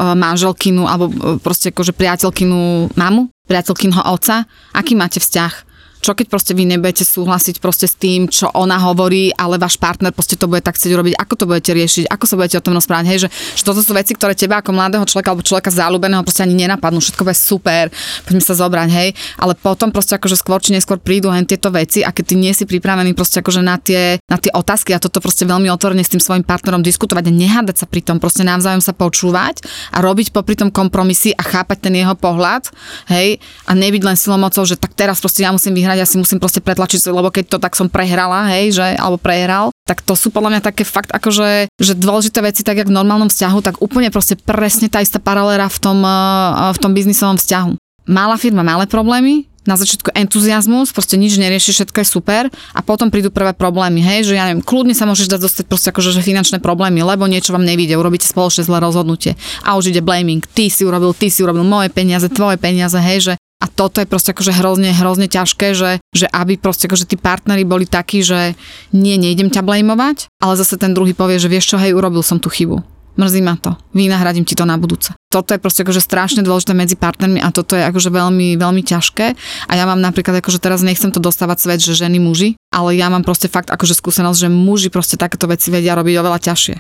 manželkinu 0.00 0.88
alebo 0.88 1.12
proste 1.44 1.68
akože 1.68 1.92
priateľkinu 1.92 2.90
mamu? 2.96 3.28
priateľkynho 3.50 4.06
otca, 4.06 4.46
aký 4.70 4.94
máte 4.94 5.18
vzťah? 5.18 5.69
Čo 6.00 6.16
keď 6.16 6.26
proste 6.32 6.52
vy 6.56 6.64
nebudete 6.64 7.04
súhlasiť 7.04 7.60
proste 7.60 7.84
s 7.84 7.94
tým, 7.94 8.26
čo 8.26 8.48
ona 8.56 8.80
hovorí, 8.80 9.30
ale 9.36 9.60
váš 9.60 9.76
partner 9.76 10.10
proste 10.16 10.34
to 10.40 10.48
bude 10.48 10.64
tak 10.64 10.80
chcieť 10.80 10.96
urobiť, 10.96 11.14
ako 11.20 11.34
to 11.36 11.44
budete 11.44 11.72
riešiť, 11.76 12.04
ako 12.08 12.24
sa 12.24 12.34
budete 12.40 12.56
o 12.56 12.64
tom 12.64 12.74
rozprávať, 12.74 13.06
hej, 13.12 13.18
že, 13.24 13.28
že 13.60 13.62
toto 13.62 13.84
sú 13.84 13.92
veci, 13.92 14.16
ktoré 14.16 14.32
teba 14.32 14.64
ako 14.64 14.72
mladého 14.72 15.04
človeka 15.04 15.36
alebo 15.36 15.44
človeka 15.44 15.68
záľubeného 15.68 16.24
proste 16.24 16.42
ani 16.42 16.56
nenapadnú, 16.56 17.04
všetko 17.04 17.22
bude 17.22 17.36
super, 17.36 17.92
poďme 18.24 18.42
sa 18.42 18.54
zobrať, 18.56 18.88
hej, 18.88 19.08
ale 19.36 19.52
potom 19.54 19.92
proste 19.92 20.16
akože 20.16 20.40
skôr 20.40 20.58
či 20.64 20.72
neskôr 20.72 20.96
prídu 20.96 21.28
len 21.28 21.44
tieto 21.44 21.68
veci 21.68 22.00
a 22.00 22.10
keď 22.10 22.24
ty 22.24 22.34
nie 22.40 22.52
si 22.56 22.64
pripravený 22.64 23.12
proste 23.12 23.44
akože 23.44 23.60
na 23.60 23.76
tie, 23.76 24.16
na 24.24 24.40
tie 24.40 24.48
otázky 24.56 24.96
a 24.96 24.98
toto 24.98 25.20
proste 25.20 25.44
veľmi 25.44 25.68
otvorene 25.68 26.00
s 26.00 26.10
tým 26.10 26.22
svojim 26.22 26.42
partnerom 26.42 26.80
diskutovať 26.80 27.28
a 27.28 27.32
nehádať 27.32 27.76
sa 27.84 27.86
pri 27.86 28.00
tom, 28.00 28.16
proste 28.16 28.40
navzájom 28.40 28.80
sa 28.80 28.96
počúvať 28.96 29.60
a 29.92 30.00
robiť 30.00 30.32
popri 30.32 30.56
tom 30.56 30.72
kompromisy 30.72 31.36
a 31.36 31.42
chápať 31.44 31.90
ten 31.90 31.94
jeho 32.00 32.16
pohľad, 32.16 32.72
hej, 33.12 33.36
a 33.68 33.72
nebyť 33.76 34.02
len 34.02 34.16
silomocou, 34.16 34.64
že 34.64 34.80
tak 34.80 34.96
teraz 34.96 35.20
proste 35.20 35.44
ja 35.44 35.52
musím 35.52 35.76
vyhrať 35.76 35.89
vyhrať, 35.90 36.06
ja 36.06 36.06
si 36.06 36.22
musím 36.22 36.38
proste 36.38 36.62
pretlačiť, 36.62 37.10
lebo 37.10 37.34
keď 37.34 37.44
to 37.50 37.58
tak 37.58 37.74
som 37.74 37.90
prehrala, 37.90 38.46
hej, 38.54 38.78
že, 38.78 38.86
alebo 38.94 39.18
prehral, 39.18 39.74
tak 39.82 40.06
to 40.06 40.14
sú 40.14 40.30
podľa 40.30 40.58
mňa 40.58 40.62
také 40.62 40.86
fakt 40.86 41.10
akože, 41.10 41.66
že 41.74 41.92
dôležité 41.98 42.38
veci, 42.46 42.62
tak 42.62 42.78
jak 42.78 42.86
v 42.86 42.94
normálnom 42.94 43.26
vzťahu, 43.26 43.58
tak 43.58 43.74
úplne 43.82 44.14
proste 44.14 44.38
presne 44.38 44.86
tá 44.86 45.02
istá 45.02 45.18
paralera 45.18 45.66
v 45.66 45.78
tom, 45.82 45.98
eh, 46.06 46.70
v 46.70 46.78
tom 46.78 46.94
biznisovom 46.94 47.34
vzťahu. 47.34 47.70
Malá 48.06 48.38
firma, 48.38 48.62
malé 48.62 48.86
problémy, 48.86 49.50
na 49.68 49.76
začiatku 49.76 50.16
entuziasmus, 50.16 50.88
proste 50.88 51.20
nič 51.20 51.36
nerieši, 51.36 51.76
všetko 51.76 52.00
je 52.00 52.08
super 52.08 52.48
a 52.48 52.80
potom 52.80 53.12
prídu 53.12 53.28
prvé 53.28 53.52
problémy, 53.52 54.00
hej, 54.00 54.32
že 54.32 54.34
ja 54.40 54.48
neviem, 54.48 54.64
kľudne 54.64 54.96
sa 54.96 55.04
môžeš 55.04 55.28
dať 55.28 55.40
dostať 55.46 55.64
proste 55.68 55.92
akože 55.92 56.16
že 56.16 56.24
finančné 56.24 56.64
problémy, 56.64 57.04
lebo 57.04 57.28
niečo 57.28 57.52
vám 57.52 57.68
nevíde, 57.68 57.92
urobíte 57.92 58.24
spoločne 58.24 58.64
zlé 58.64 58.80
rozhodnutie 58.80 59.36
a 59.60 59.76
už 59.76 59.92
ide 59.92 60.00
blaming, 60.00 60.40
ty 60.48 60.72
si 60.72 60.88
urobil, 60.88 61.12
ty 61.12 61.28
si 61.28 61.44
urobil 61.44 61.62
moje 61.62 61.92
peniaze, 61.92 62.32
tvoje 62.32 62.56
peniaze, 62.56 62.96
hej, 62.96 63.18
že 63.20 63.32
a 63.60 63.68
toto 63.68 64.00
je 64.00 64.08
proste 64.08 64.32
akože 64.32 64.56
hrozne, 64.56 64.90
hrozne 64.96 65.28
ťažké, 65.28 65.76
že, 65.76 66.00
že 66.16 66.26
aby 66.32 66.56
proste 66.56 66.88
akože 66.88 67.04
tí 67.04 67.20
partneri 67.20 67.68
boli 67.68 67.84
takí, 67.84 68.24
že 68.24 68.56
nie, 68.96 69.20
nejdem 69.20 69.52
ťa 69.52 69.60
blamovať, 69.60 70.32
ale 70.40 70.56
zase 70.56 70.80
ten 70.80 70.96
druhý 70.96 71.12
povie, 71.12 71.36
že 71.36 71.52
vieš 71.52 71.72
čo, 71.72 71.76
hej, 71.76 71.92
urobil 71.92 72.24
som 72.24 72.40
tú 72.40 72.48
chybu. 72.48 72.80
Mrzí 73.20 73.44
ma 73.44 73.58
to. 73.60 73.76
Vynahradím 73.92 74.48
ti 74.48 74.56
to 74.56 74.64
na 74.64 74.80
budúce. 74.80 75.12
Toto 75.28 75.52
je 75.52 75.60
proste 75.60 75.84
akože 75.84 76.00
strašne 76.00 76.40
dôležité 76.40 76.72
medzi 76.72 76.96
partnermi 76.96 77.42
a 77.44 77.52
toto 77.52 77.76
je 77.76 77.84
akože 77.84 78.08
veľmi, 78.08 78.56
veľmi 78.56 78.80
ťažké. 78.80 79.26
A 79.68 79.72
ja 79.76 79.84
mám 79.84 80.00
napríklad 80.00 80.40
akože 80.40 80.56
teraz 80.56 80.80
nechcem 80.80 81.12
to 81.12 81.20
dostávať 81.20 81.58
svet, 81.60 81.80
že 81.84 81.92
ženy 82.00 82.16
muži, 82.16 82.56
ale 82.72 82.96
ja 82.96 83.12
mám 83.12 83.26
proste 83.26 83.52
fakt 83.52 83.68
akože 83.68 83.92
skúsenosť, 83.92 84.46
že 84.46 84.48
muži 84.48 84.88
proste 84.88 85.20
takéto 85.20 85.44
veci 85.50 85.68
vedia 85.68 85.92
robiť 85.98 86.16
oveľa 86.16 86.38
ťažšie. 86.48 86.76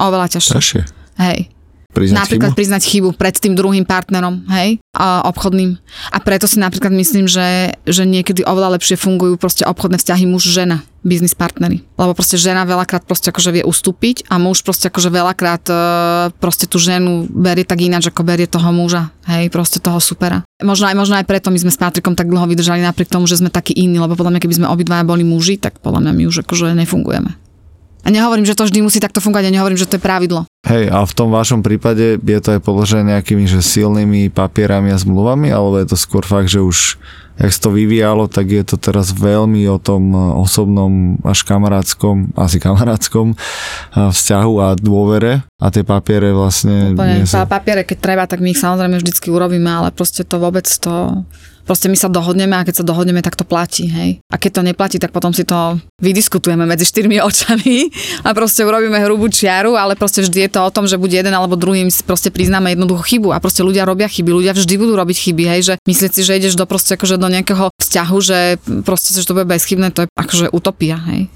Oveľa 0.00 0.26
ťažšie. 0.32 0.54
Ťažšie. 0.56 0.82
Hej 1.20 1.53
Priznať 1.94 2.18
napríklad 2.26 2.50
chybu? 2.50 2.58
priznať 2.58 2.82
chybu 2.82 3.08
pred 3.14 3.34
tým 3.38 3.54
druhým 3.54 3.86
partnerom, 3.86 4.42
hej, 4.50 4.82
a 4.98 5.22
obchodným. 5.30 5.78
A 6.10 6.18
preto 6.18 6.50
si 6.50 6.58
napríklad 6.58 6.90
myslím, 6.90 7.30
že, 7.30 7.78
že 7.86 8.02
niekedy 8.02 8.42
oveľa 8.42 8.74
lepšie 8.74 8.98
fungujú 8.98 9.38
proste 9.38 9.62
obchodné 9.62 10.02
vzťahy 10.02 10.26
muž-žena, 10.26 10.82
biznis 11.06 11.36
partnery. 11.38 11.86
Lebo 11.94 12.16
proste 12.16 12.34
žena 12.40 12.66
veľakrát 12.66 13.06
proste 13.06 13.30
akože 13.30 13.60
vie 13.60 13.62
ustúpiť 13.62 14.26
a 14.26 14.40
muž 14.40 14.64
proste 14.66 14.88
akože 14.88 15.12
veľakrát 15.12 15.64
e, 15.68 15.74
proste 16.40 16.64
tú 16.66 16.80
ženu 16.80 17.28
berie 17.28 17.62
tak 17.62 17.84
ináč, 17.84 18.08
ako 18.08 18.24
berie 18.24 18.48
toho 18.48 18.72
muža, 18.72 19.12
hej, 19.28 19.52
proste 19.52 19.78
toho 19.78 20.00
supera. 20.00 20.42
Možno 20.64 20.88
aj, 20.88 20.96
možno 20.96 21.14
aj 21.20 21.28
preto 21.28 21.52
my 21.52 21.60
sme 21.60 21.70
s 21.70 21.78
Patrikom 21.78 22.16
tak 22.16 22.32
dlho 22.32 22.48
vydržali 22.48 22.80
napriek 22.82 23.12
tomu, 23.12 23.28
že 23.28 23.38
sme 23.38 23.52
takí 23.52 23.76
iní, 23.76 24.00
lebo 24.00 24.16
podľa 24.16 24.34
mňa 24.34 24.42
keby 24.42 24.54
sme 24.58 24.72
obidvaja 24.72 25.04
boli 25.06 25.22
muži, 25.22 25.60
tak 25.60 25.78
podľa 25.78 26.08
mňa 26.08 26.12
my 26.16 26.22
už 26.26 26.42
akože 26.42 26.72
nefungujeme. 26.74 27.43
A 28.04 28.12
nehovorím, 28.12 28.44
že 28.44 28.52
to 28.52 28.68
vždy 28.68 28.84
musí 28.84 29.00
takto 29.00 29.24
fungovať, 29.24 29.48
a 29.48 29.54
nehovorím, 29.56 29.80
že 29.80 29.88
to 29.88 29.96
je 29.96 30.04
pravidlo. 30.04 30.44
Hej, 30.68 30.92
a 30.92 31.04
v 31.04 31.12
tom 31.16 31.32
vašom 31.32 31.64
prípade 31.64 32.20
je 32.20 32.40
to 32.40 32.56
aj 32.56 32.60
podložené 32.60 33.16
nejakými 33.16 33.48
že 33.48 33.64
silnými 33.64 34.28
papierami 34.28 34.92
a 34.92 35.00
zmluvami, 35.00 35.48
alebo 35.48 35.80
je 35.80 35.88
to 35.88 35.96
skôr 35.96 36.24
fakt, 36.24 36.52
že 36.52 36.60
už 36.60 37.00
jak 37.34 37.50
sa 37.50 37.60
to 37.66 37.70
vyvíjalo, 37.74 38.30
tak 38.30 38.46
je 38.46 38.62
to 38.62 38.78
teraz 38.78 39.10
veľmi 39.10 39.66
o 39.66 39.82
tom 39.82 40.14
osobnom 40.38 41.18
až 41.26 41.42
kamarátskom, 41.42 42.30
asi 42.38 42.62
kamarátskom 42.62 43.34
a, 43.34 44.14
vzťahu 44.14 44.54
a 44.62 44.68
dôvere 44.78 45.42
a 45.58 45.66
tie 45.74 45.82
papiere 45.82 46.30
vlastne... 46.30 46.94
Úplne, 46.94 47.26
pa- 47.26 47.50
papiere, 47.50 47.82
keď 47.82 47.98
treba, 47.98 48.24
tak 48.30 48.38
my 48.38 48.54
ich 48.54 48.60
samozrejme 48.62 49.02
vždycky 49.02 49.34
urobíme, 49.34 49.66
ale 49.66 49.90
proste 49.90 50.22
to 50.22 50.38
vôbec 50.38 50.66
to... 50.78 51.26
Proste 51.64 51.88
my 51.88 51.96
sa 51.96 52.12
dohodneme 52.12 52.52
a 52.52 52.62
keď 52.62 52.80
sa 52.80 52.84
dohodneme, 52.84 53.24
tak 53.24 53.40
to 53.40 53.44
platí, 53.48 53.88
hej. 53.88 54.20
A 54.28 54.36
keď 54.36 54.60
to 54.60 54.62
neplatí, 54.68 54.96
tak 55.00 55.16
potom 55.16 55.32
si 55.32 55.48
to 55.48 55.80
vydiskutujeme 55.96 56.68
medzi 56.68 56.84
štyrmi 56.84 57.16
očami 57.28 57.88
a 58.20 58.36
proste 58.36 58.68
urobíme 58.68 59.00
hrubú 59.00 59.32
čiaru, 59.32 59.72
ale 59.72 59.96
proste 59.96 60.20
vždy 60.20 60.44
je 60.44 60.50
to 60.52 60.60
o 60.60 60.70
tom, 60.70 60.84
že 60.84 61.00
buď 61.00 61.24
jeden 61.24 61.32
alebo 61.32 61.56
druhým 61.56 61.88
si 61.88 62.04
proste 62.04 62.28
priznáme 62.28 62.76
jednoducho 62.76 63.02
chybu 63.08 63.32
a 63.32 63.40
proste 63.40 63.64
ľudia 63.64 63.88
robia 63.88 64.04
chyby, 64.12 64.28
ľudia 64.28 64.52
vždy 64.52 64.74
budú 64.76 64.92
robiť 64.92 65.16
chyby, 65.16 65.44
hej, 65.56 65.60
že 65.72 65.74
myslieť 65.88 66.12
si, 66.12 66.20
že 66.20 66.36
ideš 66.36 66.54
do 66.60 66.68
proste 66.68 67.00
akože 67.00 67.16
do 67.16 67.32
nejakého 67.32 67.72
vzťahu, 67.80 68.16
že 68.20 68.38
proste, 68.84 69.16
že 69.16 69.24
to 69.24 69.32
bude 69.32 69.48
bezchybné, 69.48 69.88
to 69.88 70.04
je 70.04 70.08
akože 70.20 70.52
utopia, 70.52 71.00
hej. 71.08 71.32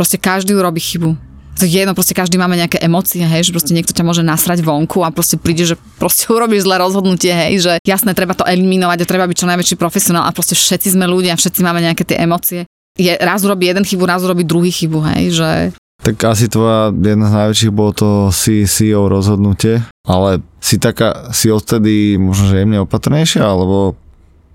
Proste 0.00 0.16
každý 0.16 0.56
urobí 0.56 0.80
chybu. 0.80 1.27
To 1.58 1.66
je 1.66 1.74
jedno, 1.74 1.90
proste 1.90 2.14
každý 2.14 2.38
máme 2.38 2.54
nejaké 2.54 2.78
emócie, 2.78 3.26
hej, 3.26 3.50
že 3.50 3.54
proste 3.54 3.74
niekto 3.74 3.90
ťa 3.90 4.06
môže 4.06 4.22
nasrať 4.22 4.62
vonku 4.62 5.02
a 5.02 5.10
proste 5.10 5.34
príde, 5.34 5.66
že 5.66 5.74
proste 5.98 6.30
urobíš 6.36 6.62
zlé 6.62 6.78
rozhodnutie, 6.78 7.34
hej, 7.34 7.52
že 7.58 7.72
jasné, 7.82 8.14
treba 8.14 8.38
to 8.38 8.46
eliminovať 8.46 9.02
a 9.02 9.10
treba 9.10 9.26
byť 9.26 9.36
čo 9.42 9.50
najväčší 9.50 9.74
profesionál 9.74 10.30
a 10.30 10.34
proste 10.34 10.54
všetci 10.54 10.94
sme 10.94 11.10
ľudia, 11.10 11.34
všetci 11.34 11.60
máme 11.66 11.82
nejaké 11.82 12.06
tie 12.06 12.22
emócie. 12.22 12.62
Je, 12.94 13.10
raz 13.18 13.42
urobí 13.42 13.66
jeden 13.66 13.82
chybu, 13.82 14.06
raz 14.06 14.22
urobí 14.22 14.46
druhý 14.46 14.70
chybu, 14.70 15.02
hej, 15.14 15.34
že 15.34 15.50
Tak 15.98 16.14
asi 16.30 16.46
tvoja 16.46 16.94
jedna 16.94 17.26
z 17.26 17.36
najväčších 17.42 17.74
bolo 17.74 17.90
to 17.90 18.08
CEO 18.30 19.10
rozhodnutie, 19.10 19.82
ale 20.06 20.38
si 20.62 20.78
taká, 20.78 21.34
si 21.34 21.50
odtedy 21.50 22.14
možno, 22.22 22.54
že 22.54 22.62
jemne 22.62 22.86
opatrnejšia, 22.86 23.42
alebo 23.42 23.98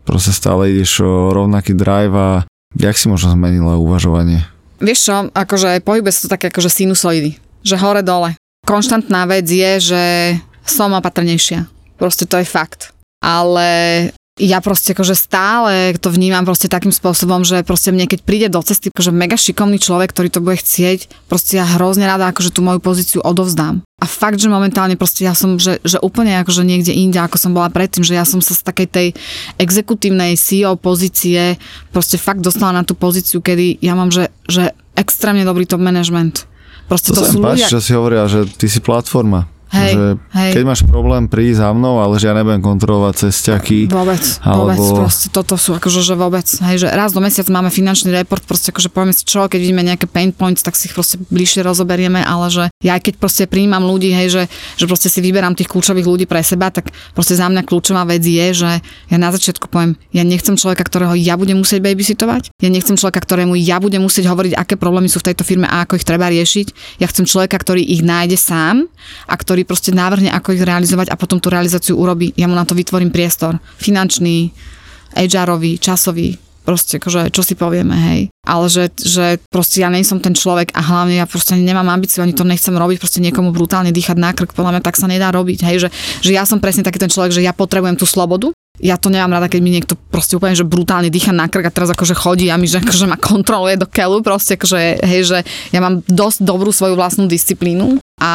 proste 0.08 0.32
stále 0.32 0.72
ideš 0.72 1.04
o 1.04 1.36
rovnaký 1.36 1.76
drive 1.76 2.16
a 2.16 2.32
jak 2.80 2.96
si 2.96 3.12
možno 3.12 3.36
zmenila 3.36 3.76
uvažovanie? 3.76 4.53
Vieš 4.84 5.00
čo, 5.08 5.16
akože 5.32 5.80
pohybuje 5.82 6.12
sa 6.12 6.22
to 6.28 6.34
také 6.36 6.52
akože 6.52 6.68
sinusoidy, 6.68 7.40
že 7.64 7.80
hore 7.80 8.04
dole. 8.04 8.36
Konštantná 8.68 9.24
vec 9.28 9.48
je, 9.48 9.72
že 9.80 10.04
som 10.68 10.92
opatrnejšia. 10.96 11.68
Proste 11.96 12.28
to 12.28 12.40
je 12.40 12.48
fakt. 12.48 12.92
Ale 13.24 13.68
ja 14.42 14.58
proste 14.66 14.98
akože 14.98 15.14
stále 15.14 15.94
to 16.02 16.10
vnímam 16.10 16.42
proste 16.42 16.66
takým 16.66 16.90
spôsobom, 16.90 17.46
že 17.46 17.62
proste 17.62 17.94
mne 17.94 18.10
keď 18.10 18.20
príde 18.26 18.48
do 18.50 18.66
cesty 18.66 18.90
akože 18.90 19.14
mega 19.14 19.38
šikovný 19.38 19.78
človek, 19.78 20.10
ktorý 20.10 20.30
to 20.34 20.42
bude 20.42 20.58
chcieť, 20.58 21.30
proste 21.30 21.62
ja 21.62 21.66
hrozne 21.78 22.10
rada 22.10 22.34
akože 22.34 22.50
tú 22.50 22.66
moju 22.66 22.82
pozíciu 22.82 23.20
odovzdám. 23.22 23.86
A 24.04 24.06
fakt, 24.06 24.36
že 24.36 24.52
momentálne 24.52 25.00
proste 25.00 25.24
ja 25.24 25.32
som, 25.32 25.56
že, 25.56 25.80
že 25.88 25.96
úplne 26.04 26.36
akože 26.44 26.68
niekde 26.68 26.92
inde, 26.92 27.24
ako 27.24 27.40
som 27.40 27.56
bola 27.56 27.72
predtým, 27.72 28.04
že 28.04 28.20
ja 28.20 28.28
som 28.28 28.44
sa 28.44 28.52
z 28.52 28.60
takej 28.68 28.88
tej 28.92 29.08
exekutívnej 29.56 30.36
CEO 30.36 30.76
pozície 30.76 31.56
proste 31.96 32.20
fakt 32.20 32.44
dostala 32.44 32.76
na 32.76 32.84
tú 32.84 33.00
pozíciu, 33.00 33.40
kedy 33.40 33.80
ja 33.80 33.96
mám, 33.96 34.12
že, 34.12 34.28
že 34.52 34.76
extrémne 35.00 35.48
dobrý 35.48 35.64
top 35.64 35.80
management. 35.80 36.44
Proste 36.92 37.16
To, 37.16 37.24
to, 37.24 37.32
sú 37.32 37.40
páči, 37.40 37.64
ľudia... 37.64 37.72
čo 37.72 37.80
si 37.80 37.92
hovoria, 37.96 38.28
že 38.28 38.44
ty 38.60 38.68
si 38.68 38.84
platforma. 38.84 39.48
Hej, 39.74 39.92
že 39.98 40.06
hej. 40.38 40.52
keď 40.54 40.64
máš 40.70 40.82
problém, 40.86 41.26
príď 41.26 41.66
za 41.66 41.70
mnou, 41.74 41.98
ale 41.98 42.22
že 42.22 42.30
ja 42.30 42.38
nebudem 42.38 42.62
kontrolovať 42.62 43.28
cestiaky. 43.28 43.90
Vôbec, 43.90 44.22
alebo- 44.46 44.78
vôbec, 44.78 45.10
proste 45.10 45.28
toto 45.34 45.58
sú 45.58 45.74
akože, 45.74 46.06
že 46.06 46.14
vôbec, 46.14 46.46
hej, 46.46 46.86
že 46.86 46.88
raz 46.94 47.10
do 47.10 47.20
mesiaca 47.20 47.50
máme 47.50 47.74
finančný 47.74 48.14
report, 48.14 48.46
proste 48.46 48.70
akože 48.70 48.94
povieme 48.94 49.18
si 49.18 49.26
čo, 49.26 49.50
keď 49.50 49.58
vidíme 49.58 49.82
nejaké 49.82 50.06
pain 50.06 50.30
points, 50.30 50.62
tak 50.62 50.78
si 50.78 50.88
ich 50.88 50.94
proste 50.94 51.18
bližšie 51.18 51.66
rozoberieme, 51.66 52.22
ale 52.22 52.54
že 52.54 52.64
ja 52.86 53.02
keď 53.02 53.18
proste 53.18 53.50
prijímam 53.50 53.82
ľudí, 53.82 54.14
hej, 54.14 54.30
že, 54.30 54.44
že 54.78 54.86
proste 54.86 55.10
si 55.10 55.20
vyberám 55.26 55.58
tých 55.58 55.74
kľúčových 55.74 56.06
ľudí 56.06 56.26
pre 56.30 56.46
seba, 56.46 56.70
tak 56.70 56.94
proste 57.18 57.34
za 57.34 57.50
mňa 57.50 57.66
kľúčová 57.66 58.06
vec 58.06 58.22
je, 58.22 58.48
že 58.54 58.72
ja 59.10 59.18
na 59.18 59.34
začiatku 59.34 59.74
poviem, 59.74 59.98
ja 60.14 60.22
nechcem 60.22 60.54
človeka, 60.54 60.86
ktorého 60.86 61.18
ja 61.18 61.34
budem 61.34 61.58
musieť 61.58 61.82
babysitovať, 61.82 62.54
ja 62.62 62.70
nechcem 62.70 62.94
človeka, 62.94 63.26
ktorému 63.26 63.58
ja 63.58 63.82
budem 63.82 64.06
musieť 64.06 64.30
hovoriť, 64.30 64.54
aké 64.54 64.78
problémy 64.78 65.10
sú 65.10 65.18
v 65.18 65.34
tejto 65.34 65.42
firme 65.42 65.66
a 65.66 65.82
ako 65.82 65.98
ich 65.98 66.06
treba 66.06 66.30
riešiť. 66.30 67.00
Ja 67.02 67.10
chcem 67.10 67.26
človeka, 67.26 67.58
ktorý 67.58 67.82
ich 67.82 68.06
nájde 68.06 68.38
sám 68.38 68.86
a 69.26 69.34
ktorý 69.34 69.63
proste 69.66 69.96
návrhne, 69.96 70.30
ako 70.32 70.56
ich 70.56 70.64
realizovať 70.64 71.12
a 71.12 71.20
potom 71.20 71.42
tú 71.42 71.52
realizáciu 71.52 71.98
urobí. 71.98 72.32
Ja 72.38 72.48
mu 72.48 72.56
na 72.56 72.68
to 72.68 72.78
vytvorím 72.78 73.12
priestor. 73.12 73.60
Finančný, 73.80 74.52
HR-ový, 75.14 75.78
časový, 75.78 76.38
proste 76.64 76.98
akože, 76.98 77.30
čo 77.30 77.44
si 77.44 77.54
povieme, 77.60 77.94
hej. 77.94 78.22
Ale 78.48 78.66
že, 78.72 78.90
že 78.96 79.38
proste 79.52 79.84
ja 79.84 79.92
nie 79.92 80.08
som 80.08 80.24
ten 80.24 80.32
človek 80.32 80.72
a 80.74 80.82
hlavne 80.82 81.20
ja 81.20 81.28
proste 81.28 81.60
nemám 81.60 81.92
ambíciu, 81.92 82.24
ani 82.24 82.34
to 82.34 82.48
nechcem 82.48 82.74
robiť, 82.74 82.98
proste 82.98 83.20
niekomu 83.20 83.52
brutálne 83.52 83.92
dýchať 83.92 84.18
na 84.18 84.32
krk, 84.32 84.56
podľa 84.56 84.80
mňa 84.80 84.82
tak 84.84 84.96
sa 84.96 85.12
nedá 85.12 85.30
robiť, 85.30 85.60
hej, 85.68 85.88
že, 85.88 85.90
že 86.24 86.32
ja 86.32 86.48
som 86.48 86.64
presne 86.64 86.82
taký 86.88 86.98
ten 86.98 87.12
človek, 87.12 87.36
že 87.36 87.46
ja 87.46 87.52
potrebujem 87.52 88.00
tú 88.00 88.08
slobodu, 88.08 88.56
ja 88.82 88.98
to 88.98 89.14
nemám 89.14 89.38
rada, 89.38 89.52
keď 89.52 89.62
mi 89.62 89.70
niekto 89.70 89.94
proste 90.10 90.34
úplne, 90.34 90.58
že 90.58 90.66
brutálne 90.66 91.14
dýcha 91.14 91.30
na 91.30 91.46
krk 91.46 91.70
a 91.70 91.76
teraz 91.76 91.94
akože 91.94 92.18
chodí 92.18 92.50
a 92.50 92.58
mi, 92.58 92.66
že 92.66 92.82
akože 92.82 93.06
ma 93.06 93.22
kontroluje 93.32 93.78
do 93.78 93.86
keľu, 93.86 94.26
proste 94.26 94.58
akože, 94.58 95.04
hej, 95.04 95.22
že 95.30 95.38
ja 95.70 95.80
mám 95.84 96.02
dosť 96.08 96.42
dobrú 96.42 96.74
svoju 96.74 96.98
vlastnú 96.98 97.30
disciplínu 97.30 98.03
a 98.24 98.32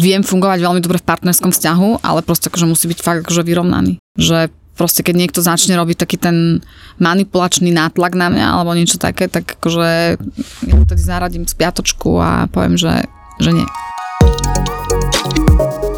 viem 0.00 0.24
fungovať 0.24 0.64
veľmi 0.64 0.80
dobre 0.80 0.96
v 0.96 1.08
partnerskom 1.08 1.52
vzťahu, 1.52 2.00
ale 2.00 2.24
proste 2.24 2.48
akože 2.48 2.64
musí 2.64 2.88
byť 2.88 2.98
fakt 3.04 3.20
akože 3.28 3.44
vyrovnaný. 3.44 4.00
Že 4.16 4.48
proste 4.72 5.04
keď 5.04 5.14
niekto 5.20 5.44
začne 5.44 5.76
robiť 5.76 6.00
taký 6.00 6.16
ten 6.16 6.64
manipulačný 6.96 7.68
nátlak 7.68 8.16
na 8.16 8.32
mňa 8.32 8.46
alebo 8.56 8.72
niečo 8.72 8.96
také, 8.96 9.28
tak 9.28 9.60
akože 9.60 10.16
ja 10.64 10.74
vtedy 10.88 11.02
zaradím 11.02 11.44
spiatočku 11.44 12.16
a 12.16 12.48
poviem, 12.48 12.80
že, 12.80 13.04
že 13.36 13.52
nie. 13.52 13.68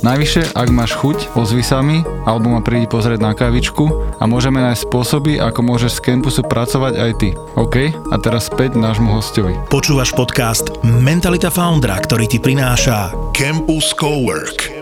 Najvyššie, 0.00 0.56
ak 0.56 0.68
máš 0.72 0.96
chuť, 0.96 1.36
ozvi 1.36 1.60
sa 1.60 1.84
mi, 1.84 2.00
alebo 2.24 2.48
ma 2.48 2.64
prídi 2.64 2.88
pozrieť 2.88 3.20
na 3.20 3.36
kávičku 3.36 4.16
a 4.16 4.24
môžeme 4.24 4.56
nájsť 4.64 4.88
spôsoby, 4.88 5.36
ako 5.36 5.60
môžeš 5.60 6.00
z 6.00 6.04
campusu 6.08 6.40
pracovať 6.40 6.96
aj 6.96 7.12
ty. 7.20 7.36
OK? 7.60 7.92
A 8.08 8.16
teraz 8.16 8.48
späť 8.48 8.80
nášmu 8.80 9.12
hostovi. 9.12 9.52
Počúvaš 9.68 10.16
podcast 10.16 10.72
Mentalita 10.80 11.52
Foundra, 11.52 12.00
ktorý 12.00 12.24
ti 12.32 12.40
prináša 12.40 13.12
Campus 13.36 13.92
Cowork. 13.92 14.72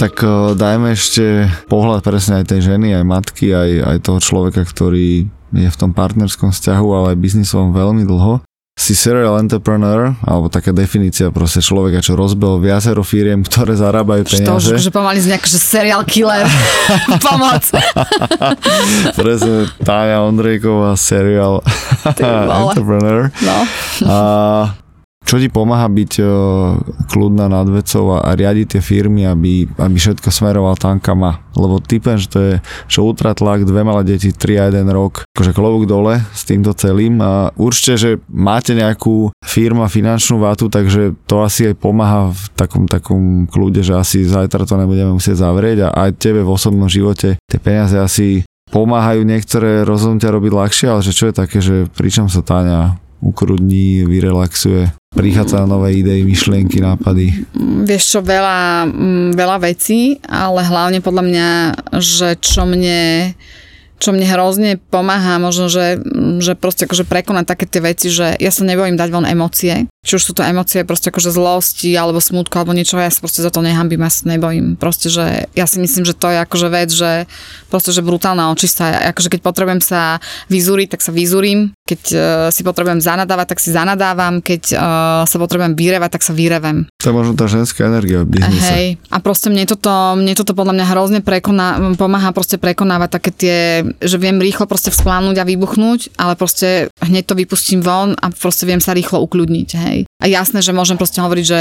Tak 0.00 0.14
eh, 0.24 0.56
dajme 0.56 0.96
ešte 0.96 1.52
pohľad 1.68 2.00
presne 2.00 2.40
aj 2.40 2.56
tej 2.56 2.64
ženy, 2.64 2.96
aj 2.96 3.04
matky, 3.04 3.52
aj, 3.52 3.70
aj 3.92 3.96
toho 4.00 4.24
človeka, 4.24 4.64
ktorý 4.64 5.28
je 5.52 5.68
v 5.68 5.76
tom 5.76 5.92
partnerskom 5.92 6.48
vzťahu, 6.48 6.88
ale 6.96 7.06
aj 7.12 7.22
biznisovom 7.28 7.76
veľmi 7.76 8.08
dlho. 8.08 8.40
Si 8.80 8.96
serial 8.96 9.36
entrepreneur, 9.36 10.16
alebo 10.24 10.48
taká 10.48 10.72
definícia 10.72 11.28
proste 11.28 11.60
človeka, 11.60 12.00
čo 12.00 12.16
rozbil 12.16 12.64
viacero 12.64 13.04
firiem, 13.04 13.44
ktoré 13.44 13.76
zarábajú 13.76 14.24
Že 14.24 14.40
to 14.40 14.52
už 14.56 14.64
peniaze. 14.72 14.84
že 14.88 14.90
pomaly 14.90 15.20
z 15.20 15.36
že 15.36 15.60
serial 15.60 16.00
killer. 16.08 16.48
Pomoc. 17.28 17.60
Presne 19.12 19.68
Táňa 19.84 20.24
Ondrejková, 20.24 20.96
serial 20.96 21.60
entrepreneur. 22.64 23.28
No. 23.44 23.58
A 24.08 24.16
čo 25.20 25.38
ti 25.38 25.46
pomáha 25.52 25.86
byť 25.86 26.12
uh, 26.18 26.28
kľudná 27.06 27.46
nad 27.46 27.68
vecou 27.68 28.18
a, 28.18 28.24
a 28.24 28.34
riadiť 28.34 28.76
tie 28.76 28.82
firmy, 28.82 29.28
aby, 29.28 29.68
aby 29.78 29.96
všetko 30.00 30.26
smeroval 30.26 30.74
tam, 30.80 30.98
kam 30.98 31.22
má. 31.22 31.44
Lebo 31.54 31.78
typem, 31.78 32.18
že 32.18 32.26
to 32.26 32.38
je 32.40 32.54
že 32.88 32.98
ultratlak, 32.98 33.62
dve 33.62 33.84
malé 33.84 34.02
deti, 34.16 34.32
tri 34.34 34.56
a 34.56 34.66
jeden 34.66 34.88
rok, 34.90 35.28
akože 35.36 35.52
klobúk 35.54 35.84
dole 35.86 36.18
s 36.34 36.42
týmto 36.48 36.72
celým 36.74 37.20
a 37.20 37.52
určite, 37.54 37.94
že 38.00 38.10
máte 38.26 38.72
nejakú 38.72 39.30
firma, 39.44 39.86
finančnú 39.92 40.40
vátu, 40.40 40.72
takže 40.72 41.14
to 41.28 41.44
asi 41.44 41.70
aj 41.70 41.74
pomáha 41.78 42.32
v 42.32 42.42
takom, 42.56 42.84
takom 42.90 43.44
kľude, 43.46 43.84
že 43.84 43.94
asi 43.94 44.24
zajtra 44.26 44.64
to 44.66 44.74
nebudeme 44.80 45.14
musieť 45.14 45.46
zavrieť 45.46 45.90
a 45.90 46.08
aj 46.08 46.16
tebe 46.16 46.40
v 46.42 46.50
osobnom 46.50 46.88
živote 46.88 47.36
tie 47.46 47.58
peniaze 47.60 47.94
asi 47.94 48.42
pomáhajú. 48.70 49.26
Niektoré 49.26 49.82
rozhodnutia 49.82 50.30
robiť 50.32 50.52
ľahšie, 50.54 50.86
ale 50.90 51.02
že 51.02 51.12
čo 51.12 51.28
je 51.28 51.34
také, 51.34 51.58
že 51.58 51.90
pričom 51.92 52.30
sa 52.30 52.40
Táňa 52.40 53.09
ukrudní, 53.20 54.04
vyrelaxuje, 54.08 54.90
prichádza 55.12 55.68
nové 55.68 55.92
idei, 55.92 56.24
myšlienky, 56.24 56.80
nápady? 56.80 57.44
Vieš 57.84 58.02
čo, 58.16 58.20
veľa, 58.24 58.88
mm, 58.88 59.28
veľa 59.36 59.56
vecí, 59.60 60.16
ale 60.24 60.64
hlavne 60.64 61.04
podľa 61.04 61.24
mňa, 61.24 61.48
že 62.00 62.40
čo 62.40 62.64
mne 62.64 63.32
čo 64.00 64.16
mne 64.16 64.24
hrozne 64.24 64.80
pomáha, 64.80 65.36
možno, 65.36 65.68
že, 65.68 66.00
že 66.40 66.56
proste 66.56 66.88
akože 66.88 67.04
prekonať 67.04 67.44
také 67.44 67.68
tie 67.68 67.84
veci, 67.84 68.08
že 68.08 68.32
ja 68.40 68.48
sa 68.48 68.64
nebojím 68.64 68.96
dať 68.96 69.08
von 69.12 69.28
emócie. 69.28 69.92
Či 70.00 70.16
už 70.16 70.22
sú 70.24 70.32
to 70.32 70.40
emócie 70.40 70.80
proste 70.88 71.12
akože 71.12 71.28
zlosti, 71.28 71.92
alebo 71.92 72.16
smutku, 72.16 72.56
alebo 72.56 72.72
niečo, 72.72 72.96
ja 72.96 73.12
sa 73.12 73.20
proste 73.20 73.44
za 73.44 73.52
to 73.52 73.60
nehambím, 73.60 74.00
ja 74.00 74.08
sa 74.08 74.24
nebojím. 74.32 74.80
Proste, 74.80 75.12
že 75.12 75.52
ja 75.52 75.68
si 75.68 75.76
myslím, 75.76 76.08
že 76.08 76.16
to 76.16 76.32
je 76.32 76.40
akože 76.40 76.68
vec, 76.72 76.88
že 76.88 77.28
proste, 77.68 77.92
že 77.92 78.00
brutálna 78.00 78.48
očista. 78.48 79.12
Akože 79.12 79.28
keď 79.28 79.40
potrebujem 79.44 79.84
sa 79.84 80.16
vyzúriť, 80.48 80.96
tak 80.96 81.04
sa 81.04 81.12
vyzúrim. 81.12 81.76
Keď 81.84 82.02
uh, 82.16 82.20
si 82.48 82.64
potrebujem 82.64 83.04
zanadávať, 83.04 83.52
tak 83.52 83.60
si 83.60 83.68
zanadávam. 83.76 84.40
Keď 84.40 84.62
uh, 84.72 84.80
sa 85.28 85.36
potrebujem 85.36 85.76
vyrevať, 85.76 86.16
tak 86.16 86.24
sa 86.24 86.32
vyrevem. 86.32 86.88
To 87.04 87.12
je 87.12 87.14
možno 87.20 87.36
tá 87.36 87.44
ženská 87.44 87.84
energia 87.84 88.24
v 88.24 88.40
biznise. 88.40 88.72
Hej. 88.72 88.86
A 89.12 89.20
proste 89.20 89.52
mne 89.52 89.68
toto, 89.68 90.16
mne 90.16 90.32
toto 90.32 90.56
podľa 90.56 90.80
mňa 90.80 90.86
hrozne 90.96 91.20
prekoná, 91.20 91.76
pomáha 92.00 92.32
proste 92.32 92.56
prekonávať 92.56 93.20
také 93.20 93.30
tie 93.36 93.56
že 93.98 94.16
viem 94.20 94.38
rýchlo 94.38 94.70
proste 94.70 94.94
vzplánúť 94.94 95.42
a 95.42 95.48
vybuchnúť, 95.48 96.14
ale 96.20 96.38
proste 96.38 96.92
hneď 97.02 97.24
to 97.26 97.34
vypustím 97.34 97.82
von 97.82 98.14
a 98.18 98.30
proste 98.30 98.68
viem 98.68 98.78
sa 98.78 98.94
rýchlo 98.94 99.18
ukľudniť, 99.26 99.68
hej. 99.86 99.98
A 100.20 100.24
jasné, 100.28 100.62
že 100.62 100.76
môžem 100.76 101.00
proste 101.00 101.18
hovoriť, 101.18 101.44
že 101.44 101.60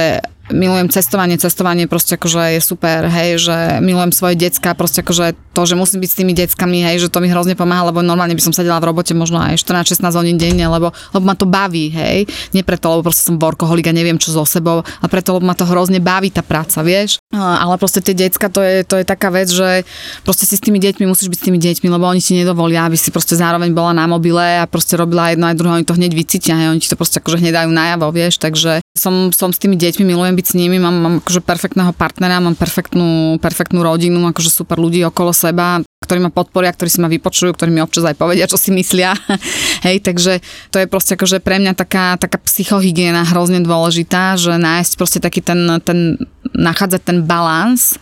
milujem 0.51 0.89
cestovanie, 0.89 1.37
cestovanie 1.37 1.85
proste 1.85 2.17
akože 2.17 2.57
je 2.57 2.61
super, 2.61 3.05
hej, 3.07 3.41
že 3.41 3.57
milujem 3.81 4.11
svoje 4.13 4.35
decka, 4.37 4.73
proste 4.73 5.01
akože 5.05 5.37
to, 5.53 5.61
že 5.65 5.75
musím 5.77 6.01
byť 6.01 6.09
s 6.09 6.17
tými 6.17 6.33
deckami, 6.33 6.79
hej, 6.85 7.05
že 7.05 7.07
to 7.11 7.21
mi 7.21 7.29
hrozne 7.29 7.53
pomáha, 7.53 7.89
lebo 7.89 8.01
normálne 8.01 8.33
by 8.33 8.43
som 8.43 8.53
sedela 8.53 8.81
v 8.81 8.89
robote 8.89 9.13
možno 9.13 9.41
aj 9.41 9.61
14-16 9.61 10.19
hodín 10.19 10.37
denne, 10.37 10.65
lebo, 10.65 10.93
lebo 11.13 11.23
ma 11.25 11.35
to 11.37 11.45
baví, 11.49 11.89
hej. 11.93 12.25
Nie 12.53 12.65
preto, 12.65 12.89
lebo 12.89 13.09
proste 13.09 13.27
som 13.29 13.37
workoholik 13.37 13.89
a 13.89 13.93
neviem 13.93 14.17
čo 14.17 14.33
so 14.33 14.45
sebou, 14.45 14.81
a 14.81 15.05
preto, 15.11 15.37
lebo 15.37 15.45
ma 15.45 15.55
to 15.57 15.67
hrozne 15.67 16.01
baví 16.01 16.33
tá 16.33 16.41
práca, 16.41 16.81
vieš. 16.81 17.21
Ale 17.33 17.77
proste 17.77 18.01
tie 18.01 18.15
decka, 18.17 18.49
to 18.49 18.61
je, 18.61 18.81
to 18.85 18.97
je 18.97 19.05
taká 19.05 19.29
vec, 19.29 19.49
že 19.49 19.85
proste 20.25 20.49
si 20.49 20.57
s 20.57 20.63
tými 20.63 20.81
deťmi 20.81 21.05
musíš 21.05 21.29
byť 21.29 21.39
s 21.39 21.45
tými 21.45 21.59
deťmi, 21.61 21.87
lebo 21.91 22.05
oni 22.09 22.21
ti 22.23 22.33
nedovolia, 22.37 22.89
aby 22.89 22.97
si 22.97 23.13
proste 23.13 23.37
zároveň 23.37 23.69
bola 23.73 23.93
na 23.93 24.05
mobile 24.09 24.61
a 24.61 24.65
proste 24.65 24.97
robila 24.97 25.29
jedno 25.33 25.45
aj 25.49 25.55
druhé, 25.57 25.71
oni 25.81 25.87
to 25.87 25.97
hneď 25.97 26.11
vycítia, 26.15 26.57
hej, 26.57 26.73
oni 26.73 26.81
ti 26.81 26.89
to 26.89 26.97
proste 26.97 27.21
akože 27.21 27.37
hneď 27.41 27.63
dajú 27.63 27.69
najavo, 27.69 28.07
vieš, 28.09 28.41
takže 28.41 28.81
som, 28.99 29.31
som 29.31 29.55
s 29.55 29.57
tými 29.63 29.79
deťmi, 29.79 30.03
milujem 30.03 30.35
byť 30.35 30.45
s 30.51 30.57
nimi, 30.59 30.75
mám, 30.75 30.95
mám 30.99 31.15
akože 31.23 31.39
perfektného 31.39 31.95
partnera, 31.95 32.43
mám 32.43 32.59
perfektnú, 32.59 33.39
perfektnú 33.39 33.79
rodinu, 33.79 34.19
akože 34.27 34.51
super 34.51 34.75
ľudí 34.75 34.99
okolo 35.07 35.31
seba, 35.31 35.79
ktorí 36.03 36.19
ma 36.19 36.31
podporia, 36.33 36.75
ktorí 36.75 36.89
si 36.91 36.99
ma 36.99 37.07
vypočujú, 37.07 37.55
ktorí 37.55 37.71
mi 37.71 37.79
občas 37.79 38.03
aj 38.03 38.19
povedia, 38.19 38.51
čo 38.51 38.59
si 38.59 38.75
myslia. 38.75 39.15
Hej, 39.87 40.03
takže 40.03 40.43
to 40.75 40.83
je 40.83 40.91
proste 40.91 41.15
akože 41.15 41.39
pre 41.39 41.63
mňa 41.63 41.79
taká, 41.79 42.19
taká 42.19 42.35
psychohygiena 42.43 43.23
hrozne 43.23 43.63
dôležitá, 43.63 44.35
že 44.35 44.59
nájsť 44.59 44.91
proste 44.99 45.19
taký 45.23 45.39
ten, 45.39 45.79
ten 45.87 46.19
nachádzať 46.51 47.01
ten 47.05 47.23
balans, 47.23 47.95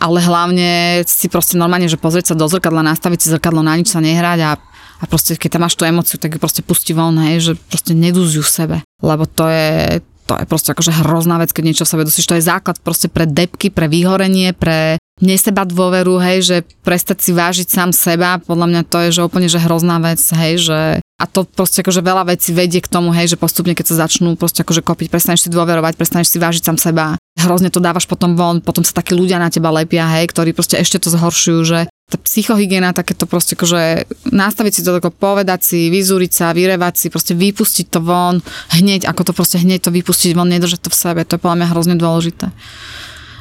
ale 0.00 0.22
hlavne 0.22 1.02
si 1.04 1.28
proste 1.28 1.60
normálne, 1.60 1.90
že 1.90 2.00
pozrieť 2.00 2.32
sa 2.32 2.38
do 2.38 2.48
zrkadla, 2.48 2.80
nastaviť 2.80 3.18
si 3.20 3.28
zrkadlo, 3.34 3.60
na 3.60 3.76
nič 3.76 3.92
sa 3.92 4.00
nehrať 4.00 4.40
a 4.46 4.50
a 4.98 5.04
proste 5.06 5.38
keď 5.38 5.58
tam 5.58 5.62
máš 5.66 5.78
tú 5.78 5.86
emociu, 5.86 6.18
tak 6.18 6.34
ju 6.34 6.42
proste 6.42 6.62
pustí 6.66 6.90
von, 6.90 7.14
že 7.38 7.54
proste 7.70 7.94
nedúziu 7.94 8.42
v 8.42 8.50
sebe. 8.50 8.76
Lebo 8.98 9.30
to 9.30 9.46
je, 9.46 10.02
to 10.28 10.36
je 10.36 10.44
proste 10.44 10.76
akože 10.76 10.92
hrozná 10.92 11.40
vec, 11.40 11.56
keď 11.56 11.64
niečo 11.64 11.84
v 11.88 11.92
sebe 11.96 12.04
dusíš. 12.04 12.28
To 12.28 12.36
je 12.36 12.44
základ 12.44 12.76
proste 12.84 13.08
pre 13.08 13.24
depky, 13.24 13.72
pre 13.72 13.88
vyhorenie, 13.88 14.52
pre 14.52 15.00
neseba 15.24 15.64
dôveru, 15.64 16.20
hej, 16.20 16.38
že 16.44 16.56
prestať 16.84 17.24
si 17.24 17.30
vážiť 17.32 17.66
sám 17.66 17.90
seba, 17.90 18.38
podľa 18.38 18.66
mňa 18.70 18.82
to 18.86 18.98
je, 19.08 19.18
že 19.18 19.26
úplne, 19.26 19.50
že 19.50 19.58
hrozná 19.58 19.98
vec, 19.98 20.20
hej, 20.20 20.62
že 20.62 20.80
a 21.18 21.24
to 21.26 21.42
proste 21.42 21.82
akože 21.82 21.98
veľa 21.98 22.30
vecí 22.30 22.54
vedie 22.54 22.78
k 22.78 22.86
tomu, 22.86 23.10
hej, 23.10 23.34
že 23.34 23.40
postupne, 23.40 23.74
keď 23.74 23.90
sa 23.90 24.06
začnú 24.06 24.38
proste 24.38 24.62
akože 24.62 24.86
kopiť, 24.86 25.10
prestaneš 25.10 25.48
si 25.48 25.50
dôverovať, 25.50 25.98
prestaneš 25.98 26.30
si 26.30 26.38
vážiť 26.38 26.62
sám 26.62 26.78
seba, 26.78 27.17
hrozne 27.38 27.70
to 27.70 27.78
dávaš 27.78 28.10
potom 28.10 28.34
von, 28.34 28.58
potom 28.58 28.82
sa 28.82 28.98
takí 28.98 29.14
ľudia 29.14 29.38
na 29.38 29.48
teba 29.48 29.70
lepia, 29.70 30.10
hej, 30.18 30.28
ktorí 30.34 30.50
proste 30.50 30.74
ešte 30.76 30.98
to 30.98 31.14
zhoršujú, 31.14 31.60
že 31.62 31.78
tá 32.08 32.16
psychohygiena, 32.16 32.96
takéto 32.96 33.28
proste 33.28 33.52
akože 33.52 34.08
nastaviť 34.32 34.72
si 34.72 34.82
to 34.82 34.96
tako, 34.96 35.12
povedať 35.12 35.60
si, 35.60 35.92
vyzúriť 35.92 36.32
sa, 36.32 36.56
vyrevať 36.56 36.94
si, 36.96 37.06
proste 37.12 37.36
vypustiť 37.36 37.86
to 37.92 38.00
von, 38.00 38.40
hneď, 38.74 39.04
ako 39.04 39.28
to 39.28 39.32
proste 39.36 39.60
hneď 39.60 39.86
to 39.86 39.90
vypustiť 39.92 40.32
von, 40.32 40.48
nedržať 40.48 40.88
to 40.88 40.90
v 40.90 40.96
sebe, 40.96 41.20
to 41.22 41.36
je 41.36 41.42
podľa 41.44 41.56
mňa 41.62 41.70
hrozne 41.70 41.96
dôležité. 42.00 42.48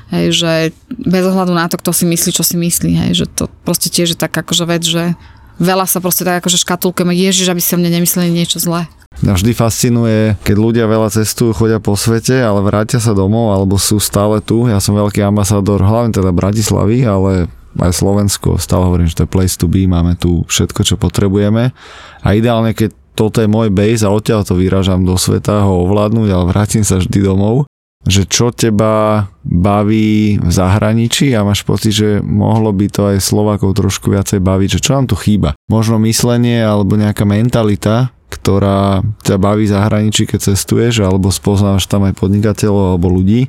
Hej, 0.07 0.25
že 0.39 0.51
bez 0.87 1.23
ohľadu 1.23 1.51
na 1.51 1.67
to, 1.67 1.79
kto 1.79 1.91
si 1.91 2.07
myslí, 2.07 2.31
čo 2.31 2.43
si 2.43 2.55
myslí, 2.55 2.91
hej, 2.95 3.11
že 3.23 3.25
to 3.27 3.51
proste 3.63 3.91
tiež 3.91 4.15
je 4.15 4.17
tak 4.19 4.31
akože 4.31 4.63
vec, 4.67 4.83
že 4.83 5.15
veľa 5.57 5.85
sa 5.89 6.01
proste 6.01 6.25
tak 6.25 6.41
akože 6.41 6.61
škatulkujeme, 6.61 7.13
ježiš, 7.13 7.51
aby 7.51 7.61
si 7.61 7.73
o 7.73 7.79
mne 7.81 8.01
nemysleli 8.01 8.29
niečo 8.33 8.57
zlé. 8.61 8.89
Mňa 9.17 9.33
vždy 9.33 9.51
fascinuje, 9.57 10.37
keď 10.45 10.55
ľudia 10.61 10.85
veľa 10.85 11.09
cestujú, 11.09 11.49
chodia 11.57 11.81
po 11.81 11.97
svete, 11.97 12.37
ale 12.37 12.61
vrátia 12.61 13.01
sa 13.01 13.17
domov, 13.17 13.49
alebo 13.49 13.81
sú 13.81 13.97
stále 13.97 14.37
tu. 14.45 14.69
Ja 14.69 14.77
som 14.77 14.93
veľký 14.93 15.25
ambasádor, 15.25 15.81
hlavne 15.81 16.13
teda 16.13 16.29
Bratislavy, 16.29 17.01
ale 17.01 17.49
aj 17.81 17.97
Slovensko. 17.97 18.61
Stále 18.61 18.85
hovorím, 18.85 19.09
že 19.09 19.17
to 19.17 19.25
je 19.25 19.33
place 19.33 19.57
to 19.57 19.65
be, 19.65 19.89
máme 19.89 20.13
tu 20.21 20.45
všetko, 20.45 20.85
čo 20.85 20.95
potrebujeme. 21.01 21.73
A 22.21 22.27
ideálne, 22.37 22.77
keď 22.77 22.93
toto 23.17 23.41
je 23.41 23.49
môj 23.49 23.73
base 23.73 24.05
a 24.05 24.13
odtiaľ 24.13 24.45
to 24.45 24.53
vyražam 24.53 25.01
do 25.01 25.17
sveta, 25.17 25.65
ho 25.65 25.81
ovládnuť, 25.89 26.29
ale 26.29 26.45
vrátim 26.53 26.85
sa 26.85 27.01
vždy 27.01 27.25
domov 27.25 27.65
že 28.05 28.29
čo 28.29 28.53
teba 28.53 29.27
baví 29.41 30.37
v 30.37 30.51
zahraničí 30.51 31.33
a 31.33 31.41
máš 31.41 31.65
pocit, 31.65 31.91
že 31.95 32.09
mohlo 32.21 32.69
by 32.69 32.87
to 32.91 33.01
aj 33.15 33.17
Slovákov 33.23 33.73
trošku 33.73 34.13
viacej 34.13 34.43
baviť, 34.43 34.77
že 34.77 34.83
čo 34.83 34.91
nám 34.95 35.09
tu 35.09 35.15
chýba. 35.17 35.57
Možno 35.67 35.97
myslenie 36.05 36.61
alebo 36.61 36.93
nejaká 36.93 37.25
mentalita, 37.25 38.13
ktorá 38.27 39.01
ťa 39.23 39.35
baví 39.39 39.65
v 39.65 39.73
zahraničí, 39.73 40.27
keď 40.27 40.51
cestuješ, 40.53 41.03
alebo 41.03 41.31
spoznáš 41.31 41.87
tam 41.87 42.05
aj 42.05 42.15
podnikateľov 42.19 42.95
alebo 42.95 43.07
ľudí 43.11 43.47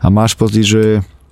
a 0.00 0.08
máš 0.08 0.34
pocit, 0.34 0.64
že 0.64 0.84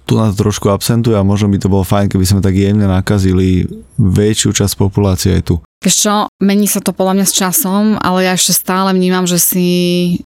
tu 0.06 0.18
nás 0.18 0.34
trošku 0.34 0.68
absentuje 0.68 1.14
a 1.14 1.26
možno 1.26 1.48
by 1.52 1.58
to 1.58 1.72
bolo 1.72 1.86
fajn, 1.86 2.10
keby 2.10 2.24
sme 2.26 2.40
tak 2.44 2.56
jemne 2.56 2.86
nakazili 2.86 3.66
väčšiu 3.96 4.50
časť 4.52 4.74
populácie 4.76 5.32
aj 5.38 5.42
tu. 5.46 5.54
Vieš 5.82 5.96
čo, 6.06 6.14
mení 6.38 6.70
sa 6.70 6.78
to 6.78 6.94
podľa 6.94 7.18
mňa 7.18 7.26
s 7.26 7.34
časom, 7.34 7.98
ale 7.98 8.30
ja 8.30 8.38
ešte 8.38 8.54
stále 8.54 8.94
vnímam, 8.94 9.26
že 9.26 9.42
si, 9.42 9.68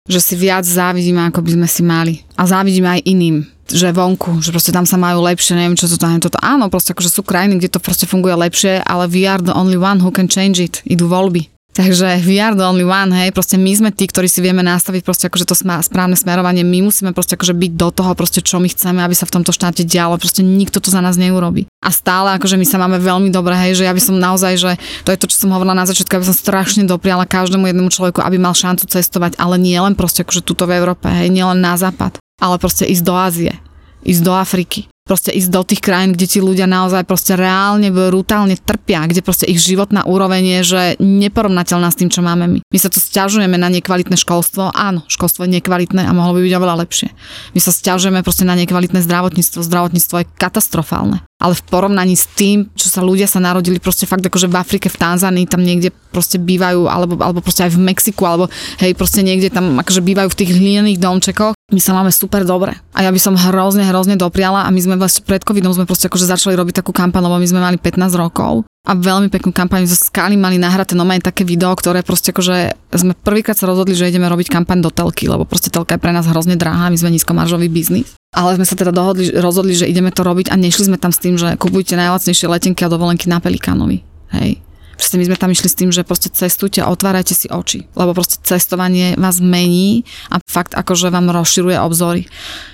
že 0.08 0.16
si 0.16 0.32
viac 0.32 0.64
závidíme, 0.64 1.28
ako 1.28 1.44
by 1.44 1.50
sme 1.60 1.68
si 1.68 1.82
mali. 1.84 2.14
A 2.40 2.48
závidíme 2.48 2.88
aj 2.88 3.04
iným 3.04 3.44
že 3.72 3.88
vonku, 3.88 4.44
že 4.44 4.52
proste 4.52 4.74
tam 4.74 4.84
sa 4.84 5.00
majú 5.00 5.24
lepšie, 5.24 5.56
neviem 5.56 5.78
čo 5.78 5.88
to 5.88 5.96
tam, 5.96 6.20
toto. 6.20 6.36
Áno, 6.44 6.68
proste 6.68 6.92
akože 6.92 7.08
sú 7.08 7.24
krajiny, 7.24 7.56
kde 7.56 7.72
to 7.72 7.80
proste 7.80 8.04
funguje 8.04 8.36
lepšie, 8.36 8.84
ale 8.84 9.08
we 9.08 9.24
are 9.24 9.40
the 9.40 9.54
only 9.54 9.80
one 9.80 10.02
who 10.02 10.12
can 10.12 10.28
change 10.28 10.60
it. 10.60 10.84
Idú 10.84 11.08
voľby. 11.08 11.51
Takže 11.72 12.20
we 12.28 12.36
are 12.36 12.52
the 12.52 12.68
only 12.68 12.84
one, 12.84 13.08
hej, 13.16 13.32
proste 13.32 13.56
my 13.56 13.72
sme 13.72 13.90
tí, 13.96 14.04
ktorí 14.04 14.28
si 14.28 14.44
vieme 14.44 14.60
nastaviť 14.60 15.00
proste 15.00 15.32
akože 15.32 15.48
to 15.48 15.56
správne 15.56 16.12
smerovanie, 16.20 16.60
my 16.60 16.84
musíme 16.84 17.16
proste 17.16 17.40
akože 17.40 17.56
byť 17.56 17.72
do 17.80 17.88
toho 17.88 18.12
proste, 18.12 18.44
čo 18.44 18.60
my 18.60 18.68
chceme, 18.68 19.00
aby 19.00 19.16
sa 19.16 19.24
v 19.24 19.40
tomto 19.40 19.56
štáte 19.56 19.80
dialo, 19.80 20.20
proste 20.20 20.44
nikto 20.44 20.84
to 20.84 20.92
za 20.92 21.00
nás 21.00 21.16
neurobi. 21.16 21.64
A 21.80 21.88
stále 21.88 22.36
akože 22.36 22.60
my 22.60 22.68
sa 22.68 22.76
máme 22.76 23.00
veľmi 23.00 23.32
dobre, 23.32 23.56
hej, 23.56 23.80
že 23.80 23.88
ja 23.88 23.96
by 23.96 24.02
som 24.04 24.20
naozaj, 24.20 24.52
že 24.60 24.76
to 25.08 25.16
je 25.16 25.20
to, 25.24 25.32
čo 25.32 25.48
som 25.48 25.56
hovorila 25.56 25.72
na 25.72 25.88
začiatku, 25.88 26.12
aby 26.12 26.28
som 26.28 26.36
strašne 26.36 26.84
dopriala 26.84 27.24
každému 27.24 27.64
jednému 27.64 27.88
človeku, 27.88 28.20
aby 28.20 28.36
mal 28.36 28.52
šancu 28.52 28.84
cestovať, 28.92 29.40
ale 29.40 29.56
nie 29.56 29.80
len 29.80 29.96
proste 29.96 30.28
akože 30.28 30.44
tuto 30.44 30.68
v 30.68 30.76
Európe, 30.76 31.08
hej, 31.08 31.32
nie 31.32 31.40
len 31.40 31.56
na 31.56 31.80
západ, 31.80 32.20
ale 32.36 32.60
proste 32.60 32.84
ísť 32.84 33.00
do 33.00 33.16
Ázie, 33.16 33.56
ísť 34.04 34.20
do 34.20 34.36
Afriky, 34.36 34.91
proste 35.02 35.34
ísť 35.34 35.50
do 35.50 35.62
tých 35.66 35.82
krajín, 35.82 36.14
kde 36.14 36.26
ti 36.30 36.38
ľudia 36.38 36.70
naozaj 36.70 37.02
proste 37.04 37.34
reálne, 37.34 37.90
brutálne 37.90 38.54
trpia, 38.54 39.04
kde 39.10 39.20
proste 39.20 39.50
ich 39.50 39.58
životná 39.58 40.06
úroveň 40.06 40.58
je, 40.58 40.60
že 40.62 40.82
neporovnateľná 41.02 41.90
s 41.90 41.98
tým, 41.98 42.08
čo 42.08 42.22
máme 42.22 42.46
my. 42.46 42.58
My 42.62 42.78
sa 42.78 42.88
tu 42.88 43.02
stiažujeme 43.02 43.58
na 43.58 43.66
nekvalitné 43.68 44.14
školstvo, 44.14 44.70
áno, 44.70 45.02
školstvo 45.10 45.44
je 45.44 45.58
nekvalitné 45.58 46.06
a 46.06 46.12
mohlo 46.14 46.38
by 46.38 46.46
byť 46.46 46.54
oveľa 46.54 46.74
lepšie. 46.86 47.08
My 47.52 47.60
sa 47.60 47.74
stiažujeme 47.74 48.22
proste 48.22 48.46
na 48.46 48.54
nekvalitné 48.54 49.02
zdravotníctvo, 49.02 49.58
zdravotníctvo 49.66 50.16
je 50.22 50.30
katastrofálne 50.38 51.26
ale 51.42 51.58
v 51.58 51.66
porovnaní 51.66 52.14
s 52.14 52.30
tým, 52.30 52.70
čo 52.78 52.86
sa 52.86 53.02
ľudia 53.02 53.26
sa 53.26 53.42
narodili 53.42 53.82
proste 53.82 54.06
fakt 54.06 54.22
akože 54.22 54.46
v 54.46 54.54
Afrike, 54.54 54.86
v 54.86 54.94
Tanzánii, 54.94 55.50
tam 55.50 55.66
niekde 55.66 55.90
proste 56.14 56.38
bývajú, 56.38 56.86
alebo, 56.86 57.18
alebo 57.18 57.42
proste 57.42 57.66
aj 57.66 57.74
v 57.74 57.82
Mexiku, 57.82 58.22
alebo 58.30 58.46
hej, 58.78 58.94
proste 58.94 59.26
niekde 59.26 59.50
tam 59.50 59.82
akože 59.82 59.98
bývajú 59.98 60.30
v 60.30 60.38
tých 60.38 60.50
hlinených 60.54 61.02
domčekoch, 61.02 61.58
my 61.74 61.80
sa 61.82 61.98
máme 61.98 62.14
super 62.14 62.46
dobre. 62.46 62.78
A 62.94 63.02
ja 63.02 63.10
by 63.10 63.18
som 63.18 63.34
hrozne, 63.34 63.82
hrozne 63.82 64.14
dopriala 64.14 64.62
a 64.62 64.70
my 64.70 64.78
sme 64.78 64.94
vlastne 64.94 65.26
pred 65.26 65.42
covidom 65.42 65.74
sme 65.74 65.88
proste 65.88 66.06
akože 66.06 66.30
začali 66.30 66.54
robiť 66.54 66.84
takú 66.84 66.94
kampaň, 66.94 67.26
lebo 67.26 67.42
my 67.42 67.48
sme 67.50 67.58
mali 67.58 67.76
15 67.80 68.14
rokov 68.14 68.62
a 68.82 68.98
veľmi 68.98 69.30
peknú 69.30 69.54
kampaň 69.54 69.86
zo 69.86 69.94
Skali 69.94 70.34
mali 70.34 70.58
nahraté 70.58 70.98
no 70.98 71.06
také 71.22 71.46
video, 71.46 71.70
ktoré 71.70 72.02
proste 72.02 72.34
akože 72.34 72.74
sme 72.98 73.14
prvýkrát 73.14 73.54
sa 73.54 73.70
rozhodli, 73.70 73.94
že 73.94 74.10
ideme 74.10 74.26
robiť 74.26 74.50
kampaň 74.50 74.82
do 74.82 74.90
telky, 74.90 75.30
lebo 75.30 75.46
proste 75.46 75.70
telka 75.70 75.94
je 75.94 76.02
pre 76.02 76.10
nás 76.10 76.26
hrozne 76.26 76.58
drahá, 76.58 76.90
my 76.90 76.98
sme 76.98 77.14
nízkomaržový 77.14 77.70
biznis. 77.70 78.18
Ale 78.34 78.58
sme 78.58 78.66
sa 78.66 78.74
teda 78.74 78.90
dohodli, 78.90 79.30
rozhodli, 79.38 79.78
že 79.78 79.86
ideme 79.86 80.10
to 80.10 80.26
robiť 80.26 80.50
a 80.50 80.58
nešli 80.58 80.90
sme 80.90 80.98
tam 80.98 81.14
s 81.14 81.22
tým, 81.22 81.38
že 81.38 81.54
kupujte 81.54 81.94
najlacnejšie 81.94 82.50
letenky 82.50 82.82
a 82.82 82.90
dovolenky 82.90 83.30
na 83.30 83.38
Pelikánovi. 83.38 84.02
Hej. 84.34 84.58
Proste 84.96 85.16
my 85.18 85.24
sme 85.26 85.36
tam 85.40 85.50
išli 85.50 85.68
s 85.68 85.78
tým, 85.78 85.90
že 85.90 86.06
proste 86.06 86.28
cestujte 86.28 86.84
a 86.84 86.90
otvárajte 86.92 87.34
si 87.34 87.46
oči, 87.48 87.88
lebo 87.96 88.12
proste 88.12 88.38
cestovanie 88.44 89.16
vás 89.16 89.40
mení 89.40 90.04
a 90.28 90.38
fakt 90.44 90.76
akože 90.76 91.08
vám 91.08 91.32
rozširuje 91.32 91.76
obzory. 91.80 92.28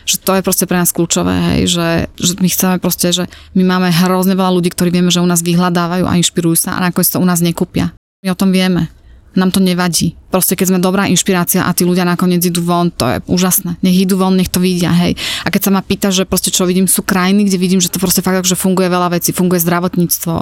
Že 0.04 0.16
to 0.22 0.32
je 0.38 0.42
proste 0.42 0.64
pre 0.66 0.78
nás 0.78 0.90
kľúčové, 0.90 1.34
hej, 1.54 1.60
že, 1.70 1.88
že 2.18 2.32
my 2.38 2.48
chceme 2.50 2.76
proste, 2.82 3.14
že 3.14 3.24
my 3.54 3.62
máme 3.64 3.88
hrozne 3.90 4.34
veľa 4.34 4.54
ľudí, 4.54 4.70
ktorí 4.74 4.90
vieme, 4.90 5.14
že 5.14 5.22
u 5.22 5.28
nás 5.28 5.40
vyhľadávajú 5.40 6.04
a 6.04 6.18
inšpirujú 6.18 6.68
sa 6.68 6.76
a 6.76 6.82
nakoniec 6.84 7.08
to 7.08 7.22
u 7.22 7.26
nás 7.26 7.40
nekúpia. 7.40 7.94
My 8.22 8.34
o 8.34 8.38
tom 8.38 8.50
vieme 8.50 8.90
nám 9.38 9.54
to 9.54 9.62
nevadí. 9.62 10.18
Proste 10.28 10.60
keď 10.60 10.76
sme 10.76 10.78
dobrá 10.78 11.08
inšpirácia 11.08 11.64
a 11.64 11.72
tí 11.72 11.88
ľudia 11.88 12.04
nakoniec 12.04 12.44
idú 12.44 12.60
von, 12.60 12.92
to 12.92 13.08
je 13.08 13.16
úžasné. 13.28 13.80
Nech 13.80 13.96
idú 14.04 14.20
von, 14.20 14.36
nech 14.36 14.52
to 14.52 14.60
vidia, 14.60 14.92
hej. 14.92 15.16
A 15.44 15.48
keď 15.48 15.68
sa 15.68 15.70
ma 15.72 15.80
pýta, 15.80 16.12
že 16.12 16.28
proste 16.28 16.52
čo 16.52 16.68
vidím, 16.68 16.84
sú 16.84 17.00
krajiny, 17.00 17.48
kde 17.48 17.56
vidím, 17.56 17.80
že 17.80 17.88
to 17.88 17.96
proste 17.96 18.20
fakt, 18.20 18.44
že 18.44 18.52
funguje 18.52 18.92
veľa 18.92 19.16
vecí. 19.16 19.32
Funguje 19.32 19.56
zdravotníctvo, 19.64 20.34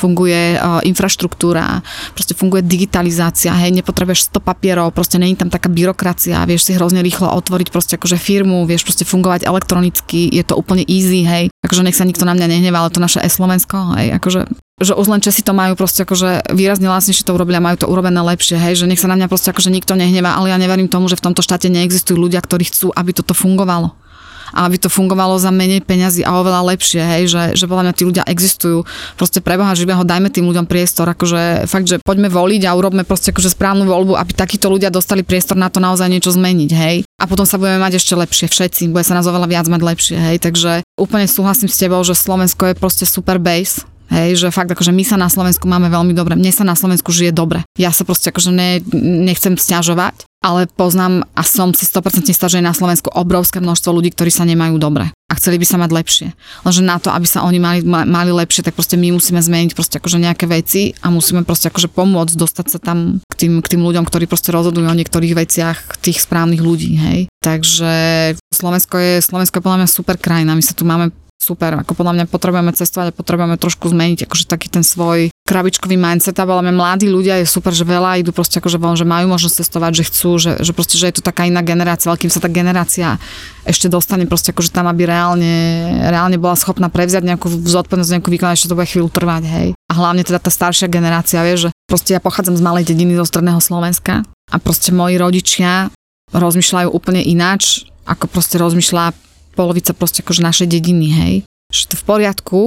funguje 0.00 0.56
uh, 0.56 0.80
infraštruktúra, 0.88 1.84
proste 2.16 2.32
funguje 2.32 2.64
digitalizácia, 2.64 3.52
hej, 3.52 3.76
nepotrebuješ 3.84 4.32
100 4.32 4.40
papierov, 4.40 4.96
proste 4.96 5.20
není 5.20 5.36
tam 5.36 5.52
taká 5.52 5.68
byrokracia, 5.68 6.40
vieš 6.48 6.68
si 6.68 6.72
hrozne 6.72 7.04
rýchlo 7.04 7.28
otvoriť 7.28 7.68
proste 7.68 8.00
akože 8.00 8.16
firmu, 8.16 8.64
vieš 8.64 8.88
proste 8.88 9.04
fungovať 9.04 9.44
elektronicky, 9.44 10.32
je 10.32 10.44
to 10.44 10.56
úplne 10.56 10.82
easy, 10.88 11.22
hej. 11.22 11.52
Akože 11.60 11.84
nech 11.84 11.96
sa 11.96 12.08
nikto 12.08 12.24
na 12.24 12.32
mňa 12.32 12.46
nehnevá, 12.48 12.80
ale 12.80 12.92
to 12.92 13.02
naše 13.02 13.20
e-Slovensko, 13.20 13.96
hej, 14.00 14.16
akože 14.16 14.48
že 14.74 14.98
už 14.98 15.06
len 15.06 15.22
Česi 15.22 15.46
to 15.46 15.54
majú 15.54 15.78
proste 15.78 16.02
akože 16.02 16.50
výrazne 16.50 16.90
lacnejšie 16.90 17.22
to 17.22 17.30
urobili 17.30 17.62
a 17.62 17.62
majú 17.62 17.78
to 17.78 17.86
urobené 17.86 18.18
lepšie, 18.18 18.58
hej, 18.58 18.82
že 18.82 18.90
nech 18.90 18.98
sa 18.98 19.06
na 19.06 19.14
mňa 19.14 19.30
proste 19.34 19.50
akože 19.50 19.74
nikto 19.74 19.98
nehnevá, 19.98 20.38
ale 20.38 20.54
ja 20.54 20.58
neverím 20.62 20.86
tomu, 20.86 21.10
že 21.10 21.18
v 21.18 21.26
tomto 21.26 21.42
štáte 21.42 21.66
neexistujú 21.66 22.14
ľudia, 22.14 22.38
ktorí 22.38 22.70
chcú, 22.70 22.94
aby 22.94 23.10
toto 23.10 23.34
fungovalo 23.34 23.98
a 24.54 24.70
aby 24.70 24.78
to 24.78 24.86
fungovalo 24.86 25.34
za 25.34 25.50
menej 25.50 25.82
peňazí 25.82 26.22
a 26.22 26.38
oveľa 26.38 26.62
lepšie, 26.70 27.02
hej, 27.02 27.22
že, 27.26 27.42
že 27.58 27.66
podľa 27.66 27.90
mňa 27.90 27.94
tí 27.98 28.02
ľudia 28.06 28.22
existujú. 28.22 28.86
Proste 29.18 29.42
pre 29.42 29.58
Boha 29.58 29.74
živého 29.74 30.06
dajme 30.06 30.30
tým 30.30 30.46
ľuďom 30.46 30.70
priestor, 30.70 31.10
akože 31.10 31.66
fakt, 31.66 31.90
že 31.90 31.98
poďme 31.98 32.30
voliť 32.30 32.62
a 32.62 32.78
urobme 32.78 33.02
proste 33.02 33.34
akože 33.34 33.50
správnu 33.50 33.82
voľbu, 33.82 34.14
aby 34.14 34.30
takíto 34.30 34.70
ľudia 34.70 34.94
dostali 34.94 35.26
priestor 35.26 35.58
na 35.58 35.66
to 35.66 35.82
naozaj 35.82 36.06
niečo 36.06 36.30
zmeniť, 36.30 36.70
hej. 36.70 37.02
A 37.18 37.26
potom 37.26 37.42
sa 37.42 37.58
budeme 37.58 37.82
mať 37.82 37.98
ešte 37.98 38.14
lepšie 38.14 38.46
všetci, 38.46 38.94
bude 38.94 39.02
sa 39.02 39.18
nás 39.18 39.26
oveľa 39.26 39.50
viac 39.50 39.66
mať 39.66 39.82
lepšie, 39.82 40.16
hej. 40.22 40.36
Takže 40.38 40.86
úplne 40.94 41.26
súhlasím 41.26 41.66
s 41.66 41.74
tebou, 41.74 41.98
že 42.06 42.14
Slovensko 42.14 42.70
je 42.70 42.78
proste 42.78 43.10
super 43.10 43.42
base, 43.42 43.82
Hej, 44.12 44.44
že 44.44 44.54
fakt 44.54 44.70
akože 44.70 44.92
my 44.92 45.04
sa 45.04 45.16
na 45.16 45.32
Slovensku 45.32 45.64
máme 45.64 45.88
veľmi 45.88 46.12
dobre. 46.12 46.36
Mne 46.36 46.52
sa 46.52 46.62
na 46.62 46.76
Slovensku 46.76 47.10
žije 47.10 47.32
dobre. 47.32 47.64
Ja 47.80 47.90
sa 47.90 48.04
proste 48.04 48.28
akože 48.30 48.52
ne, 48.52 48.84
nechcem 49.24 49.56
stiažovať, 49.56 50.28
ale 50.44 50.68
poznám 50.68 51.24
a 51.32 51.42
som 51.42 51.72
si 51.72 51.88
100% 51.88 52.28
istá, 52.28 52.46
že 52.52 52.60
je 52.60 52.68
na 52.68 52.76
Slovensku 52.76 53.08
obrovské 53.08 53.64
množstvo 53.64 53.90
ľudí, 53.96 54.12
ktorí 54.12 54.28
sa 54.28 54.44
nemajú 54.44 54.76
dobre 54.76 55.08
a 55.34 55.40
chceli 55.40 55.58
by 55.58 55.66
sa 55.66 55.80
mať 55.82 55.90
lepšie. 55.90 56.28
Lenže 56.62 56.82
na 56.86 57.02
to, 57.02 57.10
aby 57.10 57.26
sa 57.26 57.42
oni 57.42 57.58
mali, 57.58 57.80
mali 57.82 58.30
lepšie, 58.30 58.62
tak 58.62 58.78
proste 58.78 58.94
my 58.94 59.10
musíme 59.16 59.42
zmeniť 59.42 59.74
proste 59.74 59.98
akože 59.98 60.22
nejaké 60.22 60.46
veci 60.46 60.94
a 61.02 61.10
musíme 61.10 61.42
proste 61.42 61.72
akože 61.74 61.90
pomôcť 61.90 62.38
dostať 62.38 62.66
sa 62.70 62.78
tam 62.78 63.18
k 63.26 63.34
tým, 63.34 63.58
k 63.58 63.74
tým 63.74 63.82
ľuďom, 63.82 64.06
ktorí 64.06 64.30
proste 64.30 64.54
rozhodujú 64.54 64.86
o 64.86 64.94
niektorých 64.94 65.34
veciach 65.34 65.98
tých 65.98 66.22
správnych 66.22 66.62
ľudí, 66.62 66.94
hej. 66.94 67.20
Takže 67.42 67.92
Slovensko 68.54 68.94
je, 69.00 69.12
Slovensko 69.26 69.58
je 69.58 69.64
podľa 69.66 69.78
mňa 69.82 69.88
super 69.90 70.16
krajina, 70.20 70.54
my 70.54 70.62
sa 70.62 70.76
tu 70.76 70.86
máme 70.86 71.10
super, 71.40 71.76
ako 71.76 71.92
podľa 71.92 72.12
mňa 72.16 72.24
potrebujeme 72.32 72.72
cestovať 72.72 73.12
a 73.12 73.16
potrebujeme 73.16 73.60
trošku 73.60 73.92
zmeniť 73.92 74.24
akože 74.24 74.44
taký 74.48 74.72
ten 74.72 74.80
svoj 74.80 75.28
krabičkový 75.44 76.00
mindset 76.00 76.40
a 76.40 76.48
mňa 76.48 76.72
mladí 76.72 77.12
ľudia 77.12 77.36
je 77.44 77.46
super, 77.46 77.76
že 77.76 77.84
veľa 77.84 78.24
idú 78.24 78.32
proste 78.32 78.64
akože 78.64 78.80
von, 78.80 78.96
že 78.96 79.04
majú 79.04 79.28
možnosť 79.28 79.60
cestovať, 79.60 79.92
že 80.00 80.04
chcú, 80.08 80.30
že, 80.40 80.52
že 80.64 80.72
proste, 80.72 80.96
že 80.96 81.12
je 81.12 81.20
to 81.20 81.22
taká 81.22 81.44
iná 81.44 81.60
generácia, 81.60 82.08
ale 82.08 82.16
sa 82.32 82.40
tá 82.40 82.48
generácia 82.48 83.20
ešte 83.68 83.92
dostane 83.92 84.24
proste 84.24 84.56
akože 84.56 84.72
tam, 84.72 84.88
aby 84.88 85.04
reálne, 85.04 85.52
reálne 86.08 86.40
bola 86.40 86.56
schopná 86.56 86.88
prevziať 86.88 87.28
nejakú 87.28 87.52
zodpovednosť, 87.52 88.12
nejakú 88.16 88.28
výkon, 88.32 88.56
ešte 88.56 88.72
to 88.72 88.76
bude 88.80 88.88
chvíľu 88.88 89.12
trvať, 89.12 89.42
hej. 89.44 89.68
A 89.88 89.92
hlavne 89.92 90.24
teda 90.24 90.40
tá 90.40 90.48
staršia 90.48 90.88
generácia, 90.88 91.44
vie, 91.44 91.68
že 91.68 91.68
proste 91.84 92.16
ja 92.16 92.20
pochádzam 92.24 92.56
z 92.56 92.64
malej 92.64 92.84
dediny 92.88 93.12
zo 93.20 93.28
stredného 93.28 93.60
Slovenska 93.60 94.24
a 94.24 94.56
proste 94.56 94.96
moji 94.96 95.20
rodičia 95.20 95.92
rozmýšľajú 96.32 96.88
úplne 96.88 97.20
ináč, 97.20 97.84
ako 98.04 98.28
proste 98.28 98.56
rozmýšľa 98.60 99.23
polovica 99.54 99.90
proste 99.96 100.20
akože 100.20 100.42
našej 100.42 100.68
dediny, 100.68 101.08
hej. 101.10 101.34
Že 101.70 101.82
to 101.90 101.94
v 101.98 102.04
poriadku, 102.04 102.60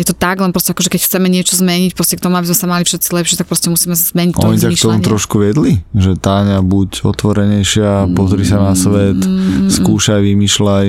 je 0.00 0.04
to 0.08 0.16
tak, 0.16 0.40
len 0.40 0.54
proste 0.54 0.72
akože 0.72 0.88
keď 0.88 1.00
chceme 1.04 1.28
niečo 1.28 1.60
zmeniť, 1.60 1.92
proste 1.92 2.16
k 2.16 2.24
tomu, 2.24 2.40
aby 2.40 2.48
sme 2.48 2.56
sa 2.56 2.66
mali 2.70 2.88
všetci 2.88 3.08
lepšie, 3.12 3.36
tak 3.36 3.50
proste 3.50 3.68
musíme 3.68 3.92
zmeniť 3.92 4.32
to 4.32 4.46
Oni 4.48 4.56
ťa 4.56 4.70
k 4.72 4.80
tomu 4.80 5.02
trošku 5.04 5.36
vedli? 5.44 5.84
Že 5.92 6.16
Táňa, 6.16 6.64
buď 6.64 7.04
otvorenejšia, 7.04 8.08
pozri 8.16 8.48
sa 8.48 8.64
na 8.64 8.72
svet, 8.72 9.20
mm, 9.20 9.68
skúšaj, 9.68 10.24
vymýšľaj. 10.24 10.86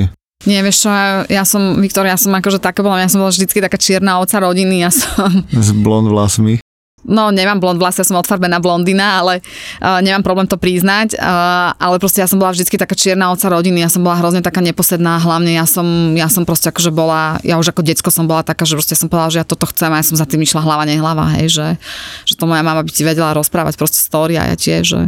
Nie, 0.48 0.66
vieš 0.66 0.88
čo, 0.88 0.90
ja 1.30 1.44
som, 1.46 1.78
Viktor, 1.78 2.08
ja 2.08 2.18
som 2.18 2.34
akože 2.34 2.58
taká 2.58 2.82
bola, 2.82 3.04
ja 3.04 3.12
som 3.12 3.22
bola 3.22 3.30
vždycky 3.30 3.62
taká 3.62 3.78
čierna 3.78 4.18
oca 4.18 4.38
rodiny, 4.42 4.82
ja 4.82 4.90
som... 4.90 5.30
S 5.54 5.70
blond 5.76 6.10
vlasmi. 6.10 6.58
No, 7.02 7.34
nemám 7.34 7.58
blond 7.58 7.82
vlasy, 7.82 8.06
ja 8.06 8.08
som 8.08 8.22
odfarbená 8.22 8.62
blondina, 8.62 9.18
ale 9.18 9.42
uh, 9.82 9.98
nemám 10.06 10.22
problém 10.22 10.46
to 10.46 10.62
priznať, 10.62 11.18
uh, 11.18 11.74
ale 11.74 11.98
proste 11.98 12.22
ja 12.22 12.30
som 12.30 12.38
bola 12.38 12.54
vždycky 12.54 12.78
taká 12.78 12.94
čierna 12.94 13.34
oca 13.34 13.50
rodiny, 13.50 13.82
ja 13.82 13.90
som 13.90 14.06
bola 14.06 14.22
hrozne 14.22 14.46
taká 14.46 14.62
neposedná, 14.62 15.18
hlavne 15.18 15.58
ja 15.58 15.66
som, 15.66 15.86
ja 16.14 16.30
som 16.30 16.46
proste 16.46 16.70
akože 16.70 16.94
bola, 16.94 17.42
ja 17.42 17.58
už 17.58 17.74
ako 17.74 17.82
decko 17.82 18.14
som 18.14 18.30
bola 18.30 18.46
taká, 18.46 18.70
že 18.70 18.78
proste 18.78 18.94
som 18.94 19.10
povedala, 19.10 19.34
že 19.34 19.42
ja 19.42 19.48
toto 19.50 19.66
chcem 19.74 19.90
a 19.90 19.98
ja 19.98 20.06
som 20.06 20.14
za 20.14 20.30
tým 20.30 20.46
išla 20.46 20.62
hlava, 20.62 20.86
nehlava, 20.86 21.26
hej, 21.42 21.50
že, 21.50 21.68
že 22.30 22.38
to 22.38 22.46
moja 22.46 22.62
mama 22.62 22.86
by 22.86 22.92
ti 22.94 23.02
vedela 23.02 23.34
rozprávať 23.34 23.82
proste 23.82 23.98
story 23.98 24.38
a 24.38 24.54
ja 24.54 24.56
tiež, 24.56 24.86
že 24.86 25.02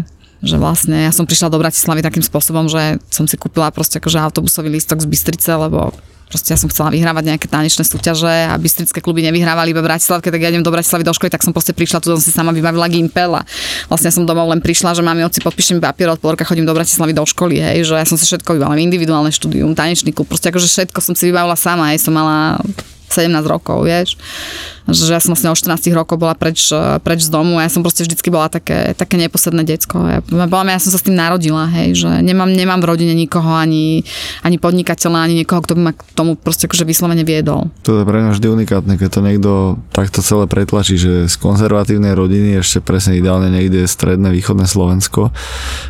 že 0.44 0.60
vlastne 0.60 1.08
ja 1.08 1.12
som 1.16 1.24
prišla 1.24 1.48
do 1.48 1.56
Bratislavy 1.56 2.04
takým 2.04 2.20
spôsobom, 2.20 2.68
že 2.68 3.00
som 3.08 3.24
si 3.24 3.40
kúpila 3.40 3.72
proste 3.72 4.04
akože 4.04 4.20
autobusový 4.20 4.76
lístok 4.76 5.00
z 5.00 5.08
Bystrice, 5.08 5.56
lebo 5.56 5.96
proste 6.34 6.50
ja 6.50 6.58
som 6.58 6.66
chcela 6.66 6.90
vyhrávať 6.90 7.30
nejaké 7.30 7.46
tanečné 7.46 7.86
súťaže 7.86 8.50
a 8.50 8.58
bystrické 8.58 8.98
kluby 9.06 9.22
nevyhrávali 9.30 9.70
iba 9.70 9.86
Bratislavke, 9.86 10.34
tak 10.34 10.42
ja 10.42 10.50
idem 10.50 10.66
do 10.66 10.74
Bratislavy 10.74 11.06
do 11.06 11.14
školy, 11.14 11.30
tak 11.30 11.46
som 11.46 11.54
proste 11.54 11.78
prišla, 11.78 12.02
tu 12.02 12.10
som 12.10 12.18
si 12.18 12.34
sama 12.34 12.50
vybavila 12.50 12.90
Gimpel 12.90 13.38
a 13.38 13.46
vlastne 13.86 14.10
som 14.10 14.26
domov 14.26 14.50
len 14.50 14.58
prišla, 14.58 14.98
že 14.98 15.06
mám 15.06 15.22
oci 15.22 15.46
podpíšem 15.46 15.78
papier, 15.78 16.10
od 16.10 16.18
pol 16.18 16.34
roka 16.34 16.42
chodím 16.42 16.66
do 16.66 16.74
Bratislavy 16.74 17.14
do 17.14 17.22
školy, 17.22 17.62
hej, 17.62 17.86
že 17.86 17.94
ja 18.02 18.08
som 18.10 18.18
si 18.18 18.26
všetko 18.26 18.58
vybavila, 18.58 18.82
individuálne 18.82 19.30
štúdium, 19.30 19.78
tanečný 19.78 20.10
klub, 20.10 20.26
proste 20.26 20.50
akože 20.50 20.66
všetko 20.66 21.00
som 21.06 21.14
si 21.14 21.30
vybavila 21.30 21.54
sama, 21.54 21.94
hej, 21.94 22.02
som 22.02 22.18
mala 22.18 22.58
17 23.14 23.46
rokov, 23.46 23.86
vieš 23.86 24.18
že 24.92 25.16
ja 25.16 25.22
som 25.24 25.32
vlastne 25.32 25.48
o 25.48 25.56
14 25.56 25.96
rokov 25.96 26.20
bola 26.20 26.36
preč, 26.36 26.68
preč 27.08 27.24
z 27.24 27.30
domu 27.32 27.56
a 27.56 27.64
ja 27.64 27.72
som 27.72 27.80
proste 27.80 28.04
vždycky 28.04 28.28
bola 28.28 28.52
také, 28.52 28.92
také 28.92 29.16
neposedné 29.16 29.64
decko. 29.64 29.96
Ja, 30.04 30.20
bola, 30.28 30.68
ja 30.68 30.82
som 30.84 30.92
sa 30.92 31.00
s 31.00 31.08
tým 31.08 31.16
narodila, 31.16 31.72
hej, 31.72 32.04
že 32.04 32.10
nemám, 32.20 32.52
nemám 32.52 32.84
v 32.84 32.90
rodine 32.92 33.16
nikoho, 33.16 33.48
ani, 33.48 34.04
ani 34.44 34.60
podnikateľa, 34.60 35.24
ani 35.24 35.40
niekoho, 35.44 35.64
kto 35.64 35.80
by 35.80 35.82
ma 35.88 35.94
k 35.96 36.04
tomu 36.12 36.36
proste 36.36 36.68
akože 36.68 36.84
vyslovene 36.84 37.24
viedol. 37.24 37.72
To 37.88 38.04
je 38.04 38.08
pre 38.08 38.20
mňa 38.20 38.36
vždy 38.36 38.48
unikátne, 38.52 38.94
keď 39.00 39.10
to 39.10 39.22
niekto 39.24 39.52
takto 39.96 40.20
celé 40.20 40.52
pretlačí, 40.52 41.00
že 41.00 41.32
z 41.32 41.36
konzervatívnej 41.40 42.12
rodiny 42.12 42.60
ešte 42.60 42.84
presne 42.84 43.16
ideálne 43.16 43.48
niekde 43.48 43.88
stredné, 43.88 44.36
východné 44.36 44.68
Slovensko, 44.68 45.32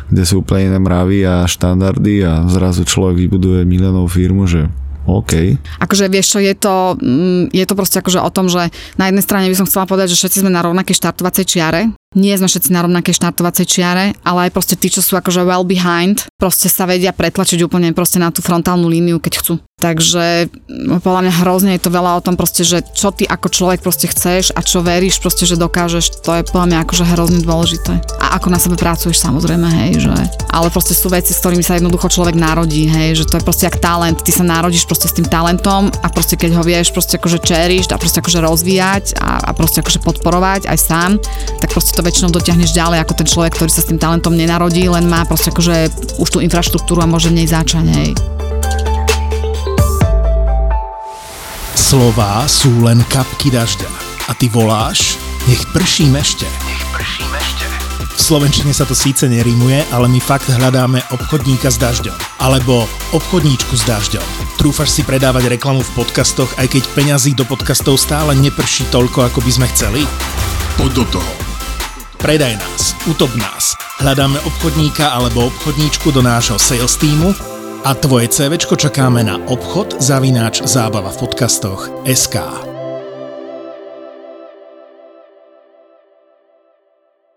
kde 0.06 0.22
sú 0.22 0.46
úplne 0.46 0.70
iné 0.70 0.78
mravy 0.78 1.26
a 1.26 1.34
štandardy 1.50 2.22
a 2.22 2.46
zrazu 2.46 2.86
človek 2.86 3.26
vybuduje 3.26 3.66
miliónovú 3.66 4.06
firmu, 4.06 4.46
že 4.46 4.70
OK. 5.04 5.60
Akože 5.84 6.08
vieš 6.08 6.36
čo, 6.36 6.38
je 6.40 6.54
to, 6.56 6.96
mm, 6.96 7.52
je 7.52 7.64
to 7.68 7.74
proste 7.76 8.00
akože 8.00 8.20
o 8.24 8.30
tom, 8.32 8.48
že 8.48 8.72
na 8.96 9.12
jednej 9.12 9.24
strane 9.24 9.46
by 9.52 9.56
som 9.56 9.68
chcela 9.68 9.84
povedať, 9.84 10.16
že 10.16 10.24
všetci 10.24 10.40
sme 10.44 10.50
na 10.52 10.64
rovnakej 10.64 10.96
štartovacej 10.96 11.44
čiare, 11.44 11.92
nie 12.14 12.34
sme 12.38 12.48
všetci 12.48 12.70
na 12.70 12.86
rovnakej 12.86 13.14
štartovacej 13.14 13.66
čiare, 13.66 14.04
ale 14.22 14.48
aj 14.48 14.54
proste 14.54 14.74
tí, 14.78 14.90
čo 14.90 15.02
sú 15.02 15.18
akože 15.18 15.42
well 15.42 15.66
behind, 15.66 16.26
proste 16.38 16.70
sa 16.70 16.86
vedia 16.86 17.14
pretlačiť 17.14 17.60
úplne 17.66 17.90
proste 17.92 18.22
na 18.22 18.30
tú 18.30 18.40
frontálnu 18.40 18.86
líniu, 18.86 19.18
keď 19.18 19.42
chcú. 19.42 19.54
Takže 19.74 20.48
no, 20.70 21.02
podľa 21.02 21.28
mňa 21.28 21.32
hrozne 21.42 21.70
je 21.76 21.82
to 21.82 21.90
veľa 21.90 22.16
o 22.16 22.24
tom 22.24 22.38
proste, 22.38 22.62
že 22.62 22.80
čo 22.94 23.10
ty 23.10 23.26
ako 23.26 23.50
človek 23.50 23.82
proste 23.82 24.06
chceš 24.06 24.54
a 24.54 24.62
čo 24.62 24.86
veríš 24.86 25.18
proste, 25.18 25.44
že 25.44 25.58
dokážeš, 25.58 26.22
to 26.22 26.30
je 26.40 26.46
podľa 26.46 26.66
mňa 26.70 26.78
akože 26.86 27.04
hrozne 27.10 27.40
dôležité. 27.42 27.92
A 28.22 28.38
ako 28.38 28.54
na 28.54 28.62
sebe 28.62 28.78
pracuješ 28.78 29.18
samozrejme, 29.18 29.66
hej, 29.84 30.06
že 30.06 30.14
ale 30.54 30.70
proste 30.70 30.94
sú 30.94 31.10
veci, 31.10 31.34
s 31.34 31.42
ktorými 31.42 31.66
sa 31.66 31.74
jednoducho 31.74 32.06
človek 32.06 32.38
narodí, 32.38 32.86
hej, 32.86 33.18
že 33.18 33.24
to 33.26 33.42
je 33.42 33.44
proste 33.44 33.66
jak 33.66 33.82
talent, 33.82 34.22
ty 34.22 34.30
sa 34.30 34.46
narodíš 34.46 34.86
proste 34.86 35.10
s 35.10 35.18
tým 35.18 35.26
talentom 35.26 35.90
a 35.90 36.06
proste 36.06 36.38
keď 36.38 36.54
ho 36.54 36.62
vieš 36.62 36.94
proste 36.94 37.18
akože 37.18 37.42
čeriť 37.42 37.90
a 37.90 37.98
proste 37.98 38.22
akože 38.22 38.38
rozvíjať 38.46 39.04
a, 39.18 39.42
a 39.42 39.50
proste 39.58 39.82
akože 39.82 39.98
podporovať 40.06 40.70
aj 40.70 40.78
sám, 40.78 41.10
tak 41.58 41.74
proste 41.74 41.90
to 41.90 42.03
väčšinou 42.04 42.28
dotiahneš 42.28 42.76
ďalej 42.76 43.00
ako 43.00 43.12
ten 43.16 43.28
človek, 43.28 43.56
ktorý 43.56 43.70
sa 43.72 43.80
s 43.80 43.88
tým 43.88 43.96
talentom 43.96 44.36
nenarodí, 44.36 44.84
len 44.84 45.08
má 45.08 45.24
proste 45.24 45.48
akože 45.48 45.88
už 46.20 46.28
tú 46.28 46.38
infraštruktúru 46.44 47.00
a 47.00 47.08
môže 47.08 47.32
v 47.32 47.40
nej 47.40 47.48
začať, 47.48 47.88
hej. 47.88 48.10
Slová 51.72 52.44
sú 52.44 52.84
len 52.84 53.00
kapky 53.08 53.48
dažďa. 53.48 53.88
A 54.28 54.32
ty 54.36 54.52
voláš, 54.52 55.16
nech 55.48 55.64
prší 55.72 56.12
mešte. 56.12 56.44
Nech 56.68 56.84
prší 56.92 57.24
mešte. 57.32 57.64
V 58.14 58.20
Slovenčine 58.20 58.72
sa 58.76 58.84
to 58.84 58.94
síce 58.94 59.24
nerímuje, 59.26 59.84
ale 59.90 60.06
my 60.06 60.20
fakt 60.20 60.48
hľadáme 60.48 61.02
obchodníka 61.12 61.68
s 61.72 61.80
dažďom. 61.80 62.16
Alebo 62.40 62.86
obchodníčku 63.12 63.74
s 63.74 63.84
dažďom 63.84 64.44
Trúfaš 64.54 64.94
si 64.94 65.02
predávať 65.02 65.50
reklamu 65.50 65.82
v 65.82 65.94
podcastoch, 65.98 66.48
aj 66.56 66.72
keď 66.72 66.82
peňazí 66.94 67.34
do 67.34 67.42
podcastov 67.44 67.98
stále 67.98 68.38
neprší 68.38 68.86
toľko, 68.88 69.28
ako 69.28 69.42
by 69.42 69.50
sme 69.50 69.66
chceli? 69.74 70.02
Poď 70.78 71.04
do 71.04 71.04
toho. 71.18 71.53
Predaj 72.24 72.56
nás, 72.56 72.96
utop 73.04 73.28
nás. 73.36 73.76
Hľadáme 74.00 74.40
obchodníka 74.48 75.12
alebo 75.12 75.44
obchodníčku 75.52 76.08
do 76.08 76.24
nášho 76.24 76.56
sales 76.56 76.96
týmu 76.96 77.36
a 77.84 77.92
tvoje 77.92 78.32
CVčko 78.32 78.80
čakáme 78.80 79.20
na 79.20 79.36
obchod 79.44 80.00
zavináč 80.00 80.64
zábava 80.64 81.12
v 81.12 81.20
podcastoch 81.20 81.92
SK. 82.08 82.72